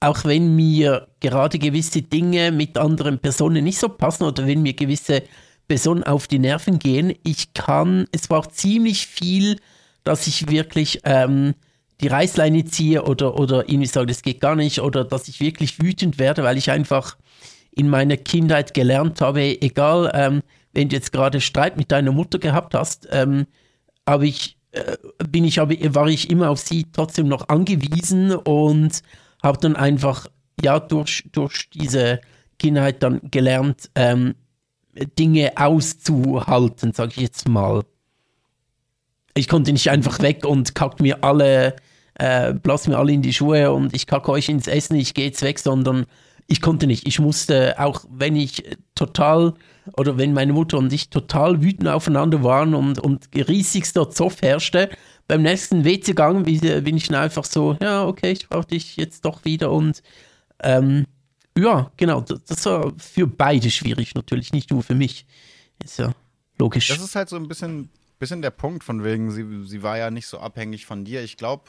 [0.00, 4.72] auch wenn mir gerade gewisse Dinge mit anderen Personen nicht so passen oder wenn mir
[4.72, 5.22] gewisse
[5.68, 9.58] Personen auf die Nerven gehen, ich kann, es braucht ziemlich viel,
[10.02, 11.54] dass ich wirklich ähm,
[12.00, 15.80] die Reißleine ziehe oder, oder irgendwie sage, das geht gar nicht oder dass ich wirklich
[15.80, 17.16] wütend werde, weil ich einfach
[17.70, 20.42] in meiner Kindheit gelernt habe, egal, ähm,
[20.72, 23.46] wenn du jetzt gerade Streit mit deiner Mutter gehabt hast, ähm,
[24.10, 24.96] aber ich, äh,
[25.28, 29.02] bin ich aber, war ich immer auf sie trotzdem noch angewiesen und
[29.40, 30.26] habe dann einfach,
[30.60, 32.20] ja, durch, durch diese
[32.58, 34.34] Kindheit dann gelernt, ähm,
[35.16, 37.84] Dinge auszuhalten, sage ich jetzt mal.
[39.34, 41.76] Ich konnte nicht einfach weg und kackt mir alle,
[42.14, 45.26] äh, blass mir alle in die Schuhe und ich kacke euch ins Essen, ich gehe
[45.26, 46.06] jetzt weg, sondern
[46.48, 47.06] ich konnte nicht.
[47.06, 48.64] Ich musste, auch wenn ich
[48.96, 49.54] total,
[49.96, 54.90] oder wenn meine Mutter und ich total wütend aufeinander waren und, und riesigster Zoff herrschte,
[55.28, 59.44] beim nächsten WC-Gang bin ich dann einfach so, ja, okay, ich brauche dich jetzt doch
[59.44, 60.02] wieder und
[60.62, 61.06] ähm,
[61.56, 65.26] ja, genau, das, war für beide schwierig, natürlich, nicht nur für mich.
[65.84, 66.12] Ist ja
[66.58, 66.88] logisch.
[66.88, 70.10] Das ist halt so ein bisschen, bisschen der Punkt, von wegen, sie, sie war ja
[70.10, 71.22] nicht so abhängig von dir.
[71.22, 71.64] Ich glaube,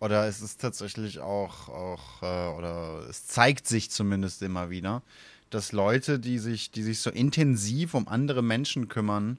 [0.00, 5.02] oder es ist tatsächlich auch, auch äh, oder es zeigt sich zumindest immer wieder,
[5.50, 9.38] dass Leute, die sich, die sich so intensiv um andere Menschen kümmern,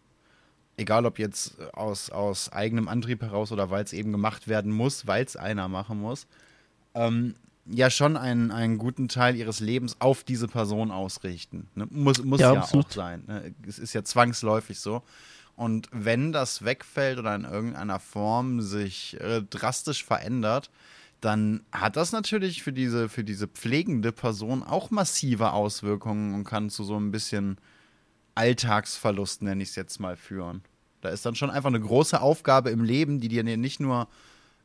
[0.77, 5.07] egal ob jetzt aus, aus eigenem Antrieb heraus oder weil es eben gemacht werden muss,
[5.07, 6.27] weil es einer machen muss,
[6.93, 7.35] ähm,
[7.69, 11.67] ja schon einen, einen guten Teil ihres Lebens auf diese Person ausrichten.
[11.75, 11.87] Ne?
[11.89, 13.23] Muss, muss ja, ja auch sein.
[13.27, 13.53] Ne?
[13.67, 15.03] Es ist ja zwangsläufig so.
[15.55, 20.69] Und wenn das wegfällt oder in irgendeiner Form sich äh, drastisch verändert,
[21.21, 26.69] dann hat das natürlich für diese, für diese pflegende Person auch massive Auswirkungen und kann
[26.69, 27.57] zu so ein bisschen
[28.35, 30.61] Alltagsverlust, nenne ich es jetzt mal, führen.
[31.01, 34.07] Da ist dann schon einfach eine große Aufgabe im Leben, die dir nicht nur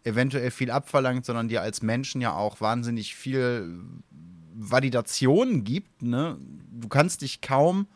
[0.04, 3.80] eventuell viel abverlangt, sondern dir als Menschen ja auch wahnsinnig viel
[4.54, 6.02] Validation gibt.
[6.02, 6.36] Ne?
[6.70, 7.86] Du kannst dich kaum,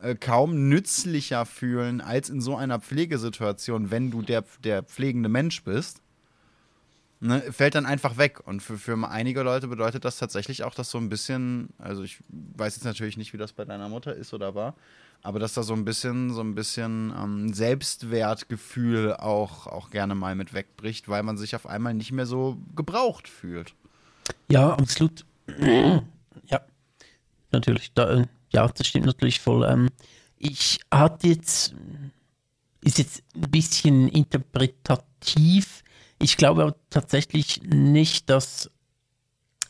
[0.00, 5.62] äh, kaum nützlicher fühlen als in so einer Pflegesituation, wenn du der, der pflegende Mensch
[5.64, 6.02] bist.
[7.22, 8.40] Ne, fällt dann einfach weg.
[8.46, 12.18] Und für, für einige Leute bedeutet das tatsächlich auch, dass so ein bisschen, also ich
[12.28, 14.74] weiß jetzt natürlich nicht, wie das bei deiner Mutter ist oder war,
[15.22, 20.34] aber dass da so ein bisschen, so ein bisschen ähm, Selbstwertgefühl auch, auch gerne mal
[20.34, 23.74] mit wegbricht, weil man sich auf einmal nicht mehr so gebraucht fühlt.
[24.50, 25.26] Ja, absolut.
[26.46, 26.62] Ja,
[27.52, 27.92] natürlich.
[27.92, 29.68] Da, äh, ja, das stimmt natürlich voll.
[29.68, 29.90] Ähm,
[30.38, 31.74] ich hatte jetzt,
[32.80, 35.82] ist jetzt ein bisschen interpretativ.
[36.20, 38.70] Ich glaube tatsächlich nicht, dass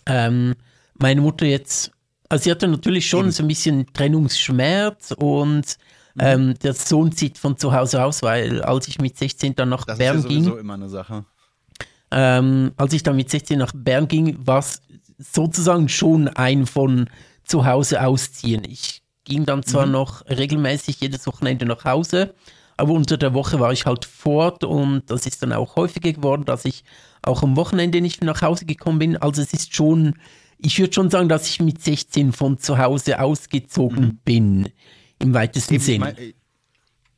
[0.07, 0.55] ähm,
[0.95, 1.93] meine Mutter jetzt
[2.31, 3.31] also sie hatte natürlich schon mhm.
[3.33, 5.77] so ein bisschen Trennungsschmerz und
[6.15, 6.21] mhm.
[6.21, 9.85] ähm, der Sohn zieht von zu Hause aus, weil als ich mit 16 dann nach
[9.85, 10.57] das Bern ist ja ging.
[10.57, 11.25] immer eine Sache.
[12.13, 14.81] Ähm, als ich dann mit 16 nach Bern ging, war es
[15.19, 17.11] sozusagen schon ein von
[17.45, 18.63] zu Hause ausziehen.
[18.65, 19.93] Ich ging dann zwar mhm.
[19.93, 22.35] noch regelmäßig jedes Wochenende nach Hause,
[22.81, 26.45] aber unter der Woche war ich halt fort und das ist dann auch häufiger geworden,
[26.45, 26.85] dass ich
[27.23, 29.17] auch am Wochenende nicht nach Hause gekommen bin.
[29.17, 30.15] Also es ist schon
[30.63, 34.19] ich würde schon sagen, dass ich mit 16 von zu Hause ausgezogen mhm.
[34.25, 34.69] bin,
[35.19, 36.15] im weitesten Sinne.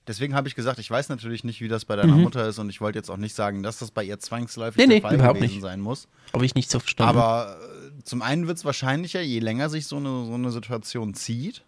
[0.06, 2.22] Deswegen habe ich gesagt, ich weiß natürlich nicht, wie das bei deiner mhm.
[2.22, 4.86] Mutter ist und ich wollte jetzt auch nicht sagen, dass das bei ihr zwangsläufig nee,
[5.00, 5.60] der nee, Fall gewesen nicht.
[5.60, 6.08] sein muss.
[6.32, 7.16] Habe ich nicht so verstanden.
[7.16, 7.56] Aber
[8.00, 11.64] äh, zum einen wird es wahrscheinlicher, je länger sich so eine, so eine Situation zieht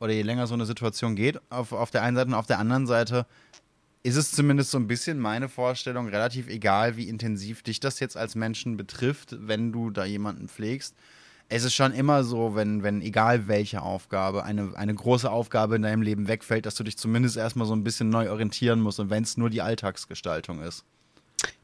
[0.00, 2.58] oder je länger so eine Situation geht, auf, auf der einen Seite und auf der
[2.58, 3.26] anderen Seite
[4.02, 8.16] ist es zumindest so ein bisschen meine Vorstellung, relativ egal, wie intensiv dich das jetzt
[8.16, 10.94] als Menschen betrifft, wenn du da jemanden pflegst.
[11.50, 15.82] Es ist schon immer so, wenn, wenn egal welche Aufgabe, eine, eine große Aufgabe in
[15.82, 19.10] deinem Leben wegfällt, dass du dich zumindest erstmal so ein bisschen neu orientieren musst und
[19.10, 20.84] wenn es nur die Alltagsgestaltung ist.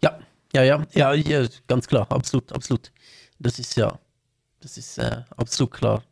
[0.02, 0.18] Ja,
[0.52, 2.92] ja, ja, ja, ja, ganz klar, absolut, absolut.
[3.38, 3.98] Das ist ja,
[4.60, 6.02] das ist äh, absolut klar.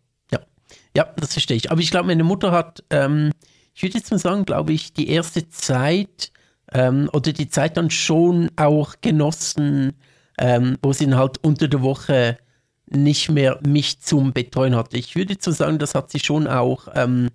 [0.97, 1.71] Ja, das verstehe ich.
[1.71, 3.33] Aber ich glaube, meine Mutter hat ähm,
[3.75, 6.31] ich würde jetzt mal sagen, glaube ich, die erste Zeit
[6.73, 9.95] ähm, oder die Zeit dann schon auch genossen,
[10.39, 12.39] ähm, wo sie halt unter der Woche
[12.87, 14.97] nicht mehr mich zum Betreuen hatte.
[14.97, 17.31] Ich würde so sagen, das hat sie schon auch, ähm,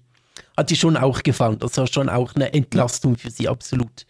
[0.56, 1.60] hat sie schon auch gefallen.
[1.60, 4.06] Das war schon auch eine Entlastung für sie, absolut.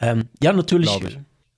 [0.00, 0.90] Ähm, ja, natürlich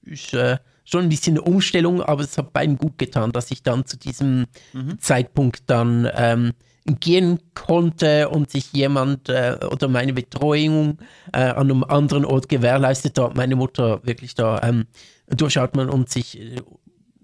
[0.03, 3.63] ist äh, schon ein bisschen eine Umstellung, aber es hat beiden gut getan, dass ich
[3.63, 4.99] dann zu diesem mhm.
[4.99, 6.53] Zeitpunkt dann ähm,
[6.99, 10.99] gehen konnte und sich jemand äh, oder meine Betreuung
[11.33, 14.87] äh, an einem anderen Ort gewährleistet hat, meine Mutter wirklich da ähm,
[15.29, 16.63] durchatmen und sich äh,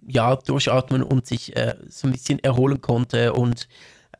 [0.06, 3.68] ja durchatmen und sich äh, so ein bisschen erholen konnte und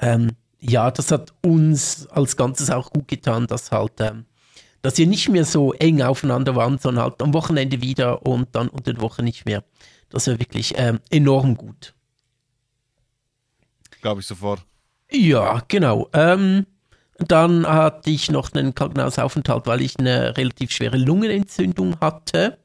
[0.01, 4.25] ähm, ja, das hat uns als Ganzes auch gut getan, dass halt ähm,
[4.83, 8.69] dass wir nicht mehr so eng aufeinander waren, sondern halt am Wochenende wieder und dann
[8.69, 9.65] unter der Woche nicht mehr.
[10.11, 11.95] Das war wirklich ähm, enorm gut.
[14.01, 14.65] Glaube ich sofort.
[15.11, 16.09] Ja, genau.
[16.13, 16.67] Ähm,
[17.19, 22.59] dann hatte ich noch einen Krankenhausaufenthalt, weil ich eine relativ schwere Lungenentzündung hatte.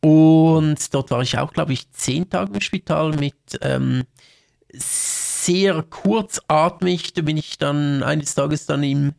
[0.00, 4.04] Und dort war ich auch, glaube ich, zehn Tage im Spital mit ähm,
[4.72, 7.14] sehr kurzatmig.
[7.14, 9.14] Da bin ich dann eines Tages dann im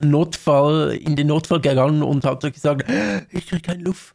[0.00, 2.84] Notfall, in den Notfall gegangen und hat gesagt,
[3.30, 4.14] ich kriege keine Luft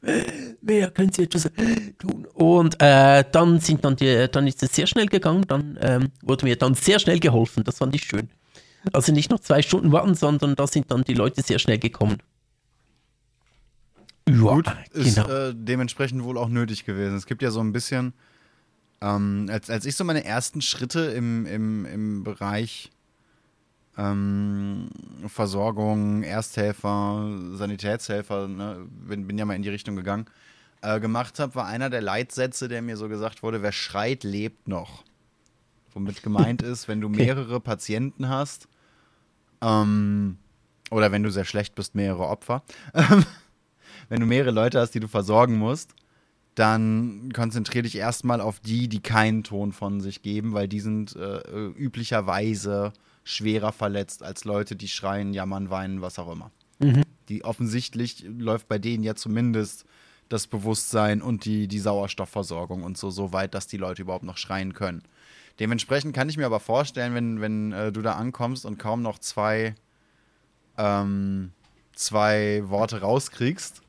[0.61, 1.49] mehr, können Sie etwas
[1.97, 2.27] tun?
[2.33, 6.45] Und äh, dann sind dann die, dann ist es sehr schnell gegangen, dann ähm, wurde
[6.45, 8.29] mir dann sehr schnell geholfen, das fand ich schön.
[8.93, 12.17] Also nicht noch zwei Stunden warten, sondern da sind dann die Leute sehr schnell gekommen.
[14.27, 15.29] Ja, Gut, ist genau.
[15.29, 17.15] äh, dementsprechend wohl auch nötig gewesen.
[17.15, 18.13] Es gibt ja so ein bisschen,
[19.01, 22.91] ähm, als, als ich so meine ersten Schritte im, im, im Bereich
[23.97, 24.89] ähm,
[25.27, 30.25] Versorgung, Ersthelfer, Sanitätshelfer, ne, bin, bin ja mal in die Richtung gegangen,
[30.81, 34.67] äh, gemacht habe, war einer der Leitsätze, der mir so gesagt wurde, wer schreit, lebt
[34.67, 35.03] noch.
[35.93, 38.67] Womit gemeint ist, wenn du mehrere Patienten hast,
[39.61, 40.37] ähm,
[40.89, 42.63] oder wenn du sehr schlecht bist, mehrere Opfer,
[44.09, 45.93] wenn du mehrere Leute hast, die du versorgen musst,
[46.55, 51.15] dann konzentriere dich erstmal auf die, die keinen Ton von sich geben, weil die sind
[51.15, 51.39] äh,
[51.77, 52.91] üblicherweise
[53.23, 56.51] schwerer verletzt als Leute, die schreien, jammern, weinen, was auch immer.
[56.79, 57.03] Mhm.
[57.29, 59.85] Die offensichtlich läuft bei denen ja zumindest
[60.29, 64.37] das Bewusstsein und die, die Sauerstoffversorgung und so, so weit, dass die Leute überhaupt noch
[64.37, 65.03] schreien können.
[65.59, 69.19] Dementsprechend kann ich mir aber vorstellen, wenn, wenn äh, du da ankommst und kaum noch
[69.19, 69.75] zwei,
[70.77, 71.51] ähm,
[71.93, 73.81] zwei Worte rauskriegst,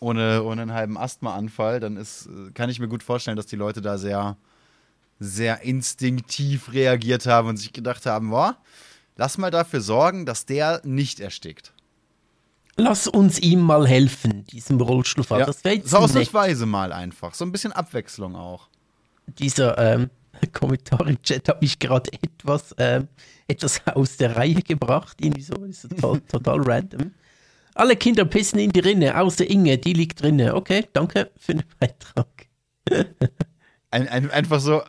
[0.00, 3.80] ohne, ohne einen halben Asthmaanfall, dann ist, kann ich mir gut vorstellen, dass die Leute
[3.80, 4.36] da sehr,
[5.18, 8.56] sehr instinktiv reagiert haben und sich gedacht haben, boah,
[9.16, 11.72] lass mal dafür sorgen, dass der nicht erstickt.
[12.76, 15.40] Lass uns ihm mal helfen, diesem Rollstuhlfahrer.
[15.40, 17.34] Ja, das wäre so ausnahmsweise mal einfach.
[17.34, 18.68] So ein bisschen Abwechslung auch.
[19.26, 20.10] Dieser ähm,
[20.52, 23.08] Kommentar im Chat hat mich gerade etwas, ähm,
[23.46, 25.18] etwas aus der Reihe gebracht.
[25.20, 27.12] Irgendwie so, ist total, total random.
[27.74, 30.54] Alle Kinder pissen in die Rinne, außer Inge, die liegt drinne.
[30.54, 32.48] Okay, danke für den Beitrag.
[33.90, 34.82] ein, ein, einfach so,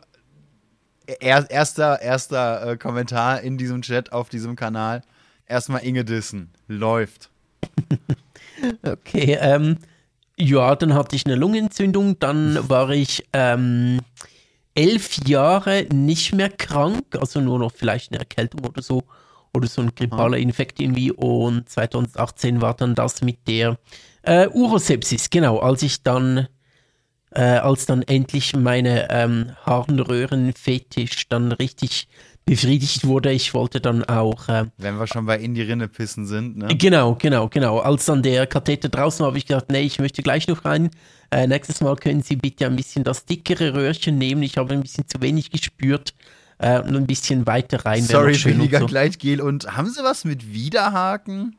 [1.06, 5.02] er, erster, erster äh, Kommentar in diesem Chat auf diesem Kanal.
[5.46, 6.50] Erstmal Inge dissen.
[6.68, 7.30] Läuft.
[8.82, 9.78] okay, ähm,
[10.36, 14.00] ja, dann hatte ich eine Lungenentzündung, dann war ich ähm,
[14.74, 19.02] elf Jahre nicht mehr krank, also nur noch vielleicht eine Erkältung oder so
[19.54, 21.10] oder so ein grippaler Infekt irgendwie.
[21.10, 23.78] Und 2018 war dann das mit der
[24.22, 26.48] äh, Urosepsis, genau, als ich dann,
[27.36, 32.08] äh, als dann endlich meine ähm, Harnröhrenfetisch dann richtig
[32.46, 33.30] befriedigt wurde.
[33.32, 34.48] Ich wollte dann auch.
[34.48, 36.68] Äh, Wenn wir schon bei in die Rinne pissen sind, ne?
[36.78, 37.80] Genau, genau, genau.
[37.80, 40.90] Als dann der Katheter draußen war, habe ich gedacht, nee, ich möchte gleich noch rein.
[41.30, 44.42] Äh, nächstes Mal können Sie bitte ein bisschen das dickere Röhrchen nehmen.
[44.42, 46.14] Ich habe ein bisschen zu wenig gespürt
[46.58, 48.02] äh, und ein bisschen weiter rein.
[48.02, 48.86] Sorry, billiger so.
[48.86, 49.42] Gleitgel.
[49.42, 51.56] Und haben Sie was mit Widerhaken?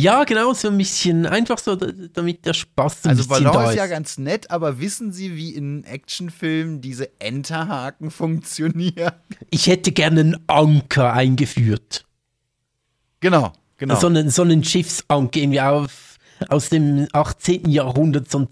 [0.00, 3.70] Ja, genau, so ein bisschen, einfach so, damit der Spaß ein also bisschen Ballon da
[3.70, 3.76] ist.
[3.76, 9.12] ja ganz nett, aber wissen Sie, wie in Actionfilmen diese Enterhaken funktionieren?
[9.50, 12.06] Ich hätte gerne einen Anker eingeführt.
[13.20, 14.00] Genau, genau.
[14.00, 16.16] So einen, so einen Schiffsanker, irgendwie auf,
[16.48, 17.68] aus dem 18.
[17.68, 18.48] Jahrhundert, so ein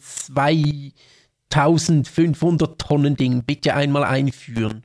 [1.50, 4.84] 2500 Tonnen Ding, bitte einmal einführen.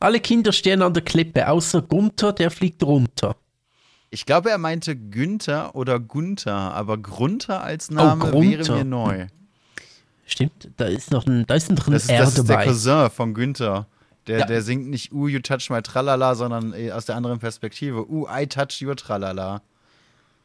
[0.00, 3.36] Alle Kinder stehen an der Klippe, außer Gunther, der fliegt runter.
[4.10, 9.26] Ich glaube, er meinte Günther oder Gunther, aber Grunter als Name oh, wäre mir neu.
[10.24, 12.64] Stimmt, da ist noch ein, da ist ein das ist, R das ist dabei.
[12.64, 13.86] der Cousin von Günther.
[14.26, 14.46] Der, ja.
[14.46, 18.06] der singt nicht Uh, you touch my tralala, sondern äh, aus der anderen Perspektive.
[18.10, 19.62] Uh, I touch your tralala.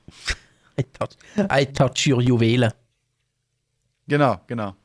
[0.80, 2.74] I touch, I touch your Juwele.
[4.08, 4.76] Genau, genau.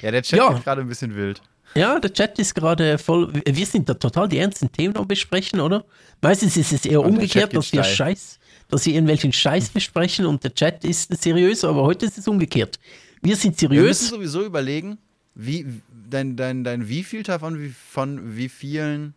[0.00, 0.52] Ja, der Chat ja.
[0.52, 1.42] ist gerade ein bisschen wild.
[1.78, 3.32] Ja, der Chat ist gerade voll.
[3.32, 5.84] Wir sind da total die ernsten Themen am besprechen, oder?
[6.20, 8.38] Meistens ist es eher und umgekehrt, dass wir Scheiß,
[8.68, 12.78] dass wir irgendwelchen Scheiß besprechen und der Chat ist seriös, aber heute ist es umgekehrt.
[13.22, 13.82] Wir sind seriös.
[13.82, 14.98] Wir müssen sowieso überlegen,
[15.34, 15.66] wie
[16.10, 19.14] dein, dein, dein wievielter von wie, von wie vielen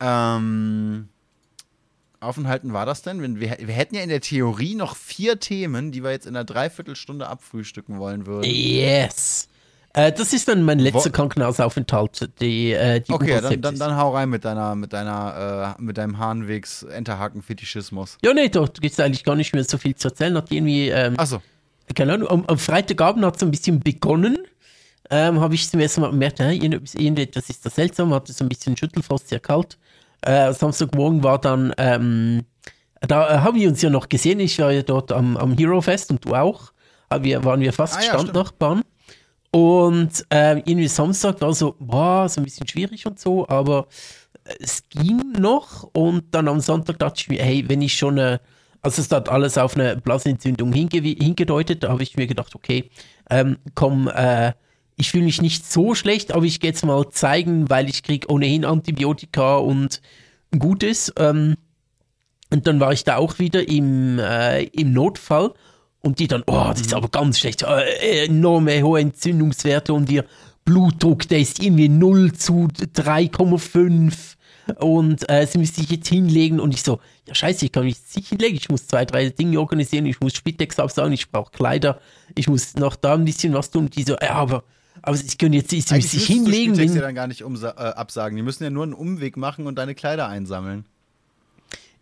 [0.00, 1.08] ähm,
[2.20, 3.40] Aufenthalten war das denn?
[3.40, 6.44] Wir, wir hätten ja in der Theorie noch vier Themen, die wir jetzt in einer
[6.44, 8.50] Dreiviertelstunde abfrühstücken wollen würden.
[8.50, 9.48] Yes.
[9.96, 12.28] Äh, das ist dann mein letzter Wo Krankenhausaufenthalt.
[12.38, 15.96] Die, äh, die okay, dann, dann, dann, hau rein mit deiner, mit deiner, äh, mit
[15.96, 18.18] deinem Harnwegs Enterhaken-Fetischismus.
[18.22, 20.36] Ja, nee, doch, da gibt es eigentlich gar nicht mehr so viel zu erzählen.
[20.36, 21.40] Hat irgendwie, ähm, Ach so.
[21.94, 24.36] Keine Ahnung, am, am Freitagabend hat es ein bisschen begonnen.
[25.08, 28.50] Ähm, habe ich zum ersten Mal gemerkt, äh, irgendetwas ist da seltsam, hatte so ein
[28.50, 29.78] bisschen Schüttelfrost, sehr kalt.
[30.20, 32.42] Äh, Samstagmorgen war dann, ähm,
[33.00, 35.80] da äh, haben wir uns ja noch gesehen, ich war ja dort am, am Hero
[35.80, 36.72] Fest und du auch.
[37.20, 38.82] Wir, waren wir fast ah, ja, Standnachbarn.
[39.56, 43.86] Und äh, irgendwie Samstag war so, boah, so ein bisschen schwierig und so, aber
[44.60, 45.88] es ging noch.
[45.94, 48.42] Und dann am Sonntag dachte ich mir, hey, wenn ich schon eine,
[48.82, 52.90] also es hat alles auf eine Blasenentzündung hinge hingedeutet, da habe ich mir gedacht, okay,
[53.30, 54.52] ähm, komm, äh,
[54.96, 58.30] ich fühle mich nicht so schlecht, aber ich gehe jetzt mal zeigen, weil ich kriege
[58.30, 60.02] ohnehin Antibiotika und
[60.58, 61.14] Gutes.
[61.18, 61.56] Ähm,
[62.50, 65.54] und dann war ich da auch wieder im, äh, im Notfall
[66.06, 70.24] und die dann, oh, das ist aber ganz schlecht, äh, enorme hohe Entzündungswerte und ihr
[70.64, 74.36] Blutdruck, der ist irgendwie 0 zu 3,5
[74.78, 77.98] und äh, sie müsste sich jetzt hinlegen und ich so, ja scheiße, ich kann mich
[78.14, 82.00] nicht hinlegen, ich muss zwei, drei Dinge organisieren, ich muss Spitex absagen, ich brauche Kleider,
[82.34, 84.64] ich muss noch da ein bisschen was tun die so, ja, aber
[85.02, 86.74] Aber sie können jetzt sie müssen Eigentlich sich hinlegen.
[86.74, 88.36] Spieltext ja Wenn, dann gar nicht äh, absagen.
[88.36, 90.84] Die müssen ja nur einen Umweg machen und deine Kleider einsammeln.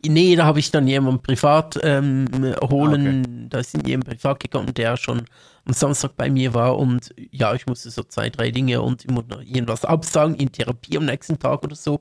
[0.08, 2.26] Nee, da habe ich dann jemanden privat ähm,
[2.62, 3.44] holen.
[3.44, 5.24] Ah, Da ist jemand privat gekommen, der schon
[5.66, 6.78] am Samstag bei mir war.
[6.78, 10.52] Und ja, ich musste so zwei, drei Dinge und ich muss noch irgendwas absagen in
[10.52, 12.00] Therapie am nächsten Tag oder so.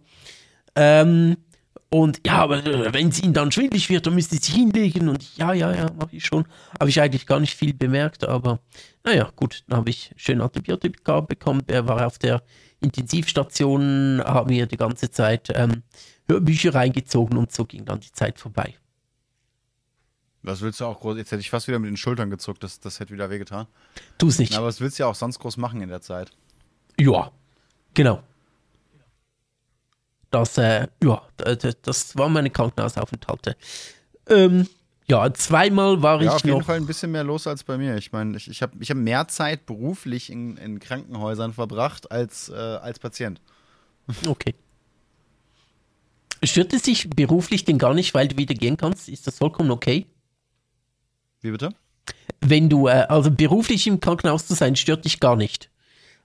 [0.76, 1.38] Ähm,
[1.90, 5.10] und ja, aber äh, wenn es ihnen dann schwindelig wird, dann müssen sie sich hinlegen.
[5.10, 6.46] Und ich, ja, ja, ja, mache ich schon.
[6.80, 8.60] Habe ich eigentlich gar nicht viel bemerkt, aber
[9.04, 11.62] naja, gut, dann habe ich schön Antibiotika bekommen.
[11.68, 12.42] Er war auf der
[12.82, 15.84] Intensivstation, haben mir die ganze Zeit ähm,
[16.28, 18.76] Hörbücher reingezogen und so ging dann die Zeit vorbei.
[20.42, 21.18] Was willst du auch groß?
[21.18, 23.66] Jetzt hätte ich fast wieder mit den Schultern gezuckt, das, das hätte wieder wehgetan.
[24.18, 24.56] Tu es nicht.
[24.56, 26.32] Aber was willst du ja auch sonst groß machen in der Zeit?
[27.00, 27.32] Ja,
[27.94, 28.22] genau.
[30.32, 31.22] Das, äh, ja,
[31.84, 33.56] das waren meine Krankenhausaufenthalte.
[34.28, 34.68] Ähm,
[35.08, 36.66] ja, zweimal war Ja, ich auf jeden noch.
[36.66, 37.96] Fall ein bisschen mehr los als bei mir.
[37.98, 42.50] Ich meine, ich, ich habe ich hab mehr Zeit beruflich in, in Krankenhäusern verbracht als,
[42.50, 43.42] äh, als Patient.
[44.28, 44.56] Okay.
[46.44, 49.08] Stört es dich beruflich denn gar nicht, weil du wieder gehen kannst?
[49.08, 50.06] Ist das vollkommen okay?
[51.42, 51.74] Wie bitte?
[52.42, 55.70] Wenn du, äh, also beruflich im Krankenhaus zu sein, stört dich gar nicht.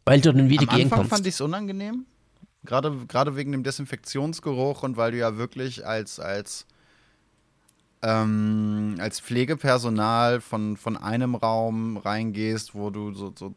[0.05, 1.11] Weil du dann wieder Am gehen Anfang kannst.
[1.11, 2.07] fand ich es unangenehm.
[2.65, 6.67] Gerade, gerade wegen dem Desinfektionsgeruch und weil du ja wirklich als, als,
[8.03, 13.55] ähm, als Pflegepersonal von, von einem Raum reingehst, wo du so, so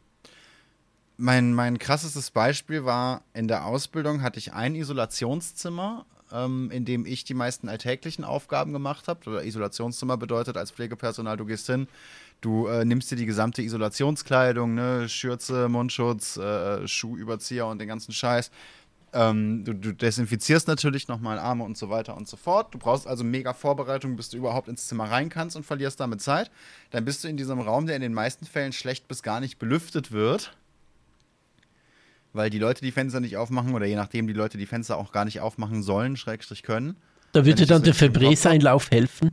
[1.16, 7.06] mein, mein krassestes Beispiel war, in der Ausbildung hatte ich ein Isolationszimmer, ähm, in dem
[7.06, 9.28] ich die meisten alltäglichen Aufgaben gemacht habe.
[9.28, 11.88] Oder Isolationszimmer bedeutet als Pflegepersonal, du gehst hin,
[12.40, 18.12] du äh, nimmst dir die gesamte Isolationskleidung, ne, Schürze, Mundschutz, äh, Schuhüberzieher und den ganzen
[18.12, 18.50] Scheiß.
[19.14, 22.72] Ähm, du, du desinfizierst natürlich nochmal Arme und so weiter und so fort.
[22.72, 26.22] Du brauchst also mega Vorbereitung, bis du überhaupt ins Zimmer rein kannst und verlierst damit
[26.22, 26.50] Zeit.
[26.90, 29.58] Dann bist du in diesem Raum, der in den meisten Fällen schlecht bis gar nicht
[29.58, 30.56] belüftet wird
[32.32, 35.12] weil die Leute die Fenster nicht aufmachen oder je nachdem die Leute die Fenster auch
[35.12, 36.96] gar nicht aufmachen sollen, Schrägstrich können.
[37.32, 39.30] Da würde dann der Febreze-Einlauf helfen.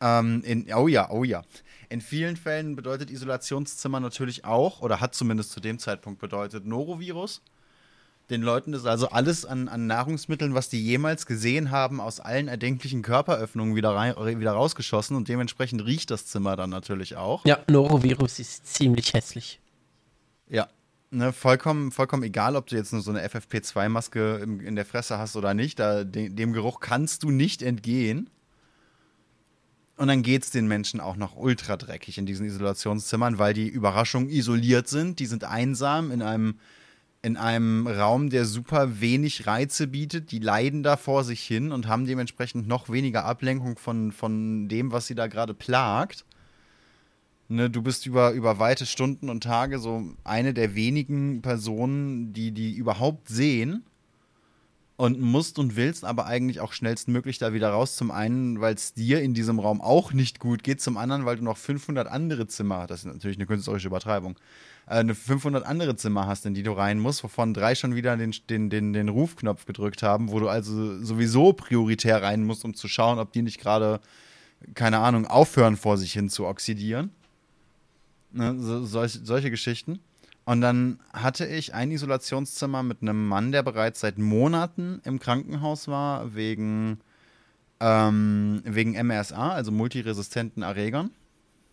[0.00, 1.42] Ähm, in, oh ja, oh ja.
[1.88, 7.42] In vielen Fällen bedeutet Isolationszimmer natürlich auch, oder hat zumindest zu dem Zeitpunkt bedeutet, Norovirus.
[8.30, 12.48] Den Leuten ist also alles an, an Nahrungsmitteln, was die jemals gesehen haben, aus allen
[12.48, 17.44] erdenklichen Körperöffnungen wieder, rein, wieder rausgeschossen und dementsprechend riecht das Zimmer dann natürlich auch.
[17.44, 19.60] Ja, Norovirus ist ziemlich hässlich.
[20.48, 20.68] Ja.
[21.14, 25.18] Ne, vollkommen, vollkommen egal, ob du jetzt nur so eine FFP2-Maske im- in der Fresse
[25.18, 28.30] hast oder nicht, da, de, dem Geruch kannst du nicht entgehen.
[29.98, 33.68] Und dann geht es den Menschen auch noch ultra dreckig in diesen Isolationszimmern, weil die
[33.68, 35.18] Überraschung isoliert sind.
[35.18, 36.58] Die sind einsam in einem,
[37.20, 40.32] in einem Raum, der super wenig Reize bietet.
[40.32, 44.92] Die leiden da vor sich hin und haben dementsprechend noch weniger Ablenkung von, von dem,
[44.92, 46.24] was sie da gerade plagt.
[47.48, 52.52] Ne, du bist über, über weite Stunden und Tage so eine der wenigen Personen, die
[52.52, 53.84] die überhaupt sehen
[54.96, 57.96] und musst und willst aber eigentlich auch schnellstmöglich da wieder raus.
[57.96, 61.36] Zum einen, weil es dir in diesem Raum auch nicht gut geht, zum anderen, weil
[61.36, 64.36] du noch 500 andere Zimmer, das ist natürlich eine künstlerische Übertreibung,
[64.86, 68.16] äh, eine 500 andere Zimmer hast, in die du rein musst, wovon drei schon wieder
[68.16, 72.74] den, den, den, den Rufknopf gedrückt haben, wo du also sowieso prioritär rein musst, um
[72.74, 74.00] zu schauen, ob die nicht gerade,
[74.74, 77.10] keine Ahnung, aufhören vor sich hin zu oxidieren.
[78.32, 80.00] Ne, so, solch, solche Geschichten.
[80.44, 85.86] Und dann hatte ich ein Isolationszimmer mit einem Mann, der bereits seit Monaten im Krankenhaus
[85.86, 86.98] war, wegen,
[87.78, 91.10] ähm, wegen MRSA, also multiresistenten Erregern,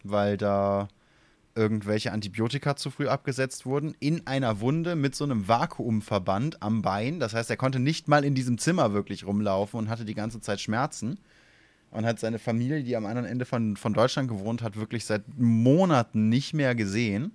[0.03, 0.87] weil da
[1.55, 7.19] irgendwelche Antibiotika zu früh abgesetzt wurden, in einer Wunde mit so einem Vakuumverband am Bein.
[7.19, 10.41] Das heißt, er konnte nicht mal in diesem Zimmer wirklich rumlaufen und hatte die ganze
[10.41, 11.19] Zeit Schmerzen
[11.91, 15.23] und hat seine Familie, die am anderen Ende von, von Deutschland gewohnt hat, wirklich seit
[15.37, 17.31] Monaten nicht mehr gesehen.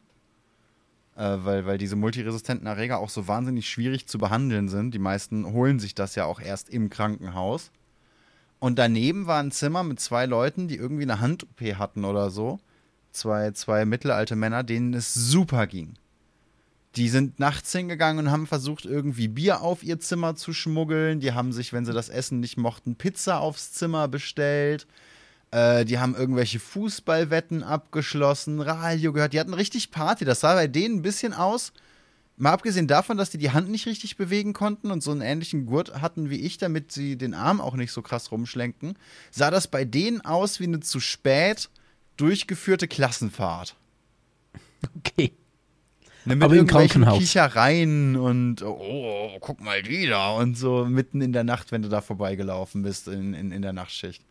[1.16, 4.92] Äh, weil, weil diese multiresistenten Erreger auch so wahnsinnig schwierig zu behandeln sind.
[4.94, 7.70] Die meisten holen sich das ja auch erst im Krankenhaus.
[8.58, 12.58] Und daneben war ein Zimmer mit zwei Leuten, die irgendwie eine Hand-OP hatten oder so.
[13.12, 15.94] Zwei, zwei mittelalte Männer, denen es super ging.
[16.96, 21.20] Die sind nachts hingegangen und haben versucht, irgendwie Bier auf ihr Zimmer zu schmuggeln.
[21.20, 24.86] Die haben sich, wenn sie das Essen nicht mochten, Pizza aufs Zimmer bestellt.
[25.50, 29.32] Äh, die haben irgendwelche Fußballwetten abgeschlossen, Radio gehört.
[29.32, 30.24] Die hatten richtig Party.
[30.24, 31.72] Das sah bei denen ein bisschen aus.
[32.36, 35.66] Mal abgesehen davon, dass die die Hand nicht richtig bewegen konnten und so einen ähnlichen
[35.66, 38.96] Gurt hatten wie ich, damit sie den Arm auch nicht so krass rumschlenken,
[39.30, 41.70] sah das bei denen aus wie eine zu spät
[42.16, 43.76] durchgeführte Klassenfahrt.
[44.98, 45.32] Okay.
[46.26, 47.18] Ne, mit Aber im Krankenhaus.
[47.18, 51.88] Kichereien und oh, guck mal die da und so mitten in der Nacht, wenn du
[51.88, 54.22] da vorbeigelaufen bist in, in, in der Nachtschicht.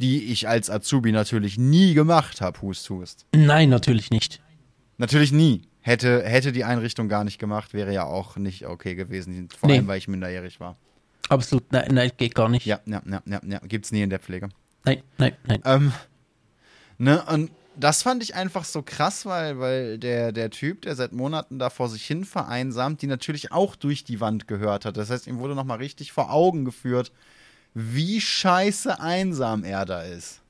[0.00, 3.26] Die ich als Azubi natürlich nie gemacht habe, Hust, Hust.
[3.34, 4.40] Nein, natürlich nicht.
[4.96, 5.62] Natürlich nie.
[5.80, 9.48] Hätte, hätte die Einrichtung gar nicht gemacht, wäre ja auch nicht okay gewesen.
[9.58, 9.76] Vor Nee.
[9.78, 10.76] allem, weil ich minderjährig war.
[11.28, 12.64] Absolut, nein, nein, geht gar nicht.
[12.64, 13.58] Ja, ja, ja, ja, ja.
[13.66, 14.48] Gibt's nie in der Pflege.
[14.84, 15.62] Nein, nein, nein.
[15.64, 15.92] Ähm,
[16.98, 21.12] ne, und das fand ich einfach so krass, weil, weil der, der Typ, der seit
[21.12, 24.96] Monaten da vor sich hin vereinsamt, die natürlich auch durch die Wand gehört hat.
[24.96, 27.12] Das heißt, ihm wurde nochmal richtig vor Augen geführt,
[27.74, 30.40] wie scheiße einsam er da ist.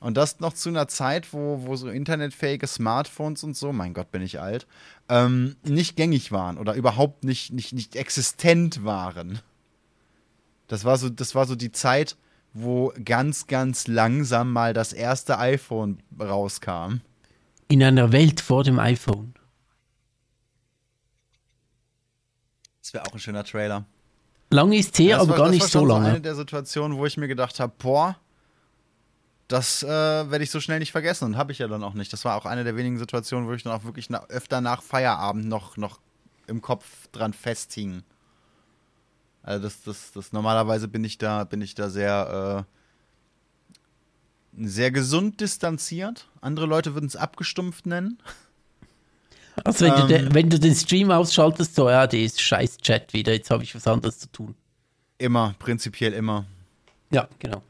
[0.00, 4.10] Und das noch zu einer Zeit, wo, wo so internetfähige Smartphones und so, mein Gott,
[4.10, 4.66] bin ich alt,
[5.08, 9.40] ähm, nicht gängig waren oder überhaupt nicht, nicht, nicht existent waren.
[10.68, 12.16] Das war so, das war so die Zeit,
[12.58, 17.00] wo ganz, ganz langsam mal das erste iPhone rauskam.
[17.68, 19.34] In einer Welt vor dem iPhone.
[22.80, 23.84] Das wäre auch ein schöner Trailer.
[24.50, 26.08] Lange ist her, das aber war, gar das nicht war so lange.
[26.08, 28.16] eine der Situationen, wo ich mir gedacht habe, boah,
[29.48, 32.12] das äh, werde ich so schnell nicht vergessen und habe ich ja dann auch nicht.
[32.12, 34.82] Das war auch eine der wenigen Situationen, wo ich dann auch wirklich na, öfter nach
[34.82, 36.00] Feierabend noch, noch
[36.46, 38.02] im Kopf dran festhing.
[39.46, 42.66] Also das, das, das normalerweise bin ich da, bin ich da sehr,
[44.58, 46.28] äh, sehr gesund distanziert.
[46.40, 48.18] Andere Leute würden es abgestumpft nennen.
[49.64, 50.08] Also wenn, du Ähm.
[50.08, 53.62] de, wenn du den Stream ausschaltest, so, ja, die ist scheiß Chat wieder, jetzt habe
[53.62, 54.54] ich was anderes zu tun.
[55.16, 56.44] Immer, prinzipiell immer.
[57.10, 57.62] Ja, genau.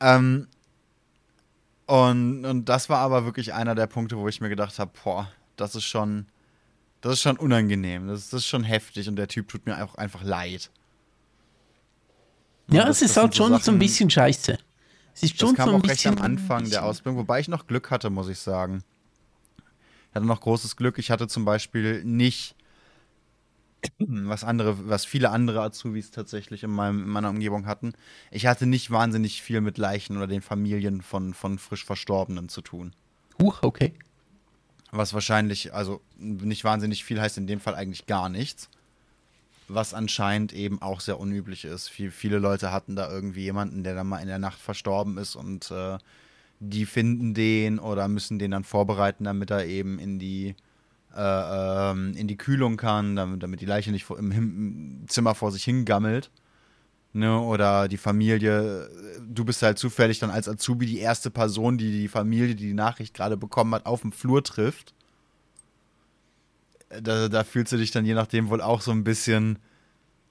[0.00, 0.48] Ähm,
[1.84, 5.30] und, und das war aber wirklich einer der Punkte, wo ich mir gedacht habe, boah,
[5.56, 6.26] das ist schon,
[7.00, 9.82] das ist schon unangenehm, das, ist- das ist schon heftig und der Typ tut mir
[9.84, 10.70] auch einfach leid.
[12.68, 14.58] Ja, das- es ist das halt so schon so ein Sachen- bisschen scheiße.
[15.14, 17.48] Es ist Das schon kam so ein auch recht am Anfang der Ausbildung, wobei ich
[17.48, 18.84] noch Glück hatte, muss ich sagen.
[20.10, 20.98] Ich hatte noch großes Glück.
[20.98, 22.54] Ich hatte zum Beispiel nicht,
[23.98, 27.92] was andere, was viele andere Azubis tatsächlich in, meinem, in meiner Umgebung hatten.
[28.30, 32.60] Ich hatte nicht wahnsinnig viel mit Leichen oder den Familien von, von frisch Verstorbenen zu
[32.60, 32.94] tun.
[33.40, 33.94] Huch, okay.
[34.92, 38.68] Was wahrscheinlich, also nicht wahnsinnig viel heißt in dem Fall eigentlich gar nichts.
[39.68, 41.88] Was anscheinend eben auch sehr unüblich ist.
[41.88, 45.36] Viel, viele Leute hatten da irgendwie jemanden, der dann mal in der Nacht verstorben ist
[45.36, 45.98] und äh,
[46.58, 50.56] die finden den oder müssen den dann vorbereiten, damit er eben in die,
[51.16, 55.64] äh, ähm, in die Kühlung kann, damit, damit die Leiche nicht im Zimmer vor sich
[55.64, 56.30] hingammelt.
[57.12, 58.88] Ne, oder die Familie,
[59.20, 62.72] du bist halt zufällig dann als Azubi die erste Person, die die Familie, die die
[62.72, 64.94] Nachricht gerade bekommen hat, auf dem Flur trifft.
[67.02, 69.58] Da, da fühlst du dich dann je nachdem wohl auch so ein bisschen,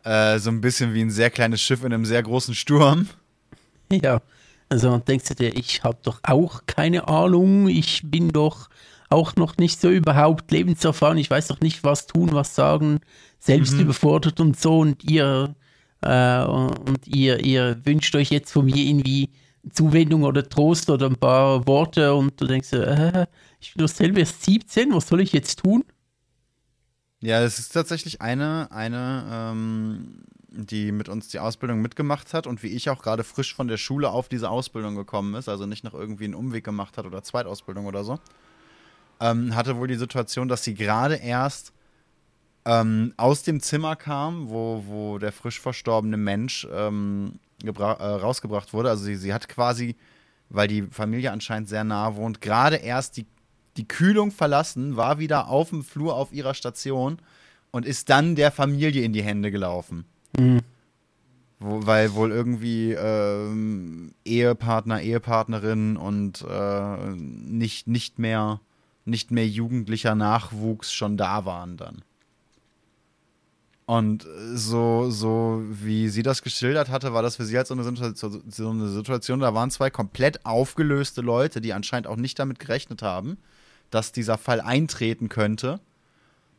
[0.03, 3.07] äh, so ein bisschen wie ein sehr kleines Schiff in einem sehr großen Sturm.
[3.91, 4.21] Ja,
[4.69, 8.69] also denkst du dir, ich habe doch auch keine Ahnung, ich bin doch
[9.09, 12.99] auch noch nicht so überhaupt lebenserfahren, ich weiß doch nicht, was tun, was sagen,
[13.39, 13.85] selbst Mhm.
[13.85, 15.55] überfordert und so und ihr
[16.01, 19.29] äh, und ihr, ihr wünscht euch jetzt von mir irgendwie
[19.71, 23.27] Zuwendung oder Trost oder ein paar Worte und du denkst, äh,
[23.59, 25.83] ich bin doch selber erst 17, was soll ich jetzt tun?
[27.21, 32.63] Ja, es ist tatsächlich eine, eine, ähm, die mit uns die Ausbildung mitgemacht hat und
[32.63, 35.83] wie ich auch gerade frisch von der Schule auf diese Ausbildung gekommen ist, also nicht
[35.83, 38.19] noch irgendwie einen Umweg gemacht hat oder Zweitausbildung oder so,
[39.19, 41.73] ähm, hatte wohl die Situation, dass sie gerade erst
[42.69, 48.89] ähm, aus dem Zimmer kam, wo, wo der frisch verstorbene Mensch ähm, äh, rausgebracht wurde.
[48.89, 49.95] Also sie, sie hat quasi,
[50.49, 53.25] weil die Familie anscheinend sehr nah wohnt, gerade erst die,
[53.77, 57.17] die Kühlung verlassen, war wieder auf dem Flur auf ihrer Station
[57.71, 60.05] und ist dann der Familie in die Hände gelaufen.
[60.37, 60.59] Hm.
[61.59, 68.61] Wo, weil wohl irgendwie ähm, Ehepartner, Ehepartnerin und äh, nicht, nicht, mehr,
[69.05, 72.03] nicht mehr jugendlicher Nachwuchs schon da waren dann.
[73.89, 77.81] Und so, so wie sie das geschildert hatte, war das für sie halt so eine,
[77.81, 82.59] Situation, so eine Situation, da waren zwei komplett aufgelöste Leute, die anscheinend auch nicht damit
[82.59, 83.39] gerechnet haben,
[83.89, 85.79] dass dieser Fall eintreten könnte.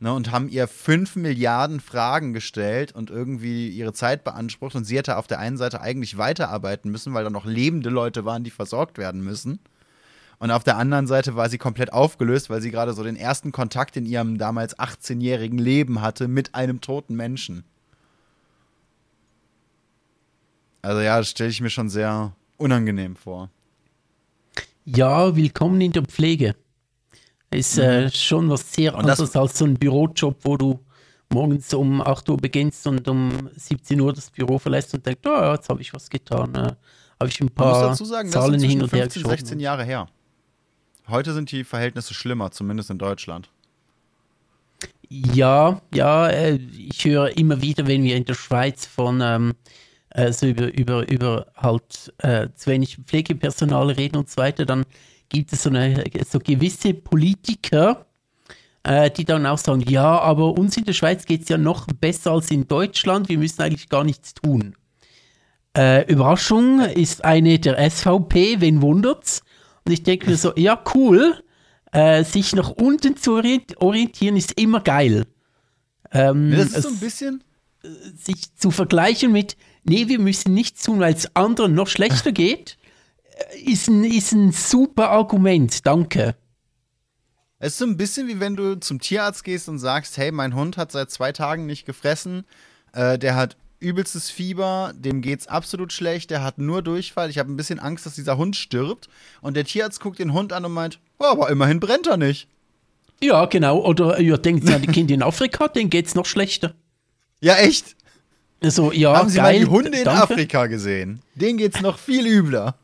[0.01, 4.75] Ne, und haben ihr fünf Milliarden Fragen gestellt und irgendwie ihre Zeit beansprucht.
[4.75, 8.25] Und sie hätte auf der einen Seite eigentlich weiterarbeiten müssen, weil da noch lebende Leute
[8.25, 9.61] waren, die versorgt werden müssen.
[10.41, 13.53] Und auf der anderen Seite war sie komplett aufgelöst, weil sie gerade so den ersten
[13.53, 17.63] Kontakt in ihrem damals 18-jährigen Leben hatte mit einem toten Menschen.
[20.81, 23.51] Also ja, das stelle ich mir schon sehr unangenehm vor.
[24.87, 26.57] Ja, willkommen in der Pflege.
[27.51, 30.81] Ist äh, schon was sehr Und anderes als so ein Bürojob, wo du
[31.29, 35.29] morgens um 8 Uhr beginnst und um 17 Uhr das Büro verlässt und denkst, oh,
[35.29, 36.55] ja, jetzt habe ich was getan.
[36.55, 36.73] Äh,
[37.21, 39.39] habe ich ein paar dazu sagen, Zahlen hin und her 15, geschoben.
[39.39, 40.09] 16 Jahre her.
[41.11, 43.51] Heute sind die Verhältnisse schlimmer, zumindest in Deutschland.
[45.09, 49.55] Ja, ja, äh, ich höre immer wieder, wenn wir in der Schweiz von ähm,
[50.11, 54.85] äh, so über, über, über halt äh, zu wenig Pflegepersonal reden und so weiter, dann
[55.29, 58.07] gibt es so, eine, so gewisse Politiker,
[58.85, 61.87] äh, die dann auch sagen, ja, aber uns in der Schweiz geht es ja noch
[61.87, 64.77] besser als in Deutschland, wir müssen eigentlich gar nichts tun.
[65.77, 69.43] Äh, Überraschung ist eine der SVP, wen wundert's?
[69.85, 71.43] Und ich denke mir so, ja, cool,
[71.93, 75.27] äh, sich nach unten zu orientieren ist immer geil.
[76.13, 77.45] Ähm, das ist so ein bisschen.
[78.17, 82.77] Sich zu vergleichen mit, nee, wir müssen nichts tun, weil es anderen noch schlechter geht,
[83.53, 86.37] äh, ist ein, ist ein super Argument, danke.
[87.59, 90.55] Es ist so ein bisschen wie wenn du zum Tierarzt gehst und sagst, hey, mein
[90.55, 92.45] Hund hat seit zwei Tagen nicht gefressen,
[92.93, 97.51] äh, der hat übelstes Fieber, dem geht's absolut schlecht, der hat nur Durchfall, ich habe
[97.51, 99.09] ein bisschen Angst, dass dieser Hund stirbt.
[99.41, 102.49] Und der Tierarzt guckt den Hund an und meint, oh, aber immerhin brennt er nicht.
[103.23, 103.79] Ja, genau.
[103.85, 106.75] Oder ihr denkt an die Kinder in Afrika, denen geht's noch schlechter.
[107.41, 107.97] Ja, echt?
[108.63, 110.23] Also, ja, Haben Sie geil, mal die Hunde in danke.
[110.23, 111.23] Afrika gesehen?
[111.35, 112.77] Denen geht's noch viel übler.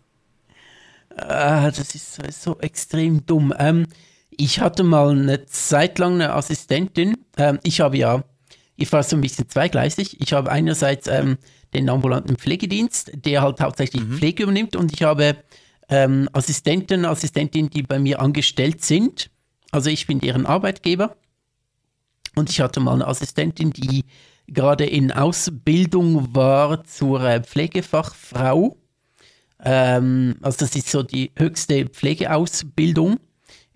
[1.15, 3.53] Ah, das ist so extrem dumm.
[3.59, 3.87] Ähm,
[4.31, 7.17] ich hatte mal eine Zeit lang eine Assistentin.
[7.37, 8.25] Ähm, ich habe ja,
[8.77, 10.21] ich war so ein bisschen zweigleisig.
[10.21, 11.39] Ich habe einerseits ähm,
[11.75, 14.19] den ambulanten Pflegedienst, der halt hauptsächlich mhm.
[14.19, 15.37] Pflege übernimmt, und ich habe
[15.89, 19.31] ähm, Assistenten, Assistentinnen, die bei mir angestellt sind.
[19.71, 21.17] Also ich bin deren Arbeitgeber.
[22.35, 24.05] Und ich hatte mal eine Assistentin, die
[24.47, 28.77] gerade in Ausbildung war zur äh, Pflegefachfrau.
[29.65, 33.19] Ähm, also das ist so die höchste Pflegeausbildung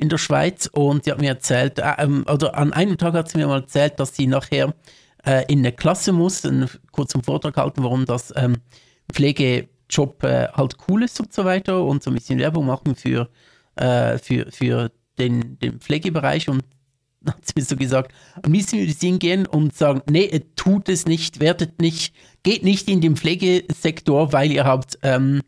[0.01, 3.29] in der Schweiz und sie hat mir erzählt, äh, ähm, oder an einem Tag hat
[3.29, 4.75] sie mir mal erzählt, dass sie nachher
[5.25, 8.57] äh, in eine Klasse muss, einen kurzen Vortrag halten, warum das ähm,
[9.13, 13.29] Pflegejob äh, halt cool ist und so weiter und so ein bisschen Werbung machen für,
[13.77, 16.49] äh, für, für den, den Pflegebereich.
[16.49, 16.65] Und
[17.27, 18.13] hat sie mir so gesagt,
[18.43, 22.89] am liebsten würde sie hingehen und sagen, nee, tut es nicht, werdet nicht, geht nicht
[22.89, 25.43] in den Pflegesektor, weil ihr habt ähm,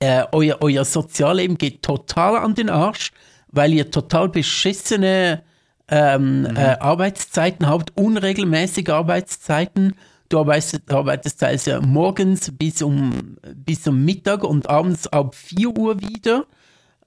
[0.00, 3.12] äh, euer, euer Sozialleben geht total an den Arsch,
[3.48, 5.42] weil ihr total beschissene
[5.88, 6.56] ähm, mhm.
[6.56, 9.94] äh, Arbeitszeiten habt, unregelmäßige Arbeitszeiten.
[10.28, 16.00] Du arbeitest, arbeitest teilweise morgens bis um, bis um Mittag und abends ab 4 Uhr
[16.00, 16.46] wieder.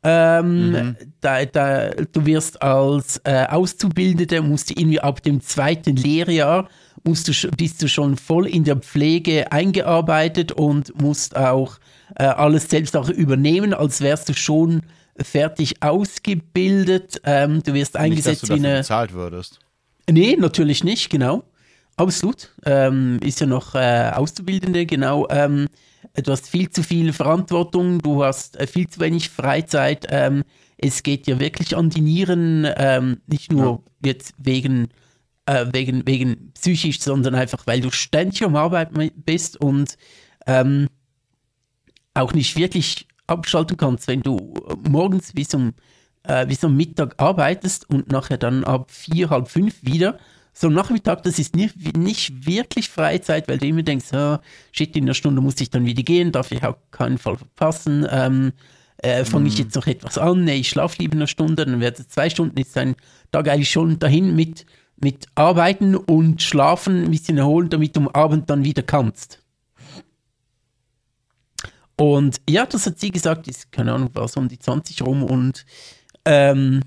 [0.02, 0.96] Ähm, mhm.
[1.20, 6.70] da, da, du wirst als äh, Auszubildende, musst du irgendwie ab dem zweiten Lehrjahr,
[7.04, 11.80] musst du, bist du schon voll in der Pflege eingearbeitet und musst auch
[12.16, 14.84] äh, alles selbst auch übernehmen, als wärst du schon
[15.22, 17.22] fertig ausgebildet.
[17.26, 18.78] Ähm, du wirst eingesetzt nicht, dass du wie eine.
[18.78, 19.60] bezahlt würdest.
[20.10, 21.44] Nee, natürlich nicht, genau.
[21.98, 22.50] Absolut.
[22.66, 25.28] Ähm, ist ja noch äh, Auszubildende, genau.
[25.30, 25.68] Ähm,
[26.16, 30.08] du hast viel zu viel Verantwortung, du hast äh, viel zu wenig Freizeit.
[30.10, 30.44] Ähm,
[30.78, 33.80] es geht dir wirklich an die Nieren, ähm, nicht nur ja.
[34.06, 34.90] jetzt wegen,
[35.46, 39.98] äh, wegen, wegen psychisch, sondern einfach, weil du ständig am Arbeiten bist und
[40.48, 40.88] ähm,
[42.14, 44.54] auch nicht wirklich abschalten kannst, wenn du
[44.90, 45.74] morgens bis um,
[46.24, 50.18] äh, bis um Mittag arbeitest und nachher dann ab vier, halb fünf wieder.
[50.54, 54.38] So Nachmittag, das ist nicht, nicht wirklich Freizeit, weil du immer denkst, oh,
[54.72, 58.06] shit, in einer Stunde muss ich dann wieder gehen, darf ich auf keinen Fall verpassen.
[58.10, 58.52] Ähm,
[58.98, 59.64] äh, Fange ich mhm.
[59.64, 60.44] jetzt noch etwas an?
[60.44, 62.96] Nee, ich schlafe lieber eine Stunde, dann wird es zwei Stunden, ist dein
[63.32, 64.66] Tag eigentlich schon dahin mit,
[64.98, 69.42] mit Arbeiten und Schlafen, ein bisschen erholen, damit du am Abend dann wieder kannst.
[71.96, 75.24] Und ja, das hat sie gesagt, ist, keine Ahnung, war so um die 20 rum
[75.24, 75.66] und
[76.26, 76.82] ähm,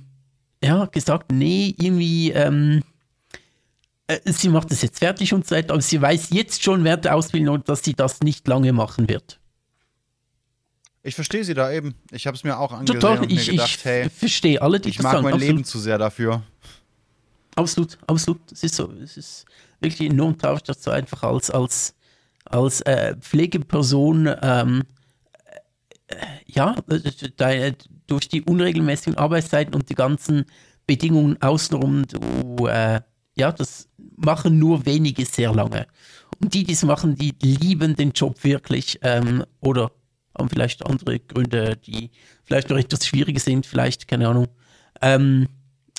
[0.64, 2.91] ja, gesagt, nee, irgendwie, ähm, äh,
[4.24, 7.14] sie macht das jetzt fertig und so weiter, aber sie weiß jetzt schon während der
[7.14, 9.40] Ausbildung, dass sie das nicht lange machen wird.
[11.04, 11.94] Ich verstehe sie da eben.
[12.12, 14.78] Ich habe es mir auch angesehen Total, und ich, mir gedacht, ich hey, verstehe alle,
[14.78, 15.54] die ich mag sagen, mein absolut.
[15.54, 16.42] Leben zu sehr dafür.
[17.56, 18.40] Absolut, absolut.
[18.52, 19.44] Es ist so, es ist
[19.80, 21.94] wirklich enorm traurig, dass du einfach als, als,
[22.44, 24.82] als äh, Pflegeperson ähm,
[26.46, 27.72] ja, äh,
[28.06, 30.44] durch die unregelmäßigen Arbeitszeiten und die ganzen
[30.86, 33.00] Bedingungen außenrum, du, äh,
[33.34, 33.88] ja, das
[34.24, 35.86] machen nur wenige sehr lange.
[36.40, 39.92] Und die, die es machen, die lieben den Job wirklich ähm, oder
[40.36, 42.10] haben vielleicht andere Gründe, die
[42.44, 44.48] vielleicht noch etwas schwieriger sind, vielleicht, keine Ahnung,
[45.00, 45.48] ähm,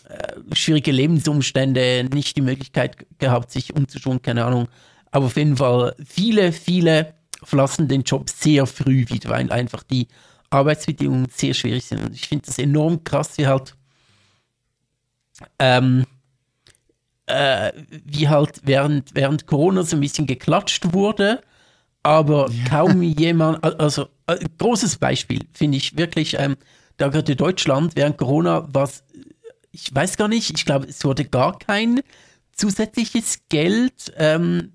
[0.07, 4.67] äh, schwierige Lebensumstände, nicht die Möglichkeit gehabt, sich umzuschauen, keine Ahnung.
[5.11, 7.13] Aber auf jeden Fall viele, viele
[7.43, 10.07] verlassen den Job sehr früh wieder, weil einfach die
[10.49, 12.03] Arbeitsbedingungen sehr schwierig sind.
[12.03, 13.75] Und ich finde das enorm krass, wie halt,
[15.59, 16.05] ähm,
[17.27, 17.71] äh,
[18.05, 21.41] wie halt während, während Corona so ein bisschen geklatscht wurde,
[22.03, 22.63] aber ja.
[22.69, 26.57] kaum jemand, also äh, großes Beispiel finde ich wirklich, ähm,
[26.97, 29.03] da gerade Deutschland während Corona was,
[29.71, 32.01] ich weiß gar nicht, ich glaube, es wurde gar kein
[32.51, 34.73] zusätzliches Geld ähm,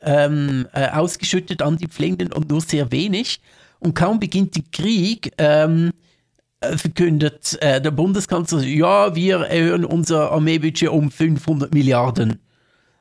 [0.00, 3.40] ähm, äh, ausgeschüttet an die Pflegenden und nur sehr wenig.
[3.78, 6.09] Und kaum beginnt der Krieg, ähm, äh,
[6.76, 12.38] verkündet äh, der Bundeskanzler, ja, wir erhöhen unser Armeebudget um 500 Milliarden.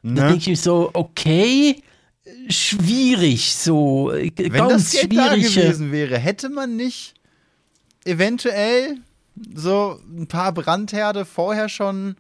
[0.02, 0.14] Ne?
[0.14, 1.82] Da denke ich so, okay,
[2.48, 5.54] schwierig, so äh, Wenn ganz das Geld schwierig.
[5.54, 7.16] da gewesen wäre, hätte man nicht
[8.06, 8.96] eventuell
[9.54, 12.16] so ein paar Brandherde vorher schon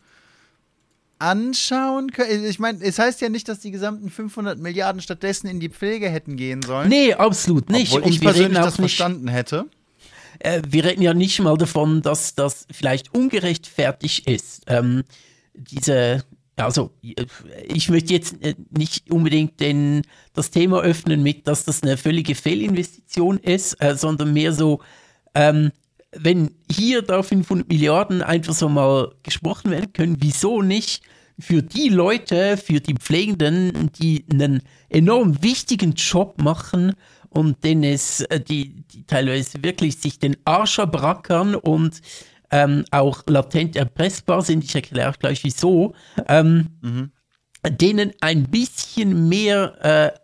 [1.19, 2.45] anschauen können?
[2.45, 6.09] Ich meine, es heißt ja nicht, dass die gesamten 500 Milliarden stattdessen in die Pflege
[6.09, 6.89] hätten gehen sollen.
[6.89, 7.93] Nee, absolut nicht.
[7.93, 9.67] Obwohl ich persönlich das verstanden hätte.
[10.39, 14.63] Äh, wir reden ja nicht mal davon, dass das vielleicht ungerechtfertigt ist.
[14.67, 15.03] Ähm,
[15.53, 16.23] diese,
[16.55, 16.91] also
[17.67, 20.03] ich möchte jetzt äh, nicht unbedingt den,
[20.33, 24.81] das Thema öffnen mit, dass das eine völlige Fehlinvestition ist, äh, sondern mehr so,
[25.35, 25.71] ähm,
[26.11, 31.03] wenn hier da 500 Milliarden einfach so mal gesprochen werden können, wieso nicht
[31.39, 36.93] für die Leute, für die Pflegenden, die einen enorm wichtigen Job machen
[37.29, 42.01] und denen es, äh, die, die teilweise wirklich sich den Arsch abrackern und
[42.51, 45.93] ähm, auch latent erpressbar sind, ich erkläre auch gleich wieso,
[46.27, 47.11] ähm,
[47.67, 50.19] denen ein bisschen mehr äh,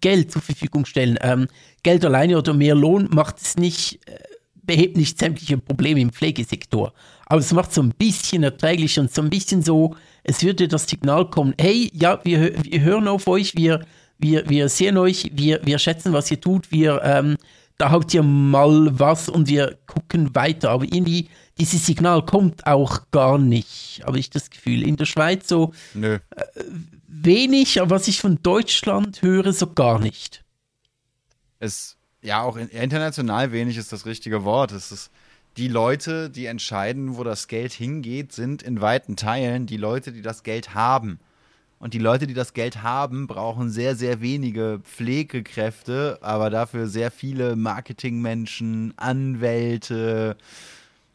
[0.00, 1.18] Geld zur Verfügung stellen.
[1.22, 1.48] Ähm,
[1.82, 4.18] Geld alleine oder mehr Lohn macht es nicht, äh,
[4.62, 6.92] behebt nicht sämtliche Probleme im Pflegesektor.
[7.26, 9.94] Aber es macht so ein bisschen erträglich und so ein bisschen so,
[10.24, 13.84] es würde das Signal kommen, hey, ja, wir, wir hören auf euch, wir,
[14.18, 17.36] wir, wir sehen euch, wir, wir schätzen, was ihr tut, wir, ähm,
[17.78, 20.70] da haut ihr mal was und wir gucken weiter.
[20.70, 21.28] Aber irgendwie,
[21.58, 24.86] dieses Signal kommt auch gar nicht, habe ich das Gefühl.
[24.86, 26.18] In der Schweiz so Nö.
[27.06, 30.44] wenig, aber was ich von Deutschland höre, so gar nicht.
[31.60, 34.72] Es, ja, auch in, international wenig ist das richtige Wort.
[34.72, 35.10] Es ist
[35.56, 40.22] die Leute, die entscheiden, wo das Geld hingeht, sind in weiten Teilen die Leute, die
[40.22, 41.18] das Geld haben.
[41.78, 47.10] Und die Leute, die das Geld haben, brauchen sehr, sehr wenige Pflegekräfte, aber dafür sehr
[47.10, 50.36] viele Marketingmenschen, Anwälte.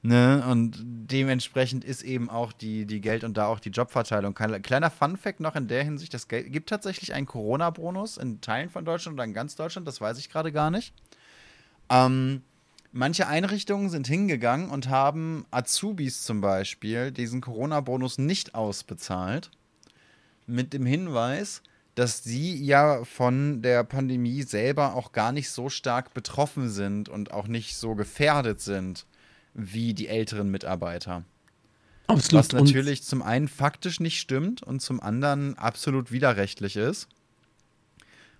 [0.04, 0.44] Ne?
[0.50, 4.34] Und dementsprechend ist eben auch die, die Geld- und da auch die Jobverteilung.
[4.34, 9.16] Kleiner Fun-Fact noch in der Hinsicht: Es gibt tatsächlich einen Corona-Bonus in Teilen von Deutschland
[9.16, 10.94] oder in ganz Deutschland, das weiß ich gerade gar nicht.
[11.90, 12.42] Ähm,
[12.94, 19.52] manche Einrichtungen sind hingegangen und haben Azubis zum Beispiel diesen Corona-Bonus nicht ausbezahlt.
[20.46, 21.62] Mit dem Hinweis,
[21.96, 27.32] dass sie ja von der Pandemie selber auch gar nicht so stark betroffen sind und
[27.32, 29.06] auch nicht so gefährdet sind
[29.54, 31.24] wie die älteren Mitarbeiter.
[32.08, 32.54] Was Absolut.
[32.54, 37.08] Und natürlich zum einen faktisch nicht stimmt und zum anderen absolut widerrechtlich ist.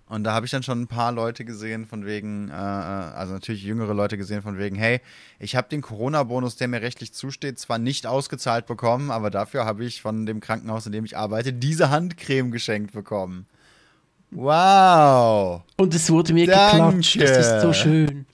[0.06, 3.62] Und da habe ich dann schon ein paar Leute gesehen von wegen, äh, also natürlich
[3.62, 5.00] jüngere Leute gesehen von wegen, hey,
[5.38, 9.84] ich habe den Corona-Bonus, der mir rechtlich zusteht, zwar nicht ausgezahlt bekommen, aber dafür habe
[9.84, 13.46] ich von dem Krankenhaus, in dem ich arbeite, diese Handcreme geschenkt bekommen.
[14.30, 15.62] Wow.
[15.76, 16.76] Und es wurde mir Danke.
[16.76, 17.20] geklatscht.
[17.20, 18.26] Das ist so schön.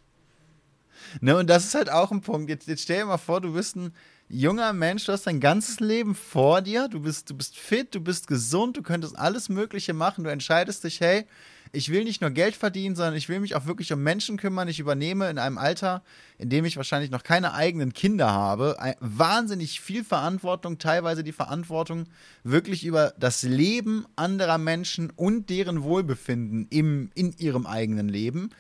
[1.21, 2.49] Ne, und das ist halt auch ein Punkt.
[2.49, 3.93] Jetzt, jetzt stell dir mal vor, du bist ein
[4.29, 8.01] junger Mensch, du hast dein ganzes Leben vor dir, du bist, du bist fit, du
[8.01, 11.27] bist gesund, du könntest alles Mögliche machen, du entscheidest dich, hey,
[11.73, 14.69] ich will nicht nur Geld verdienen, sondern ich will mich auch wirklich um Menschen kümmern.
[14.69, 16.03] Ich übernehme in einem Alter,
[16.39, 22.07] in dem ich wahrscheinlich noch keine eigenen Kinder habe, wahnsinnig viel Verantwortung, teilweise die Verantwortung
[22.43, 28.51] wirklich über das Leben anderer Menschen und deren Wohlbefinden im, in ihrem eigenen Leben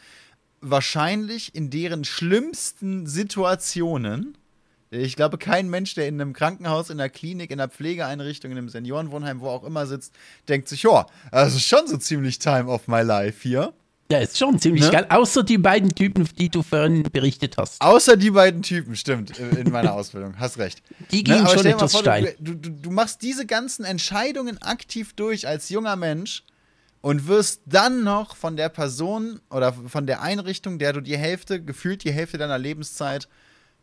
[0.60, 4.36] wahrscheinlich in deren schlimmsten Situationen.
[4.92, 8.58] Ich glaube, kein Mensch, der in einem Krankenhaus, in einer Klinik, in einer Pflegeeinrichtung, in
[8.58, 10.12] einem Seniorenwohnheim, wo auch immer sitzt,
[10.48, 13.72] denkt sich, ja, das ist schon so ziemlich Time of my life hier.
[14.10, 14.90] Ja, ist schon ziemlich Ne?
[14.90, 15.06] geil.
[15.08, 17.80] Außer die beiden Typen, die du vorhin berichtet hast.
[17.80, 20.34] Außer die beiden Typen, stimmt, in meiner Ausbildung.
[20.40, 20.82] Hast recht.
[21.12, 22.34] Die gingen aber schon stell dir mal etwas vor, steil.
[22.40, 26.42] Du, du, du machst diese ganzen Entscheidungen aktiv durch als junger Mensch
[27.00, 31.62] und wirst dann noch von der Person oder von der Einrichtung, der du die Hälfte,
[31.62, 33.28] gefühlt die Hälfte deiner Lebenszeit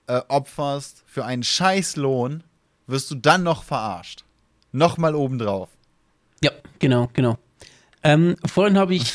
[0.08, 2.44] äh, opferst, für einen Scheißlohn,
[2.88, 4.24] wirst du dann noch verarscht.
[4.72, 5.70] Nochmal obendrauf.
[6.44, 7.38] Ja, genau, genau.
[8.04, 9.14] Ähm, vorhin habe ich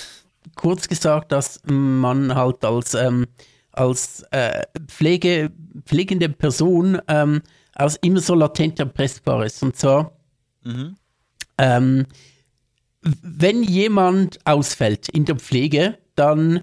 [0.57, 3.27] kurz gesagt, dass man halt als, ähm,
[3.73, 5.51] als äh, Pflege,
[5.87, 7.43] pflegende Person ähm,
[7.75, 9.63] als immer so latent erpressbar ist.
[9.63, 10.13] Und zwar,
[11.59, 12.07] ähm,
[13.01, 16.61] wenn jemand ausfällt in der Pflege, dann,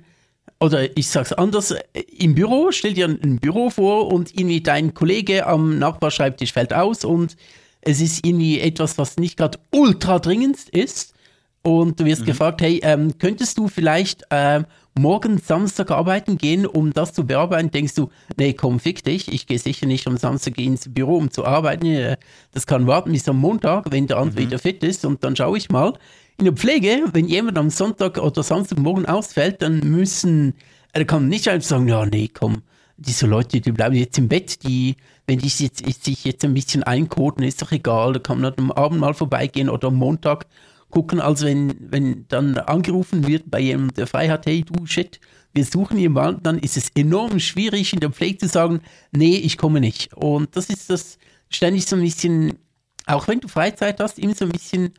[0.59, 1.73] oder ich sage es anders,
[2.17, 7.05] im Büro, stell dir ein Büro vor und irgendwie dein Kollege am Nachbarschreibtisch fällt aus
[7.05, 7.37] und
[7.81, 11.13] es ist irgendwie etwas, was nicht gerade ultra dringend ist
[11.61, 14.65] und du wirst gefragt, hey, ähm, könntest du vielleicht ähm,
[14.97, 17.71] morgen Samstag arbeiten gehen, um das zu bearbeiten?
[17.71, 21.31] Denkst du, nee, komm, fick dich, ich gehe sicher nicht am Samstag ins Büro, um
[21.31, 21.85] zu arbeiten.
[21.85, 22.17] Äh,
[22.51, 25.57] Das kann warten bis am Montag, wenn der andere wieder fit ist und dann schaue
[25.57, 25.93] ich mal.
[26.39, 30.53] In der Pflege, wenn jemand am Sonntag oder Samstagmorgen ausfällt, dann müssen,
[30.93, 32.61] er kann nicht einfach sagen, ja, nee, komm,
[32.95, 34.95] diese Leute, die bleiben jetzt im Bett, die,
[35.27, 38.71] wenn die jetzt, sich jetzt ein bisschen einkoten, ist doch egal, da kann man am
[38.71, 40.45] Abend mal vorbeigehen oder am Montag
[40.89, 45.19] gucken, als wenn, wenn dann angerufen wird bei jemandem, der frei hat, hey du shit,
[45.51, 48.79] wir suchen jemanden, dann ist es enorm schwierig in der Pflege zu sagen,
[49.11, 50.13] nee, ich komme nicht.
[50.13, 51.17] Und das ist das
[51.49, 52.59] ständig so ein bisschen,
[53.07, 54.93] auch wenn du Freizeit hast, immer so ein bisschen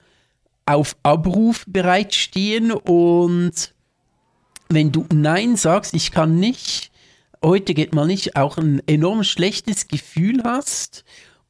[0.71, 3.75] auf Abruf bereitstehen und
[4.69, 6.93] wenn du Nein sagst, ich kann nicht,
[7.45, 11.05] heute geht mal nicht, auch ein enorm schlechtes Gefühl hast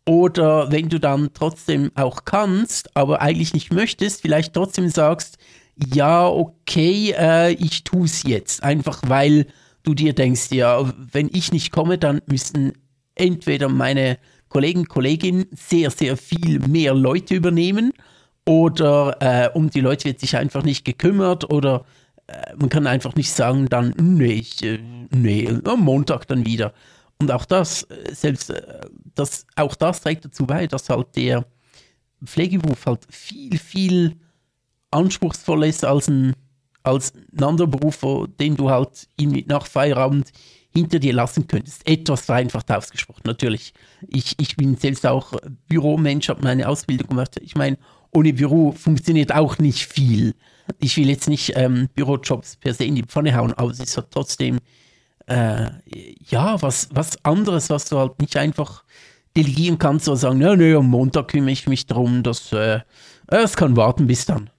[0.06, 5.36] oder wenn du dann trotzdem auch kannst, aber eigentlich nicht möchtest, vielleicht trotzdem sagst,
[5.92, 8.62] ja, okay, äh, ich tue es jetzt.
[8.62, 9.46] Einfach weil
[9.82, 12.72] du dir denkst, ja, wenn ich nicht komme, dann müssen
[13.14, 14.18] entweder meine
[14.48, 17.92] Kollegen, Kolleginnen sehr, sehr viel mehr Leute übernehmen
[18.46, 21.84] oder äh, um die Leute wird sich einfach nicht gekümmert oder
[22.26, 24.78] äh, man kann einfach nicht sagen, dann, nee, ich, äh,
[25.10, 26.72] nee, am Montag dann wieder.
[27.18, 28.80] Und auch das, äh, selbst äh,
[29.14, 31.44] das, auch das trägt dazu bei, dass halt der
[32.24, 34.16] Pflegeberuf halt viel, viel
[34.90, 36.34] anspruchsvoller ist als ein,
[36.82, 38.00] als ein anderer Beruf,
[38.38, 39.06] den du halt
[39.46, 40.32] nach Feierabend
[40.72, 41.86] hinter dir lassen könntest.
[41.86, 43.74] Etwas vereinfacht ausgesprochen, natürlich.
[44.06, 45.32] Ich, ich bin selbst auch
[45.68, 47.36] Büromensch, habe meine Ausbildung gemacht.
[47.42, 47.76] Ich meine,
[48.12, 50.34] ohne Büro funktioniert auch nicht viel.
[50.78, 53.96] Ich will jetzt nicht ähm, Bürojobs per se in die Pfanne hauen, aber es ist
[53.96, 54.58] halt trotzdem
[55.26, 55.70] äh,
[56.28, 58.84] ja, was, was anderes, was du halt nicht einfach
[59.36, 62.80] delegieren kannst oder sagen, ja, nö, am Montag kümmere ich mich darum, dass äh,
[63.28, 64.50] es kann warten bis dann.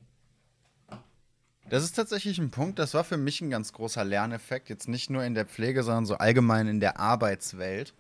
[1.69, 5.09] Das ist tatsächlich ein Punkt, das war für mich ein ganz großer Lerneffekt, jetzt nicht
[5.09, 7.93] nur in der Pflege, sondern so allgemein in der Arbeitswelt.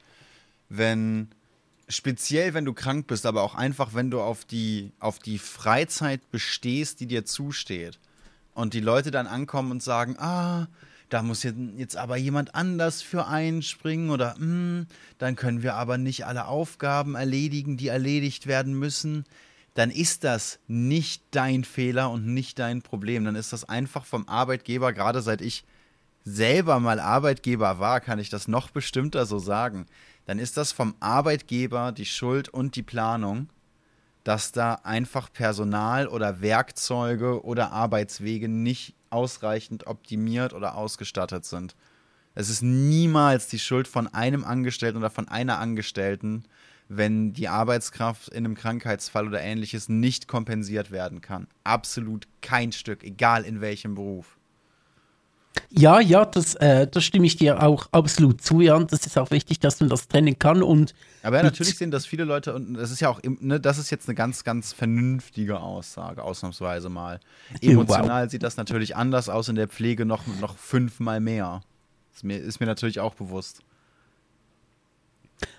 [0.67, 1.29] Wenn,
[1.87, 6.31] speziell wenn du krank bist, aber auch einfach, wenn du auf die, auf die Freizeit
[6.31, 7.99] bestehst, die dir zusteht.
[8.53, 10.67] Und die Leute dann ankommen und sagen, ah,
[11.09, 14.87] da muss jetzt aber jemand anders für einspringen oder mh, hm,
[15.17, 19.25] dann können wir aber nicht alle Aufgaben erledigen, die erledigt werden müssen,
[19.73, 23.25] dann ist das nicht dein Fehler und nicht dein Problem.
[23.25, 25.63] Dann ist das einfach vom Arbeitgeber, gerade seit ich
[26.23, 29.87] selber mal Arbeitgeber war, kann ich das noch bestimmter so sagen.
[30.25, 33.49] Dann ist das vom Arbeitgeber die Schuld und die Planung,
[34.23, 41.75] dass da einfach Personal oder Werkzeuge oder Arbeitswege nicht ausreichend optimiert oder ausgestattet sind.
[42.33, 46.43] Es ist niemals die Schuld von einem Angestellten oder von einer Angestellten,
[46.87, 51.47] wenn die Arbeitskraft in einem Krankheitsfall oder ähnliches nicht kompensiert werden kann.
[51.63, 54.37] Absolut kein Stück, egal in welchem Beruf.
[55.69, 58.75] Ja, ja, das, äh, das stimme ich dir auch absolut zu, ja.
[58.75, 60.63] Und das ist auch wichtig, dass man das trennen kann.
[60.63, 63.77] Und Aber ja, natürlich sehen das viele Leute, und das ist ja auch, ne, das
[63.77, 67.19] ist jetzt eine ganz, ganz vernünftige Aussage, ausnahmsweise mal.
[67.61, 68.31] Emotional wow.
[68.31, 71.61] sieht das natürlich anders aus, in der Pflege noch, noch fünfmal mehr.
[72.13, 73.61] Ist mir, ist mir natürlich auch bewusst.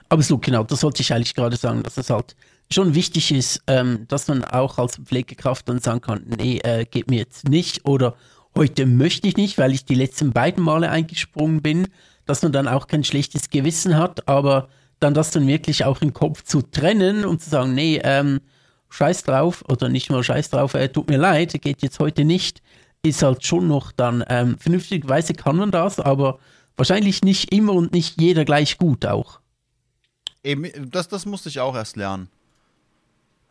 [0.08, 2.36] Aber so, genau, das wollte ich eigentlich gerade sagen, dass es halt
[2.70, 7.10] schon wichtig ist, ähm, dass man auch als Pflegekraft dann sagen kann, nee, äh, geht
[7.10, 8.14] mir jetzt nicht oder
[8.54, 11.88] Heute möchte ich nicht, weil ich die letzten beiden Male eingesprungen bin,
[12.26, 14.68] dass man dann auch kein schlechtes Gewissen hat, aber
[15.00, 18.40] dann das dann wirklich auch im Kopf zu trennen und zu sagen, nee, ähm,
[18.90, 22.62] scheiß drauf oder nicht mal scheiß drauf, äh, tut mir leid, geht jetzt heute nicht,
[23.02, 26.38] ist halt schon noch dann, ähm, vernünftigerweise kann man das, aber
[26.76, 29.40] wahrscheinlich nicht immer und nicht jeder gleich gut auch.
[30.44, 32.28] Eben, das, das musste ich auch erst lernen.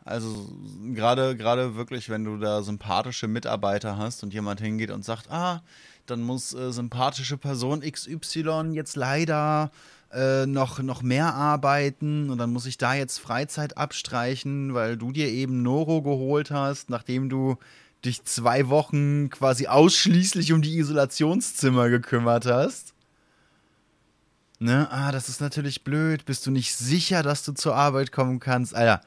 [0.04, 0.48] Also
[0.94, 5.62] gerade gerade wirklich, wenn du da sympathische Mitarbeiter hast und jemand hingeht und sagt, ah,
[6.06, 9.70] dann muss äh, sympathische Person XY jetzt leider
[10.12, 15.12] äh, noch, noch mehr arbeiten und dann muss ich da jetzt Freizeit abstreichen, weil du
[15.12, 17.56] dir eben Noro geholt hast, nachdem du
[18.04, 22.94] dich zwei Wochen quasi ausschließlich um die Isolationszimmer gekümmert hast.
[24.58, 24.88] Ne?
[24.90, 26.24] Ah, das ist natürlich blöd.
[26.24, 28.74] Bist du nicht sicher, dass du zur Arbeit kommen kannst?
[28.74, 29.00] Alter,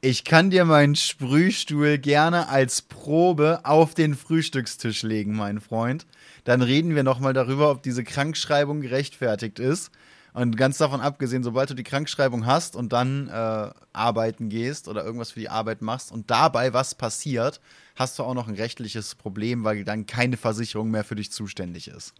[0.00, 6.06] ich kann dir meinen Sprühstuhl gerne als Probe auf den Frühstückstisch legen, mein Freund.
[6.44, 9.90] Dann reden wir nochmal darüber, ob diese Krankschreibung gerechtfertigt ist.
[10.32, 15.02] Und ganz davon abgesehen, sobald du die Krankschreibung hast und dann äh, arbeiten gehst oder
[15.02, 17.62] irgendwas für die Arbeit machst und dabei was passiert,
[17.94, 21.88] hast du auch noch ein rechtliches Problem, weil dann keine Versicherung mehr für dich zuständig
[21.88, 22.12] ist.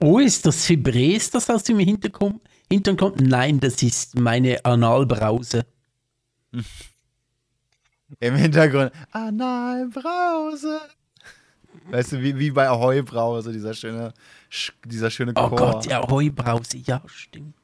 [0.00, 3.20] Oh, ist das Fibres, das aus dem Hintern kommt?
[3.22, 5.64] Nein, das ist meine Analbrause.
[8.20, 10.80] Im Hintergrund Analbrause.
[11.90, 14.12] Weißt du, wie, wie bei Ahoi Brause, dieser schöne,
[14.84, 15.52] dieser schöne Chor.
[15.52, 17.54] Oh Gott, ja, Ahoi Brause, ja, stimmt.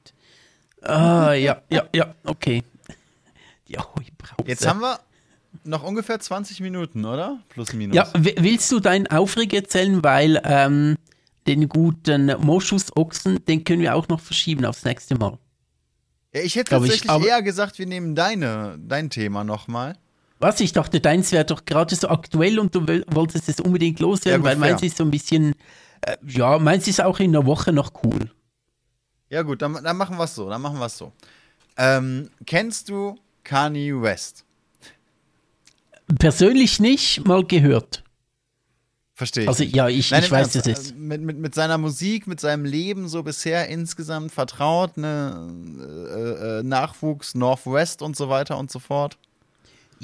[0.83, 2.63] Ah, ja, ja, ja, okay.
[3.69, 4.45] Die Ahoi Brause.
[4.47, 4.99] Jetzt haben wir
[5.65, 7.41] noch ungefähr 20 Minuten, oder?
[7.49, 7.97] Plus, minus.
[7.97, 10.97] Ja, willst du deinen Aufreg erzählen, weil ähm,
[11.47, 15.39] den guten Moschusochsen, den können wir auch noch verschieben aufs nächste Mal.
[16.35, 19.97] Ja, ich hätte Glaub ich, tatsächlich aber- eher gesagt, wir nehmen deine, dein Thema nochmal.
[20.43, 20.59] Was?
[20.59, 24.51] Ich dachte, deins wäre doch gerade so aktuell und du wolltest es unbedingt loswerden, Ja,
[24.51, 25.55] weil meins ist so ein bisschen,
[26.01, 28.29] äh, ja, meins ist auch in einer Woche noch cool.
[29.29, 30.49] Ja, gut, dann, dann machen wir es so.
[30.49, 31.13] Dann machen wir es so.
[31.77, 33.15] Ähm, kennst du
[33.45, 34.45] Kanye West?
[36.19, 38.03] Persönlich nicht, mal gehört.
[39.15, 39.49] Verstehe ich.
[39.49, 40.91] Also ja, ich, Nein, ich weiß Ernst, es ist.
[40.91, 45.53] äh, Mit, mit, mit seiner Musik, mit seinem Leben so bisher insgesamt vertraut, ne,
[46.11, 49.19] äh, äh, Nachwuchs, Northwest und so weiter und so fort.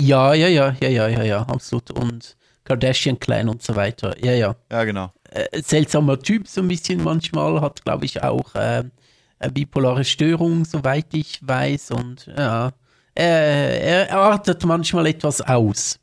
[0.00, 1.90] Ja, ja, ja, ja, ja, ja, ja, absolut.
[1.90, 4.14] Und Kardashian Clan und so weiter.
[4.24, 4.56] Ja, ja.
[4.70, 5.12] Ja, genau.
[5.30, 8.84] Äh, seltsamer Typ, so ein bisschen manchmal, hat, glaube ich, auch äh,
[9.52, 11.92] bipolare Störung, soweit ich weiß.
[11.92, 12.72] Und ja,
[13.16, 15.98] äh, er artet manchmal etwas aus.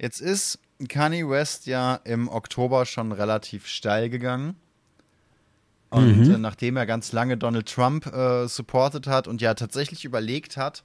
[0.00, 4.56] Jetzt ist Kanye West ja im Oktober schon relativ steil gegangen.
[5.90, 6.34] Und Mhm.
[6.34, 10.84] äh, nachdem er ganz lange Donald Trump äh, supportet hat und ja tatsächlich überlegt hat,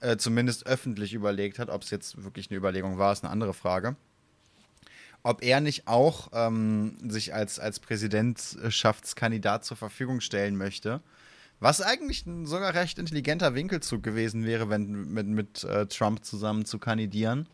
[0.00, 3.54] äh, zumindest öffentlich überlegt hat, ob es jetzt wirklich eine Überlegung war, ist eine andere
[3.54, 3.96] Frage,
[5.22, 11.00] ob er nicht auch ähm, sich als, als Präsidentschaftskandidat zur Verfügung stellen möchte.
[11.58, 16.66] Was eigentlich ein sogar recht intelligenter Winkelzug gewesen wäre, wenn mit, mit äh, Trump zusammen
[16.66, 17.48] zu kandidieren.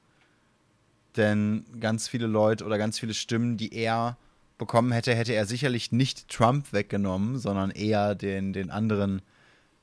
[1.17, 4.17] Denn ganz viele Leute oder ganz viele Stimmen, die er
[4.59, 9.23] bekommen hätte, hätte er sicherlich nicht Trump weggenommen, sondern eher den, den anderen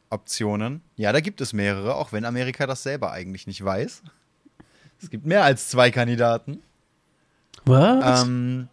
[0.10, 0.82] Optionen.
[0.96, 4.04] Ja, da gibt es mehrere, auch wenn Amerika das selber eigentlich nicht weiß.
[5.02, 6.62] Es gibt mehr als zwei Kandidaten.
[7.66, 8.24] Was?
[8.24, 8.68] Ähm,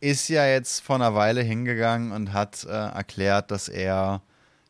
[0.00, 4.20] ist ja jetzt vor einer Weile hingegangen und hat äh, erklärt, dass er,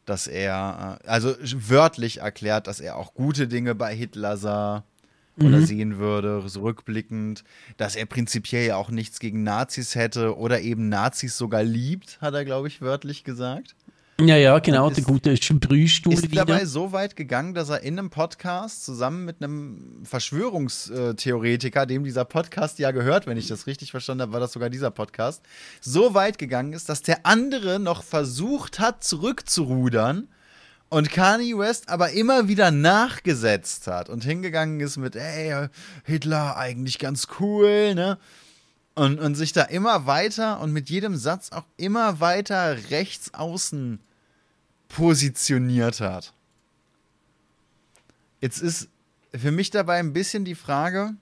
[0.05, 4.85] dass er, äh, also wörtlich erklärt, dass er auch gute Dinge bei Hitler sah
[5.37, 7.43] oder sehen würde, so rückblickend,
[7.77, 12.35] dass er prinzipiell ja auch nichts gegen Nazis hätte oder eben Nazis sogar liebt, hat
[12.35, 13.75] er, glaube ich, wörtlich gesagt.
[14.21, 16.45] Ja, ja, genau, ist- der gute Brühstuhl Ist wieder.
[16.45, 22.25] dabei so weit gegangen, dass er in einem Podcast zusammen mit einem Verschwörungstheoretiker, dem dieser
[22.25, 25.43] Podcast ja gehört, wenn ich das richtig verstanden habe, war das sogar dieser Podcast,
[25.81, 30.29] so weit gegangen ist, dass der andere noch versucht hat, zurückzurudern
[30.91, 35.69] und Kanye West aber immer wieder nachgesetzt hat und hingegangen ist mit, ey,
[36.05, 38.19] Hitler eigentlich ganz cool, ne?
[38.97, 43.99] Und, und sich da immer weiter und mit jedem Satz auch immer weiter rechts außen
[44.89, 46.33] positioniert hat.
[48.41, 48.89] Jetzt ist
[49.35, 51.15] für mich dabei ein bisschen die Frage,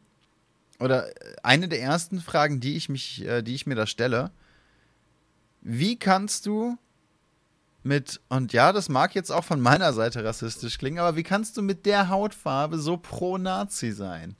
[0.83, 1.09] oder
[1.43, 4.33] eine der ersten Fragen, die ich, mich, äh, die ich mir da stelle,
[5.61, 6.77] wie kannst du
[7.85, 11.57] mit, und ja, das mag jetzt auch von meiner Seite rassistisch klingen, aber wie kannst
[11.57, 14.37] du mit der Hautfarbe so pro Nazi sein?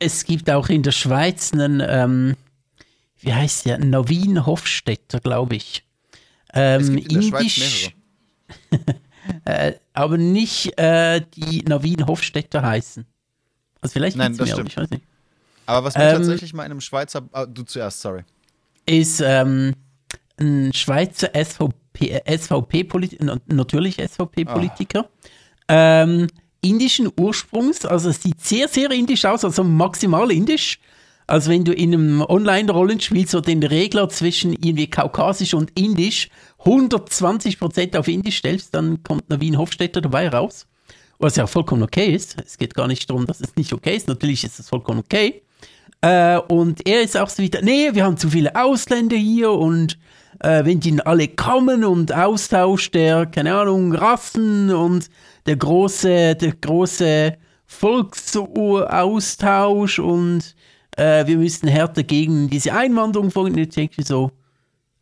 [0.00, 2.36] Es gibt auch in der Schweiz einen, ähm,
[3.20, 5.84] wie heißt der, Navin Hofstetter, glaube ich.
[6.52, 7.94] Ähm, indisch,
[9.44, 13.06] äh, aber nicht äh, die Navin Hofstetter heißen.
[13.80, 14.70] Also vielleicht Nein, das stimmt.
[14.70, 15.04] ich weiß nicht.
[15.66, 18.24] Aber was mir Ähm, tatsächlich mal in einem Schweizer, ah, du zuerst, sorry.
[18.86, 19.74] Ist ähm,
[20.38, 25.08] ein Schweizer SVP, SVP-Politiker, natürlich SVP-Politiker,
[25.68, 26.26] ähm,
[26.60, 30.78] indischen Ursprungs, also es sieht sehr, sehr indisch aus, also maximal indisch.
[31.26, 36.28] Also wenn du in einem Online-Rollenspiel so den Regler zwischen irgendwie kaukasisch und indisch
[36.64, 40.66] 120% auf indisch stellst, dann kommt Navin Hofstetter dabei raus.
[41.20, 42.36] Was ja vollkommen okay ist.
[42.44, 44.08] Es geht gar nicht darum, dass es nicht okay ist.
[44.08, 45.42] Natürlich ist es vollkommen okay.
[46.00, 49.98] Äh, und er ist auch so wieder, nee, wir haben zu viele Ausländer hier und
[50.40, 55.10] äh, wenn die alle kommen und Austausch der, keine Ahnung, Rassen und
[55.50, 57.36] der große, der große
[57.66, 60.54] Volksaustausch und
[60.96, 63.56] äh, wir müssen härter gegen diese Einwanderung vorgehen.
[63.56, 64.30] Denke ich mir so,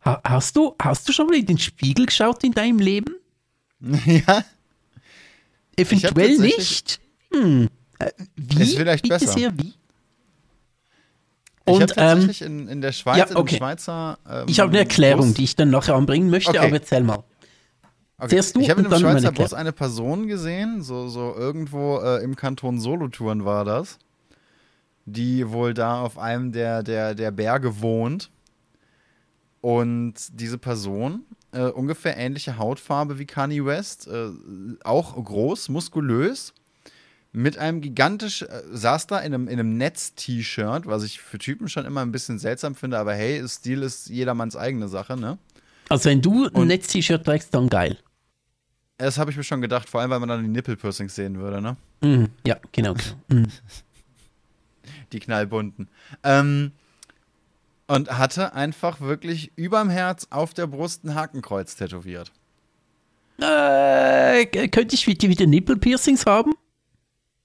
[0.03, 3.13] ha, hast du, hast du schon mal in den Spiegel geschaut in deinem Leben?
[3.79, 4.43] ja,
[5.77, 6.99] Eventuell nicht.
[7.31, 7.69] Hm.
[7.99, 8.63] Äh, wie?
[8.63, 9.31] Ist vielleicht Bitte besser.
[9.31, 9.75] sehr, wie?
[11.67, 13.57] ich habe Und ähm, tatsächlich in, in der Schweiz, ja, okay.
[13.57, 14.17] Schweizer.
[14.27, 16.57] Ähm, ich habe eine Erklärung, die ich dann nachher anbringen möchte, Okay.
[16.57, 17.23] aber erzähl mal.
[18.19, 18.31] Okay.
[18.31, 22.21] Zuerst du ich habe in einem Schweizer Bus eine Person gesehen, so, so irgendwo äh,
[22.21, 23.97] im Kanton Solothurn war das,
[25.05, 28.29] die wohl da auf einem der, der, der Berge wohnt.
[29.61, 31.23] Und diese Person,
[31.53, 34.29] äh, ungefähr ähnliche Hautfarbe wie Kanye West, äh,
[34.83, 36.53] auch groß, muskulös,
[37.31, 41.69] mit einem gigantisch, äh, saß da in einem, in einem Netz-T-Shirt, was ich für Typen
[41.69, 45.37] schon immer ein bisschen seltsam finde, aber hey, Stil ist jedermanns eigene Sache, ne?
[45.89, 47.97] Also wenn du ein Netz-T-Shirt trägst, dann geil.
[48.99, 51.61] Das habe ich mir schon gedacht, vor allem, weil man dann die Nippelpiercings sehen würde,
[51.61, 51.77] ne?
[52.01, 52.29] Mhm.
[52.45, 52.93] Ja, genau.
[52.93, 53.41] genau.
[53.41, 53.47] Mhm.
[55.13, 55.87] Die knallbunten.
[56.23, 56.73] Ähm,
[57.87, 62.31] Und hatte einfach wirklich überm Herz auf der Brust ein Hakenkreuz tätowiert.
[63.39, 66.53] Äh, könnte ich wieder, Nippelpiercings haben?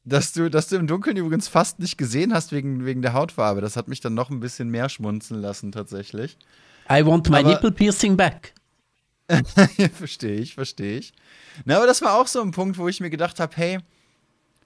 [0.04, 3.60] Dass du, dass du im Dunkeln übrigens fast nicht gesehen hast wegen, wegen der Hautfarbe.
[3.60, 6.36] Das hat mich dann noch ein bisschen mehr schmunzeln lassen, tatsächlich.
[6.90, 8.52] I want my nipple piercing back.
[9.94, 11.12] verstehe ich, verstehe ich.
[11.64, 13.78] Na, aber das war auch so ein Punkt, wo ich mir gedacht habe, hey,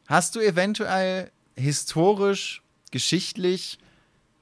[0.06, 3.78] hast du eventuell historisch, geschichtlich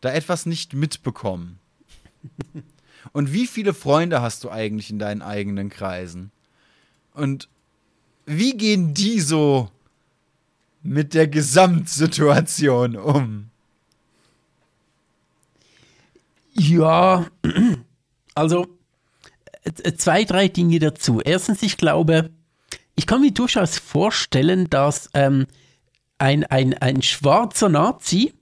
[0.00, 1.58] da etwas nicht mitbekommen?
[3.12, 6.32] Und wie viele Freunde hast du eigentlich in deinen eigenen Kreisen?
[7.14, 7.48] Und
[8.24, 9.70] wie gehen die so
[10.82, 13.50] mit der Gesamtsituation um?
[16.52, 17.26] Ja,
[18.34, 18.75] also
[19.96, 21.20] zwei, drei Dinge dazu.
[21.20, 22.30] Erstens, ich glaube,
[22.94, 25.46] ich kann mir durchaus vorstellen, dass ähm,
[26.18, 28.32] ein, ein, ein schwarzer Nazi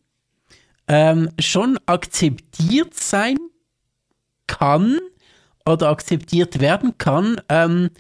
[0.86, 3.38] ähm, schon akzeptiert sein
[4.46, 4.98] kann
[5.66, 7.40] oder akzeptiert werden kann.
[7.48, 7.90] Ähm,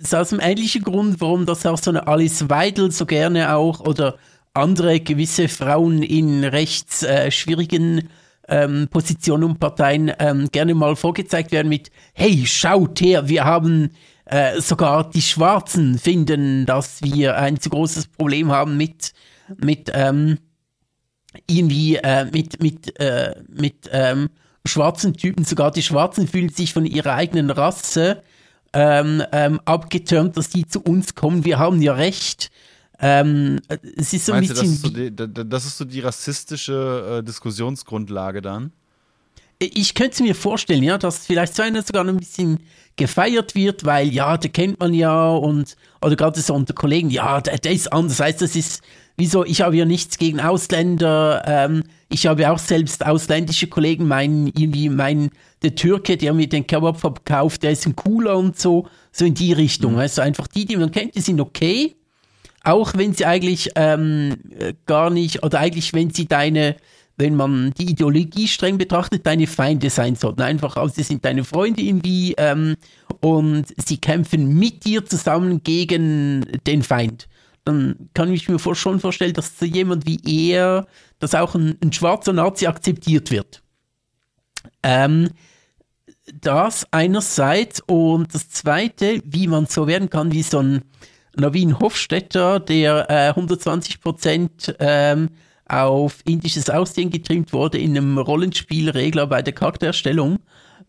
[0.00, 3.80] ist aus dem ähnlichen Grund, warum das auch so eine Alice Weidel so gerne auch
[3.80, 4.16] oder
[4.54, 8.08] andere gewisse Frauen in rechts äh, schwierigen
[8.48, 13.90] ähm, Positionen und Parteien ähm, gerne mal vorgezeigt werden mit, hey, schaut her, wir haben
[14.24, 19.12] äh, sogar die Schwarzen finden, dass wir ein zu großes Problem haben mit,
[19.56, 20.38] mit ähm,
[21.46, 24.30] irgendwie äh, mit, mit, äh, mit ähm,
[24.64, 28.22] schwarzen Typen, sogar die Schwarzen fühlen sich von ihrer eigenen Rasse
[28.72, 31.44] ähm, ähm, abgetürmt, dass die zu uns kommen.
[31.44, 32.50] Wir haben ja recht.
[33.00, 33.60] Ähm,
[33.96, 34.56] es ist so ein bisschen.
[34.56, 38.72] Du, das, ist so die, das ist so die rassistische äh, Diskussionsgrundlage dann?
[39.60, 42.60] Ich könnte mir vorstellen, ja, dass vielleicht so einer sogar noch ein bisschen
[42.96, 47.40] gefeiert wird, weil ja, der kennt man ja und oder gerade so unter Kollegen, ja,
[47.40, 48.18] der, der ist anders.
[48.18, 48.82] Das heißt, das ist
[49.18, 54.46] wieso, ich habe ja nichts gegen Ausländer, ähm, ich habe auch selbst ausländische Kollegen, mein,
[54.56, 55.30] irgendwie mein,
[55.62, 59.34] der Türke, der mir den Kebab verkauft, der ist ein cooler und so, so in
[59.34, 59.94] die Richtung.
[59.94, 59.98] Mhm.
[59.98, 61.96] Also einfach die, die man kennt, die sind okay,
[62.68, 64.36] auch wenn sie eigentlich ähm,
[64.86, 66.76] gar nicht, oder eigentlich wenn sie deine,
[67.16, 70.42] wenn man die Ideologie streng betrachtet, deine Feinde sein sollten.
[70.42, 72.76] Einfach, also sie sind deine Freunde irgendwie ähm,
[73.20, 77.28] und sie kämpfen mit dir zusammen gegen den Feind
[77.64, 80.20] dann kann ich mir schon vorstellen, dass so jemand wie
[80.50, 80.86] er,
[81.18, 83.62] dass auch ein, ein schwarzer Nazi akzeptiert wird.
[84.82, 85.28] Ähm,
[86.40, 90.82] das einerseits und das zweite, wie man so werden kann wie so ein
[91.38, 95.30] Navin Hofstetter, der äh, 120 Prozent ähm,
[95.66, 100.38] auf indisches Aussehen getrimmt wurde in einem Rollenspielregler bei der Charaktererstellung.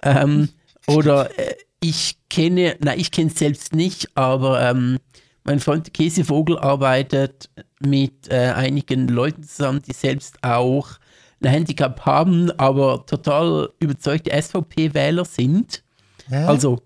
[0.01, 0.49] Ähm,
[0.88, 4.97] oder äh, ich kenne, na ich kenne es selbst nicht, aber ähm,
[5.43, 7.49] mein Freund Käsevogel arbeitet
[7.80, 10.99] mit äh, einigen Leuten zusammen, die selbst auch
[11.41, 15.84] ein Handicap haben, aber total überzeugte SVP-Wähler sind.
[16.27, 16.43] Hä?
[16.43, 16.80] Also,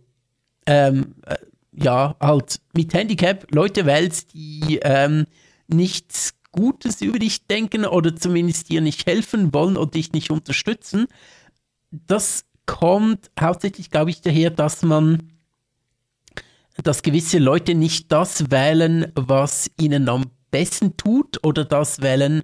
[0.65, 1.35] ähm, äh,
[1.75, 5.25] ja, halt mit Handicap Leute wählst, die ähm,
[5.67, 11.07] nichts Gutes über dich denken oder zumindest dir nicht helfen wollen oder dich nicht unterstützen.
[11.91, 15.29] Das kommt hauptsächlich, glaube ich, daher, dass man
[16.81, 22.41] dass gewisse Leute nicht das wählen, was ihnen am besten tut oder das wählen,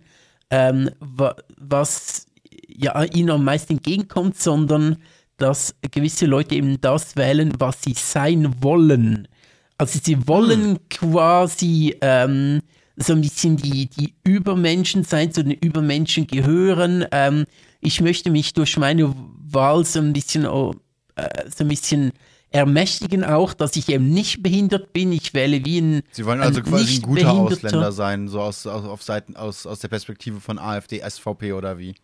[0.51, 2.27] ähm, was
[2.67, 4.97] ja, ihnen am meisten entgegenkommt, sondern
[5.39, 9.27] dass gewisse Leute eben das wählen, was sie sein wollen.
[9.77, 10.79] Also sie wollen hm.
[10.89, 12.61] quasi ähm,
[12.97, 17.05] so ein bisschen die, die Übermenschen sein, zu den Übermenschen gehören.
[17.11, 17.45] Ähm,
[17.79, 19.15] ich möchte mich durch meine
[19.51, 20.75] Wahl so ein bisschen, oh,
[21.15, 22.11] äh, so ein bisschen
[22.51, 25.11] ermächtigen auch, dass ich eben nicht behindert bin.
[25.11, 26.01] Ich wähle wie ein.
[26.11, 29.79] Sie wollen also quasi ein guter Ausländer sein, so aus, aus, auf Seiten, aus, aus
[29.79, 31.95] der Perspektive von AfD, SVP oder wie?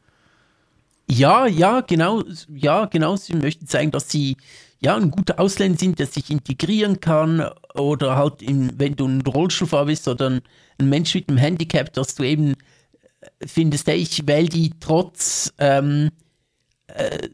[1.10, 2.24] Ja, ja, genau,
[2.54, 3.16] ja, genau.
[3.16, 4.38] Sie möchten zeigen, dass sie
[4.80, 9.22] ja ein guter Ausländer sind, der sich integrieren kann oder halt, in, wenn du ein
[9.22, 10.42] Rollstuhlfahrer bist oder ein,
[10.80, 12.54] ein, Mensch mit einem Handicap, dass du eben
[13.22, 16.12] äh, findest, hey, ich wähle die trotz ähm,
[16.88, 17.30] äh,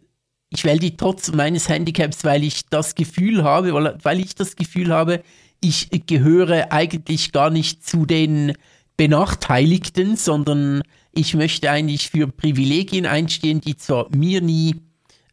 [0.53, 4.57] ich wähle die trotz meines Handicaps, weil ich das Gefühl habe, weil, weil ich das
[4.57, 5.23] Gefühl habe,
[5.61, 8.53] ich gehöre eigentlich gar nicht zu den
[8.98, 10.84] Benachteiligten, sondern
[11.14, 14.76] ich möchte eigentlich für Privilegien einstehen, die zwar mir nie,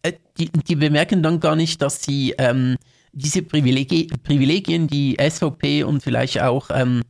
[0.02, 2.76] äh, die, die, bemerken dann gar nicht, dass sie ähm,
[3.12, 7.02] diese Privilegi Privilegien, die SVP und vielleicht auch ähm,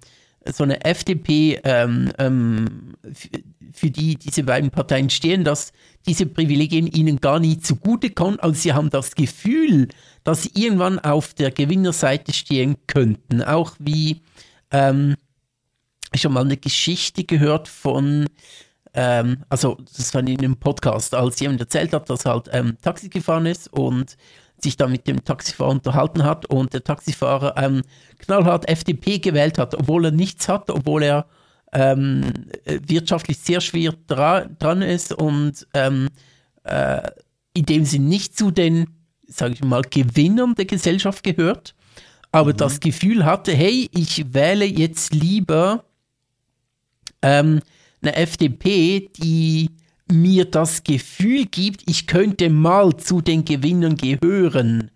[0.46, 2.94] so eine FDP, ähm, ähm
[3.72, 5.72] für die diese beiden Parteien stehen, dass
[6.06, 8.40] diese Privilegien ihnen gar nie zugutekommen.
[8.40, 9.88] Also sie haben das Gefühl,
[10.24, 13.42] dass sie irgendwann auf der Gewinnerseite stehen könnten.
[13.42, 14.22] Auch wie
[14.70, 15.16] ähm,
[16.14, 18.26] schon mal eine Geschichte gehört von
[18.94, 22.76] ähm, also das war in einem Podcast, als jemand erzählt hat, dass er halt ähm,
[22.82, 24.16] Taxi gefahren ist und
[24.60, 27.82] sich dann mit dem Taxifahrer unterhalten hat und der Taxifahrer ähm,
[28.18, 31.26] knallhart FDP gewählt hat, obwohl er nichts hat, obwohl er
[31.72, 32.32] ähm,
[32.64, 36.08] wirtschaftlich sehr schwer dra dran ist und ähm,
[36.64, 37.02] äh,
[37.54, 38.88] in dem sie nicht zu den,
[39.26, 41.74] sage ich mal, Gewinnern der Gesellschaft gehört,
[42.32, 42.56] aber mhm.
[42.56, 45.84] das Gefühl hatte, hey, ich wähle jetzt lieber
[47.22, 47.60] ähm,
[48.02, 49.70] eine FDP, die
[50.10, 54.90] mir das Gefühl gibt, ich könnte mal zu den Gewinnern gehören.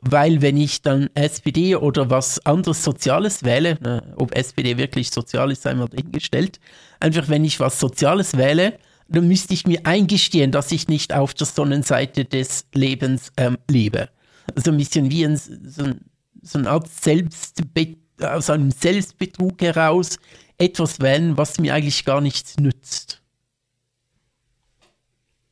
[0.00, 5.52] Weil wenn ich dann SPD oder was anderes Soziales wähle, ne, ob SPD wirklich sozial
[5.52, 6.58] ist, einmal dahingestellt,
[6.98, 8.78] einfach wenn ich was Soziales wähle,
[9.08, 14.08] dann müsste ich mir eingestehen, dass ich nicht auf der Sonnenseite des Lebens ähm, lebe.
[14.56, 16.00] Also ein bisschen wie ein, so, ein,
[16.42, 20.18] so eine Art Selbstbe aus einem Selbstbetrug heraus
[20.62, 23.20] etwas wählen, was mir eigentlich gar nichts nützt.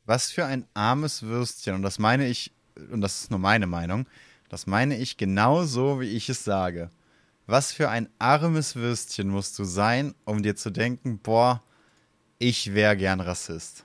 [0.05, 2.51] Was für ein armes Würstchen, und das meine ich,
[2.91, 4.07] und das ist nur meine Meinung,
[4.49, 6.89] das meine ich genauso, wie ich es sage.
[7.45, 11.61] Was für ein armes Würstchen musst du sein, um dir zu denken, boah,
[12.39, 13.83] ich wäre gern Rassist.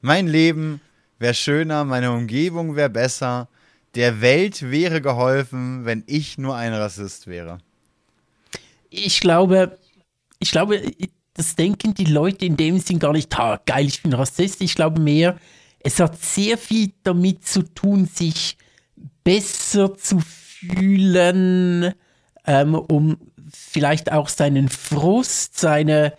[0.00, 0.80] mein Leben
[1.18, 3.48] wäre schöner, meine Umgebung wäre besser,
[3.94, 7.58] der Welt wäre geholfen, wenn ich nur ein Rassist wäre.
[9.04, 9.78] Ich glaube,
[10.38, 10.82] ich glaube,
[11.34, 14.60] das denken die Leute in dem Sinn gar nicht, ha, geil, ich bin Rassist.
[14.62, 15.36] Ich glaube mehr,
[15.80, 18.56] es hat sehr viel damit zu tun, sich
[19.22, 21.92] besser zu fühlen,
[22.46, 23.18] ähm, um
[23.52, 26.14] vielleicht auch seinen Frust, seine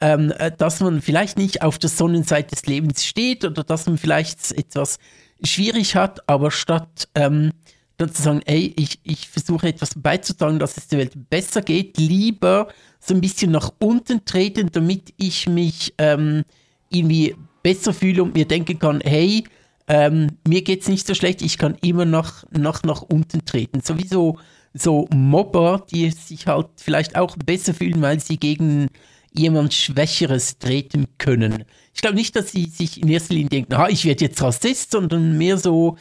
[0.00, 3.98] ähm, äh, dass man vielleicht nicht auf der Sonnenseite des Lebens steht oder dass man
[3.98, 4.98] vielleicht etwas
[5.42, 7.52] schwierig hat, aber statt ähm,
[7.96, 11.98] dann zu sagen, ey, ich, ich versuche etwas beizutragen, dass es der Welt besser geht,
[11.98, 12.68] lieber
[13.00, 16.44] so ein bisschen nach unten treten, damit ich mich ähm,
[16.90, 19.44] irgendwie besser fühle und mir denken kann, hey,
[19.88, 23.80] ähm, mir es nicht so schlecht, ich kann immer noch, noch nach unten treten.
[23.80, 24.38] Sowieso
[24.74, 28.88] so Mobber, die sich halt vielleicht auch besser fühlen, weil sie gegen
[29.32, 31.64] jemand Schwächeres treten können.
[31.94, 34.90] Ich glaube nicht, dass sie sich in erster Linie denken, ah, ich werde jetzt Rassist,
[34.90, 35.96] sondern mehr so,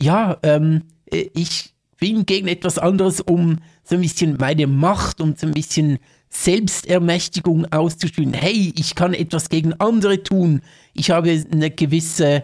[0.00, 5.38] ja, ähm, äh, ich bin gegen etwas anderes, um so ein bisschen meine Macht und
[5.38, 8.34] so ein bisschen Selbstermächtigung auszuspielen.
[8.34, 10.62] Hey, ich kann etwas gegen andere tun.
[10.92, 12.42] Ich habe eine gewisse,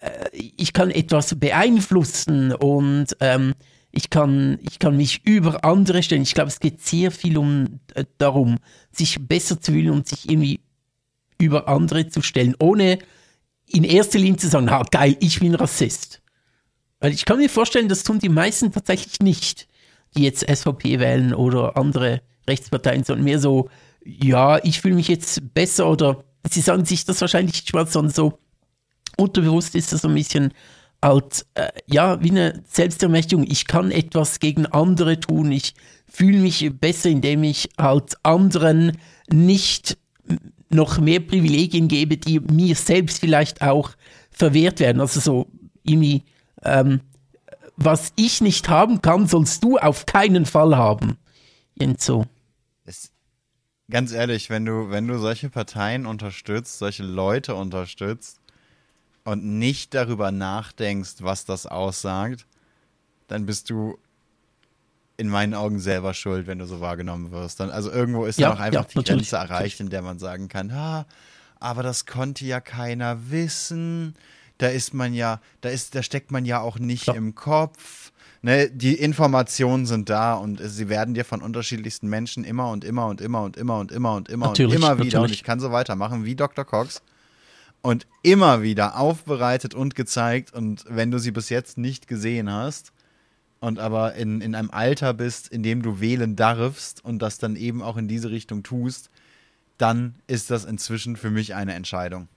[0.00, 3.54] äh, ich kann etwas beeinflussen und ähm,
[3.90, 6.22] ich kann, ich kann mich über andere stellen.
[6.22, 8.56] Ich glaube, es geht sehr viel um äh, darum,
[8.92, 10.60] sich besser zu fühlen und sich irgendwie
[11.38, 12.98] über andere zu stellen, ohne
[13.66, 16.22] in erster Linie zu sagen, ha, geil, ich bin Rassist.
[17.06, 19.68] Weil ich kann mir vorstellen, das tun die meisten tatsächlich nicht,
[20.16, 23.70] die jetzt SVP wählen oder andere Rechtsparteien, sondern mehr so,
[24.04, 28.12] ja, ich fühle mich jetzt besser oder sie sagen sich das wahrscheinlich nicht mal, sondern
[28.12, 28.40] so
[29.16, 30.52] unterbewusst ist das so ein bisschen,
[31.00, 33.46] als äh, ja, wie eine Selbstermächtigung.
[33.48, 35.52] Ich kann etwas gegen andere tun.
[35.52, 35.74] Ich
[36.10, 38.98] fühle mich besser, indem ich halt anderen
[39.30, 39.96] nicht
[40.70, 43.92] noch mehr Privilegien gebe, die mir selbst vielleicht auch
[44.32, 45.00] verwehrt werden.
[45.00, 45.46] Also so
[45.84, 46.24] irgendwie,
[46.62, 47.00] ähm,
[47.76, 51.18] was ich nicht haben kann, sollst du auf keinen Fall haben.
[51.78, 52.24] Und so.
[53.88, 58.40] Ganz ehrlich, wenn du, wenn du solche Parteien unterstützt, solche Leute unterstützt,
[59.26, 62.46] und nicht darüber nachdenkst, was das aussagt,
[63.26, 63.98] dann bist du
[65.16, 67.58] in meinen Augen selber schuld, wenn du so wahrgenommen wirst.
[67.58, 70.20] Dann, also irgendwo ist ja, dann auch einfach ja, die Grenze erreicht, in der man
[70.20, 71.06] sagen kann, ah,
[71.58, 74.14] aber das konnte ja keiner wissen.
[74.58, 77.14] Da ist man ja, da ist, da steckt man ja auch nicht ja.
[77.14, 78.12] im Kopf.
[78.42, 83.06] Ne, die Informationen sind da und sie werden dir von unterschiedlichsten Menschen immer und immer
[83.06, 85.22] und immer und immer und immer und immer natürlich, und immer wieder natürlich.
[85.22, 86.64] und ich kann so weitermachen wie Dr.
[86.64, 87.02] Cox
[87.86, 90.52] und immer wieder aufbereitet und gezeigt.
[90.52, 92.92] Und wenn du sie bis jetzt nicht gesehen hast
[93.60, 97.56] und aber in, in einem Alter bist, in dem du wählen darfst und das dann
[97.56, 99.10] eben auch in diese Richtung tust,
[99.78, 102.28] dann ist das inzwischen für mich eine Entscheidung.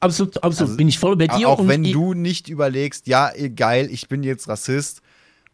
[0.00, 0.70] Absolut, absolut.
[0.70, 1.48] Also, bin ich voll bei dir.
[1.48, 5.02] Auch wenn du nicht überlegst, ja, geil, ich bin jetzt Rassist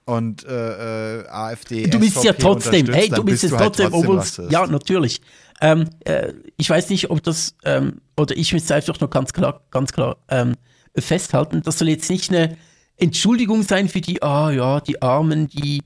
[0.04, 1.86] und äh, äh, AfD.
[1.88, 5.20] Du bist ja trotzdem, hey, du bist, bist jetzt trotzdem, halt trotzdem ja, natürlich.
[5.60, 9.62] Ähm, äh, ich weiß nicht, ob das, ähm, oder ich es einfach noch ganz klar,
[9.70, 10.54] ganz klar ähm,
[10.96, 12.56] festhalten, das soll jetzt nicht eine
[12.98, 15.82] Entschuldigung sein für die, ah ja, die Armen, die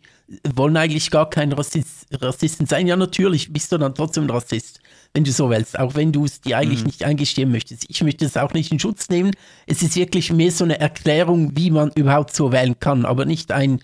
[0.55, 2.87] wollen eigentlich gar kein Rassist, Rassisten sein.
[2.87, 4.81] Ja, natürlich bist du dann trotzdem Rassist,
[5.13, 6.87] wenn du so willst, auch wenn du es dir eigentlich mhm.
[6.87, 7.85] nicht eingestehen möchtest.
[7.89, 9.33] Ich möchte es auch nicht in Schutz nehmen.
[9.67, 13.51] Es ist wirklich mehr so eine Erklärung, wie man überhaupt so wählen kann, aber nicht
[13.51, 13.81] ein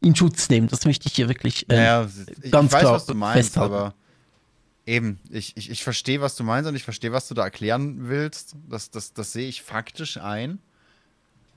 [0.00, 0.68] in Schutz nehmen.
[0.68, 2.08] Das möchte ich hier wirklich äh, naja,
[2.42, 3.74] ich ganz weiß, klar was du meinst, festhalten.
[3.74, 3.94] Aber
[4.86, 8.08] Eben, ich, ich, ich verstehe, was du meinst und ich verstehe, was du da erklären
[8.08, 8.56] willst.
[8.68, 10.58] Das, das, das sehe ich faktisch ein.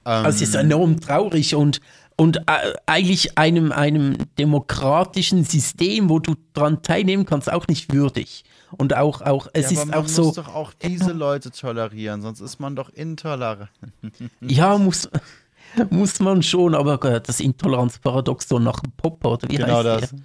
[0.06, 1.80] Ähm, es ist enorm traurig und,
[2.16, 8.44] und äh, eigentlich einem, einem demokratischen System, wo du daran teilnehmen kannst, auch nicht würdig.
[8.78, 10.22] Und auch, auch es ja, ist aber auch so.
[10.22, 13.70] Man muss doch auch diese Leute tolerieren, sonst ist man doch intolerant.
[14.42, 15.10] ja, muss,
[15.90, 20.10] muss man schon, aber das Intoleranzparadoxon nach Popper, oder wie genau heißt das.
[20.12, 20.20] Der?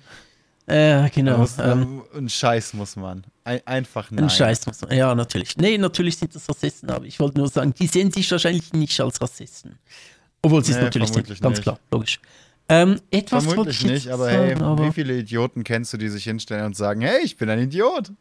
[0.68, 1.38] Äh, genau.
[1.38, 3.24] Muss, ähm, ein Scheiß muss man.
[3.44, 4.24] Ein, einfach nein.
[4.24, 4.94] Ein Scheiß muss man.
[4.94, 5.56] Ja, natürlich.
[5.56, 9.00] Nee, natürlich sind das Rassisten, aber ich wollte nur sagen, die sehen sich wahrscheinlich nicht
[9.00, 9.78] als Rassisten.
[10.42, 11.26] Obwohl sie es natürlich sind.
[11.26, 11.62] Ganz nicht.
[11.62, 12.20] klar, logisch.
[12.68, 16.66] Ähm, etwas vermutlich nicht, aber hey, aber wie viele Idioten kennst du, die sich hinstellen
[16.66, 18.12] und sagen, hey, ich bin ein Idiot?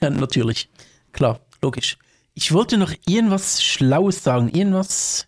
[0.00, 0.68] Ja, natürlich.
[1.12, 1.98] Klar, logisch.
[2.34, 5.26] Ich wollte noch irgendwas Schlaues sagen, irgendwas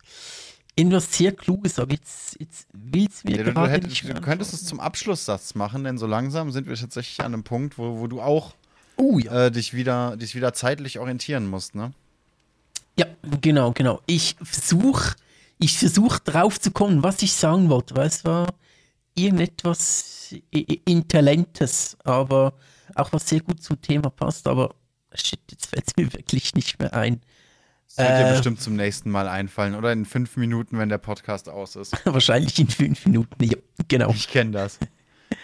[0.75, 4.53] irgendwas sehr Kluges, aber jetzt, jetzt will es mir ja, gerade hättest, nicht Du könntest
[4.53, 8.07] es zum Abschlusssatz machen, denn so langsam sind wir tatsächlich an einem Punkt, wo, wo
[8.07, 8.55] du auch
[8.97, 9.45] uh, ja.
[9.45, 11.93] äh, dich, wieder, dich wieder zeitlich orientieren musst, ne?
[12.97, 13.05] Ja,
[13.41, 14.01] genau, genau.
[14.07, 15.15] Ich versuche
[15.59, 18.47] ich versuch drauf zu kommen, was ich sagen wollte, weil es war
[19.15, 22.53] irgendetwas Intelligentes, aber
[22.95, 24.75] auch was sehr gut zum Thema passt, aber
[25.13, 27.21] shit, jetzt fällt es mir wirklich nicht mehr ein.
[27.87, 30.97] Das wird dir äh, bestimmt zum nächsten Mal einfallen oder in fünf Minuten, wenn der
[30.97, 31.93] Podcast aus ist.
[32.05, 33.57] Wahrscheinlich in fünf Minuten, ja,
[33.87, 34.09] genau.
[34.09, 34.79] Ich kenne das.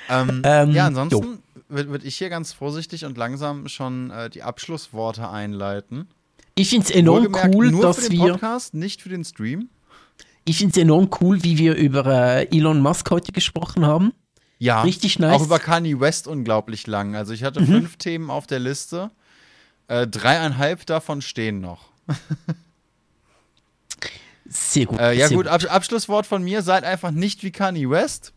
[0.09, 4.43] ähm, ähm, ja, ansonsten würde würd ich hier ganz vorsichtig und langsam schon äh, die
[4.43, 6.07] Abschlussworte einleiten.
[6.55, 8.31] Ich finde es enorm cool, nur dass für den wir.
[8.33, 9.69] Podcast, nicht für den Stream.
[10.45, 14.13] Ich finde es enorm cool, wie wir über äh, Elon Musk heute gesprochen haben.
[14.59, 15.33] Ja, richtig nice.
[15.33, 17.15] Auch über Kanye West unglaublich lang.
[17.15, 17.67] Also ich hatte mhm.
[17.67, 19.09] fünf Themen auf der Liste.
[19.87, 21.85] Äh, dreieinhalb davon stehen noch.
[24.49, 24.99] Sehr gut.
[24.99, 28.33] Äh, ja, sehr gut, Ab Abschlusswort von mir: seid einfach nicht wie Kanye West.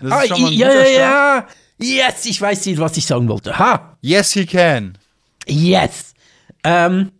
[0.00, 1.46] Das ah, ist schon mal ein ja, ja, ja.
[1.78, 3.58] Yes, ich weiß nicht, was ich sagen wollte.
[3.58, 3.96] Ha!
[4.00, 4.96] Yes, he can.
[5.46, 6.14] Yes.
[6.62, 7.12] Ähm,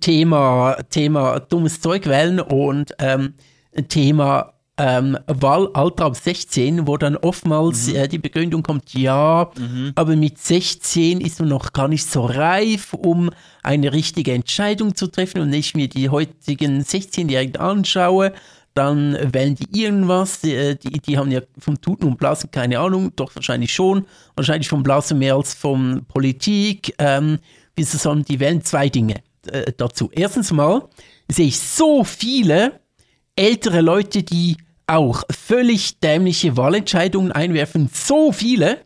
[0.00, 3.34] Thema, Thema dummes Zeug wählen und ähm,
[3.88, 7.96] Thema ähm, Wahlalter ab 16, wo dann oftmals mhm.
[7.96, 9.92] äh, die Begründung kommt, ja, mhm.
[9.94, 13.30] aber mit 16 ist man noch gar nicht so reif, um
[13.62, 15.40] eine richtige Entscheidung zu treffen.
[15.40, 18.32] Und wenn ich mir die heutigen 16-Jährigen anschaue,
[18.74, 22.78] dann wählen die irgendwas, die, äh, die, die, haben ja vom Tuten und Blasen keine
[22.78, 26.94] Ahnung, doch wahrscheinlich schon, wahrscheinlich vom Blasen mehr als von Politik.
[26.98, 27.38] Ähm,
[27.78, 29.16] sagen, die wählen zwei Dinge
[29.48, 30.10] äh, dazu.
[30.12, 30.88] Erstens mal
[31.30, 32.80] sehe ich so viele
[33.36, 34.56] ältere Leute, die
[34.86, 38.78] auch völlig dämliche Wahlentscheidungen einwerfen, so viele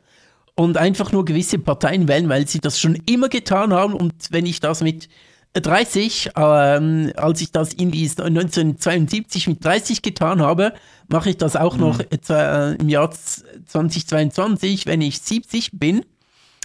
[0.55, 3.95] und einfach nur gewisse Parteien wählen, weil sie das schon immer getan haben.
[3.95, 5.09] Und wenn ich das mit
[5.55, 10.75] 30, ähm, als ich das in 1972 mit 30 getan habe,
[11.09, 11.81] mache ich das auch mhm.
[11.81, 16.05] noch äh, im Jahr 2022, wenn ich 70 bin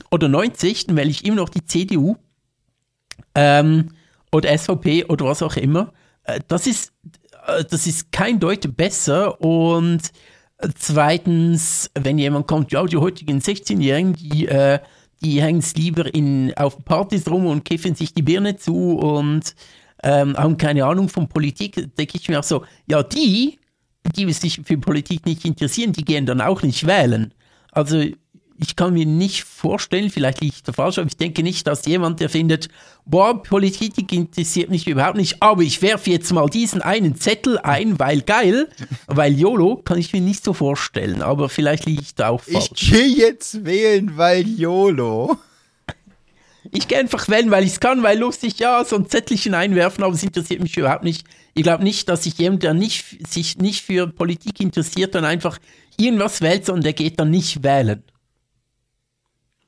[0.10, 2.16] oder 90, dann wähle ich immer noch die CDU
[3.36, 3.92] ähm,
[4.32, 5.94] oder SVP oder was auch immer.
[6.24, 7.21] Äh, das ist äh,
[7.70, 10.12] das ist kein Deut besser und
[10.78, 14.80] zweitens, wenn jemand kommt, ja, die heutigen 16-Jährigen, die, äh,
[15.24, 19.56] die hängen es lieber in, auf Partys rum und kiffen sich die Birne zu und
[20.04, 23.60] ähm, haben keine Ahnung von Politik, denke ich mir auch so, ja, die,
[24.16, 27.34] die sich für Politik nicht interessieren, die gehen dann auch nicht wählen.
[27.72, 28.04] Also
[28.62, 31.86] ich kann mir nicht vorstellen, vielleicht liege ich da falsch, aber ich denke nicht, dass
[31.88, 32.70] jemand, der findet,
[33.06, 37.98] boah, Politik interessiert mich überhaupt nicht, aber ich werfe jetzt mal diesen einen Zettel ein,
[37.98, 38.70] weil geil,
[39.08, 42.70] weil YOLO, kann ich mir nicht so vorstellen, aber vielleicht liege ich da auch falsch.
[42.76, 45.38] Ich gehe jetzt wählen, weil YOLO.
[46.72, 50.04] Ich gehe einfach wählen, weil ich es kann, weil lustig, ja, so ein Zettelchen einwerfen,
[50.04, 51.26] aber es interessiert mich überhaupt nicht.
[51.56, 55.58] Ich glaube nicht, dass sich jemand, der nicht, sich nicht für Politik interessiert, dann einfach
[55.98, 58.04] irgendwas wählt, sondern der geht dann nicht wählen.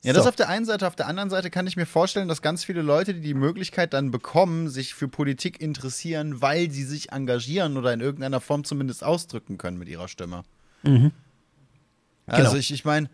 [0.04, 0.28] Ja, das so.
[0.28, 0.86] auf der einen Seite.
[0.86, 3.94] Auf der anderen Seite kann ich mir vorstellen, dass ganz viele Leute, die die Möglichkeit
[3.94, 9.02] dann bekommen, sich für Politik interessieren, weil sie sich engagieren oder in irgendeiner Form zumindest
[9.02, 10.42] ausdrücken können mit ihrer Stimme.
[10.82, 11.10] Mhm.
[12.26, 12.56] Also genau.
[12.56, 13.08] ich, ich meine,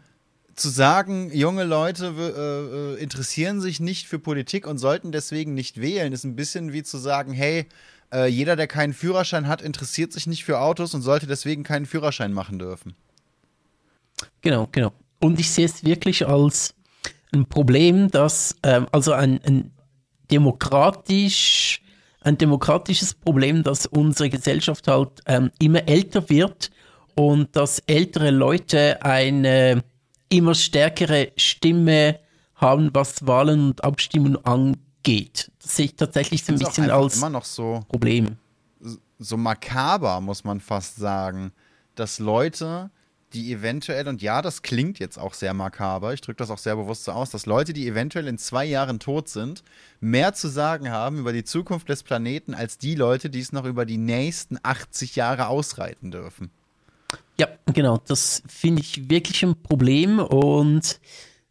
[0.57, 5.81] zu sagen, junge Leute äh, äh, interessieren sich nicht für Politik und sollten deswegen nicht
[5.81, 7.67] wählen, ist ein bisschen wie zu sagen, hey,
[8.13, 11.87] äh, jeder, der keinen Führerschein hat, interessiert sich nicht für Autos und sollte deswegen keinen
[11.87, 12.95] Führerschein machen dürfen.
[14.41, 14.93] Genau, genau.
[15.21, 16.75] Und ich sehe es wirklich als
[17.33, 19.73] ein Problem, dass, ähm, also ein, ein,
[20.31, 21.83] demokratisch,
[22.21, 26.71] ein demokratisches Problem, dass unsere Gesellschaft halt ähm, immer älter wird
[27.15, 29.83] und dass ältere Leute eine
[30.29, 32.21] immer stärkere Stimme
[32.55, 35.51] haben, was Wahlen und Abstimmung angeht.
[35.63, 38.37] Das sehe ich tatsächlich so ein bisschen als immer noch so, Problem.
[39.19, 41.53] So makaber, muss man fast sagen,
[41.95, 42.91] dass Leute
[43.33, 46.77] die eventuell, und ja, das klingt jetzt auch sehr makaber, ich drücke das auch sehr
[46.77, 49.63] bewusst so aus, dass Leute, die eventuell in zwei Jahren tot sind,
[50.01, 53.65] mehr zu sagen haben über die Zukunft des Planeten als die Leute, die es noch
[53.65, 56.51] über die nächsten 80 Jahre ausreiten dürfen.
[57.39, 61.01] Ja, genau, das finde ich wirklich ein Problem und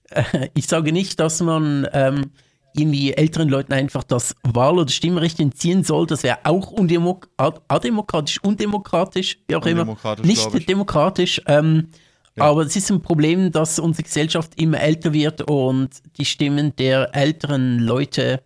[0.10, 2.32] äh, ich sage nicht, dass man ähm,
[2.76, 6.08] irgendwie älteren Leuten einfach das Wahl- oder Stimmrecht entziehen soll.
[6.08, 9.98] Das wäre auch undemok ademokratisch, undemokratisch, wie auch immer.
[10.24, 11.42] Nicht demokratisch.
[11.48, 11.90] Ähm,
[12.36, 12.44] ja.
[12.46, 17.16] Aber es ist ein Problem, dass unsere Gesellschaft immer älter wird und die Stimmen der
[17.16, 18.42] älteren Leute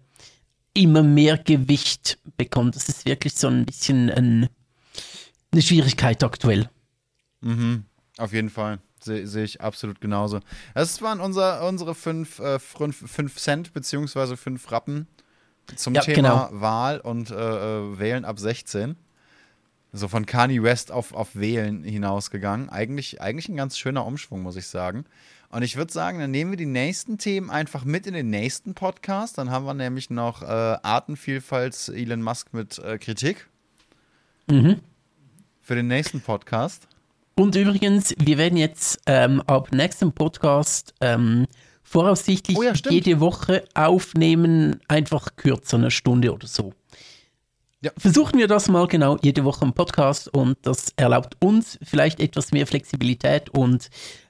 [0.74, 2.72] immer mehr Gewicht bekommen.
[2.72, 4.50] Das ist wirklich so ein bisschen ein,
[5.52, 6.70] eine Schwierigkeit aktuell.
[7.42, 7.86] Mhm,
[8.18, 8.80] auf jeden Fall.
[9.04, 10.40] Sehe seh ich absolut genauso.
[10.74, 15.08] Das waren unser, unsere fünf, äh, fünf, fünf Cent beziehungsweise fünf Rappen
[15.76, 16.62] zum ja, Thema genau.
[16.62, 18.96] Wahl und äh, äh Wählen ab 16.
[19.96, 22.70] So von Kanye West auf, auf Wählen hinausgegangen.
[22.70, 25.06] Eigentlich, eigentlich ein ganz schöner Umschwung, muss ich sagen.
[25.50, 28.74] Und ich würde sagen, dann nehmen wir die nächsten Themen einfach mit in den nächsten
[28.74, 29.38] Podcast.
[29.38, 33.48] Dann haben wir nämlich noch äh, Artenvielfalt Elon Musk mit äh, Kritik.
[34.48, 34.80] Mhm.
[35.62, 36.88] Für den nächsten Podcast.
[37.36, 41.48] Und übrigens, wir werden jetzt ähm, ab nächstem Podcast ähm,
[41.82, 46.74] voraussichtlich oh ja, jede Woche aufnehmen, einfach kürzer, eine Stunde oder so.
[47.82, 47.92] Ja.
[47.98, 52.52] Versuchen wir das mal genau jede Woche im Podcast und das erlaubt uns vielleicht etwas
[52.52, 53.90] mehr Flexibilität und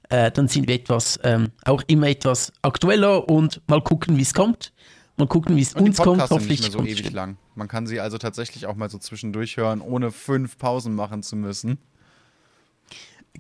[0.10, 4.34] äh, dann sind wir etwas, ähm, auch immer etwas aktueller und mal gucken, wie es
[4.34, 4.74] kommt.
[5.18, 6.22] Mal gucken, wie es uns kommt.
[6.22, 7.38] Hoffentlich nicht mehr so ewig lang.
[7.54, 11.36] Man kann sie also tatsächlich auch mal so zwischendurch hören, ohne fünf Pausen machen zu
[11.36, 11.78] müssen.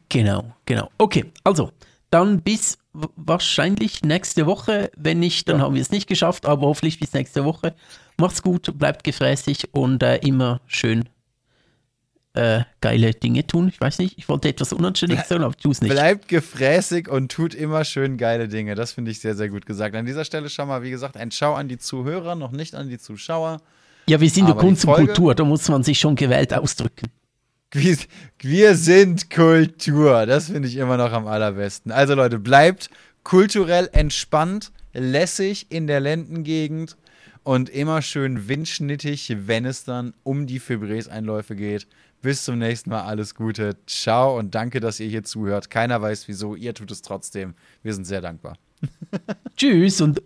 [0.09, 0.89] Genau, genau.
[0.97, 1.71] Okay, also
[2.09, 4.91] dann bis wahrscheinlich nächste Woche.
[4.95, 5.63] Wenn nicht, dann ja.
[5.63, 7.73] haben wir es nicht geschafft, aber hoffentlich bis nächste Woche.
[8.17, 11.09] Macht's gut, bleibt gefräßig und äh, immer schön
[12.33, 13.69] äh, geile Dinge tun.
[13.69, 15.91] Ich weiß nicht, ich wollte etwas unanständig sagen, aber tu es nicht.
[15.91, 18.75] Bleibt gefräßig und tut immer schön geile Dinge.
[18.75, 19.95] Das finde ich sehr, sehr gut gesagt.
[19.95, 22.89] An dieser Stelle schon mal, wie gesagt, ein Schau an die Zuhörer, noch nicht an
[22.89, 23.61] die Zuschauer.
[24.07, 27.07] Ja, wir sind der Kunst und Kultur, da muss man sich schon gewählt ausdrücken.
[27.73, 30.25] Wir, sind Kultur.
[30.25, 31.91] Das finde ich immer noch am allerbesten.
[31.91, 32.89] Also Leute, bleibt
[33.23, 36.95] kulturell entspannt, lässig in der Lendengegend
[37.41, 41.87] und immer schön windschnittig, wenn es dann um die Fibres-Einläufe geht.
[42.21, 43.75] Bis zum nächsten Mal, alles Gute.
[43.87, 45.69] Ciao und danke, dass ihr hier zuhört.
[45.69, 47.55] Keiner weiß wieso, ihr tut es trotzdem.
[47.81, 48.57] Wir sind sehr dankbar.
[49.57, 50.21] Tschüss und.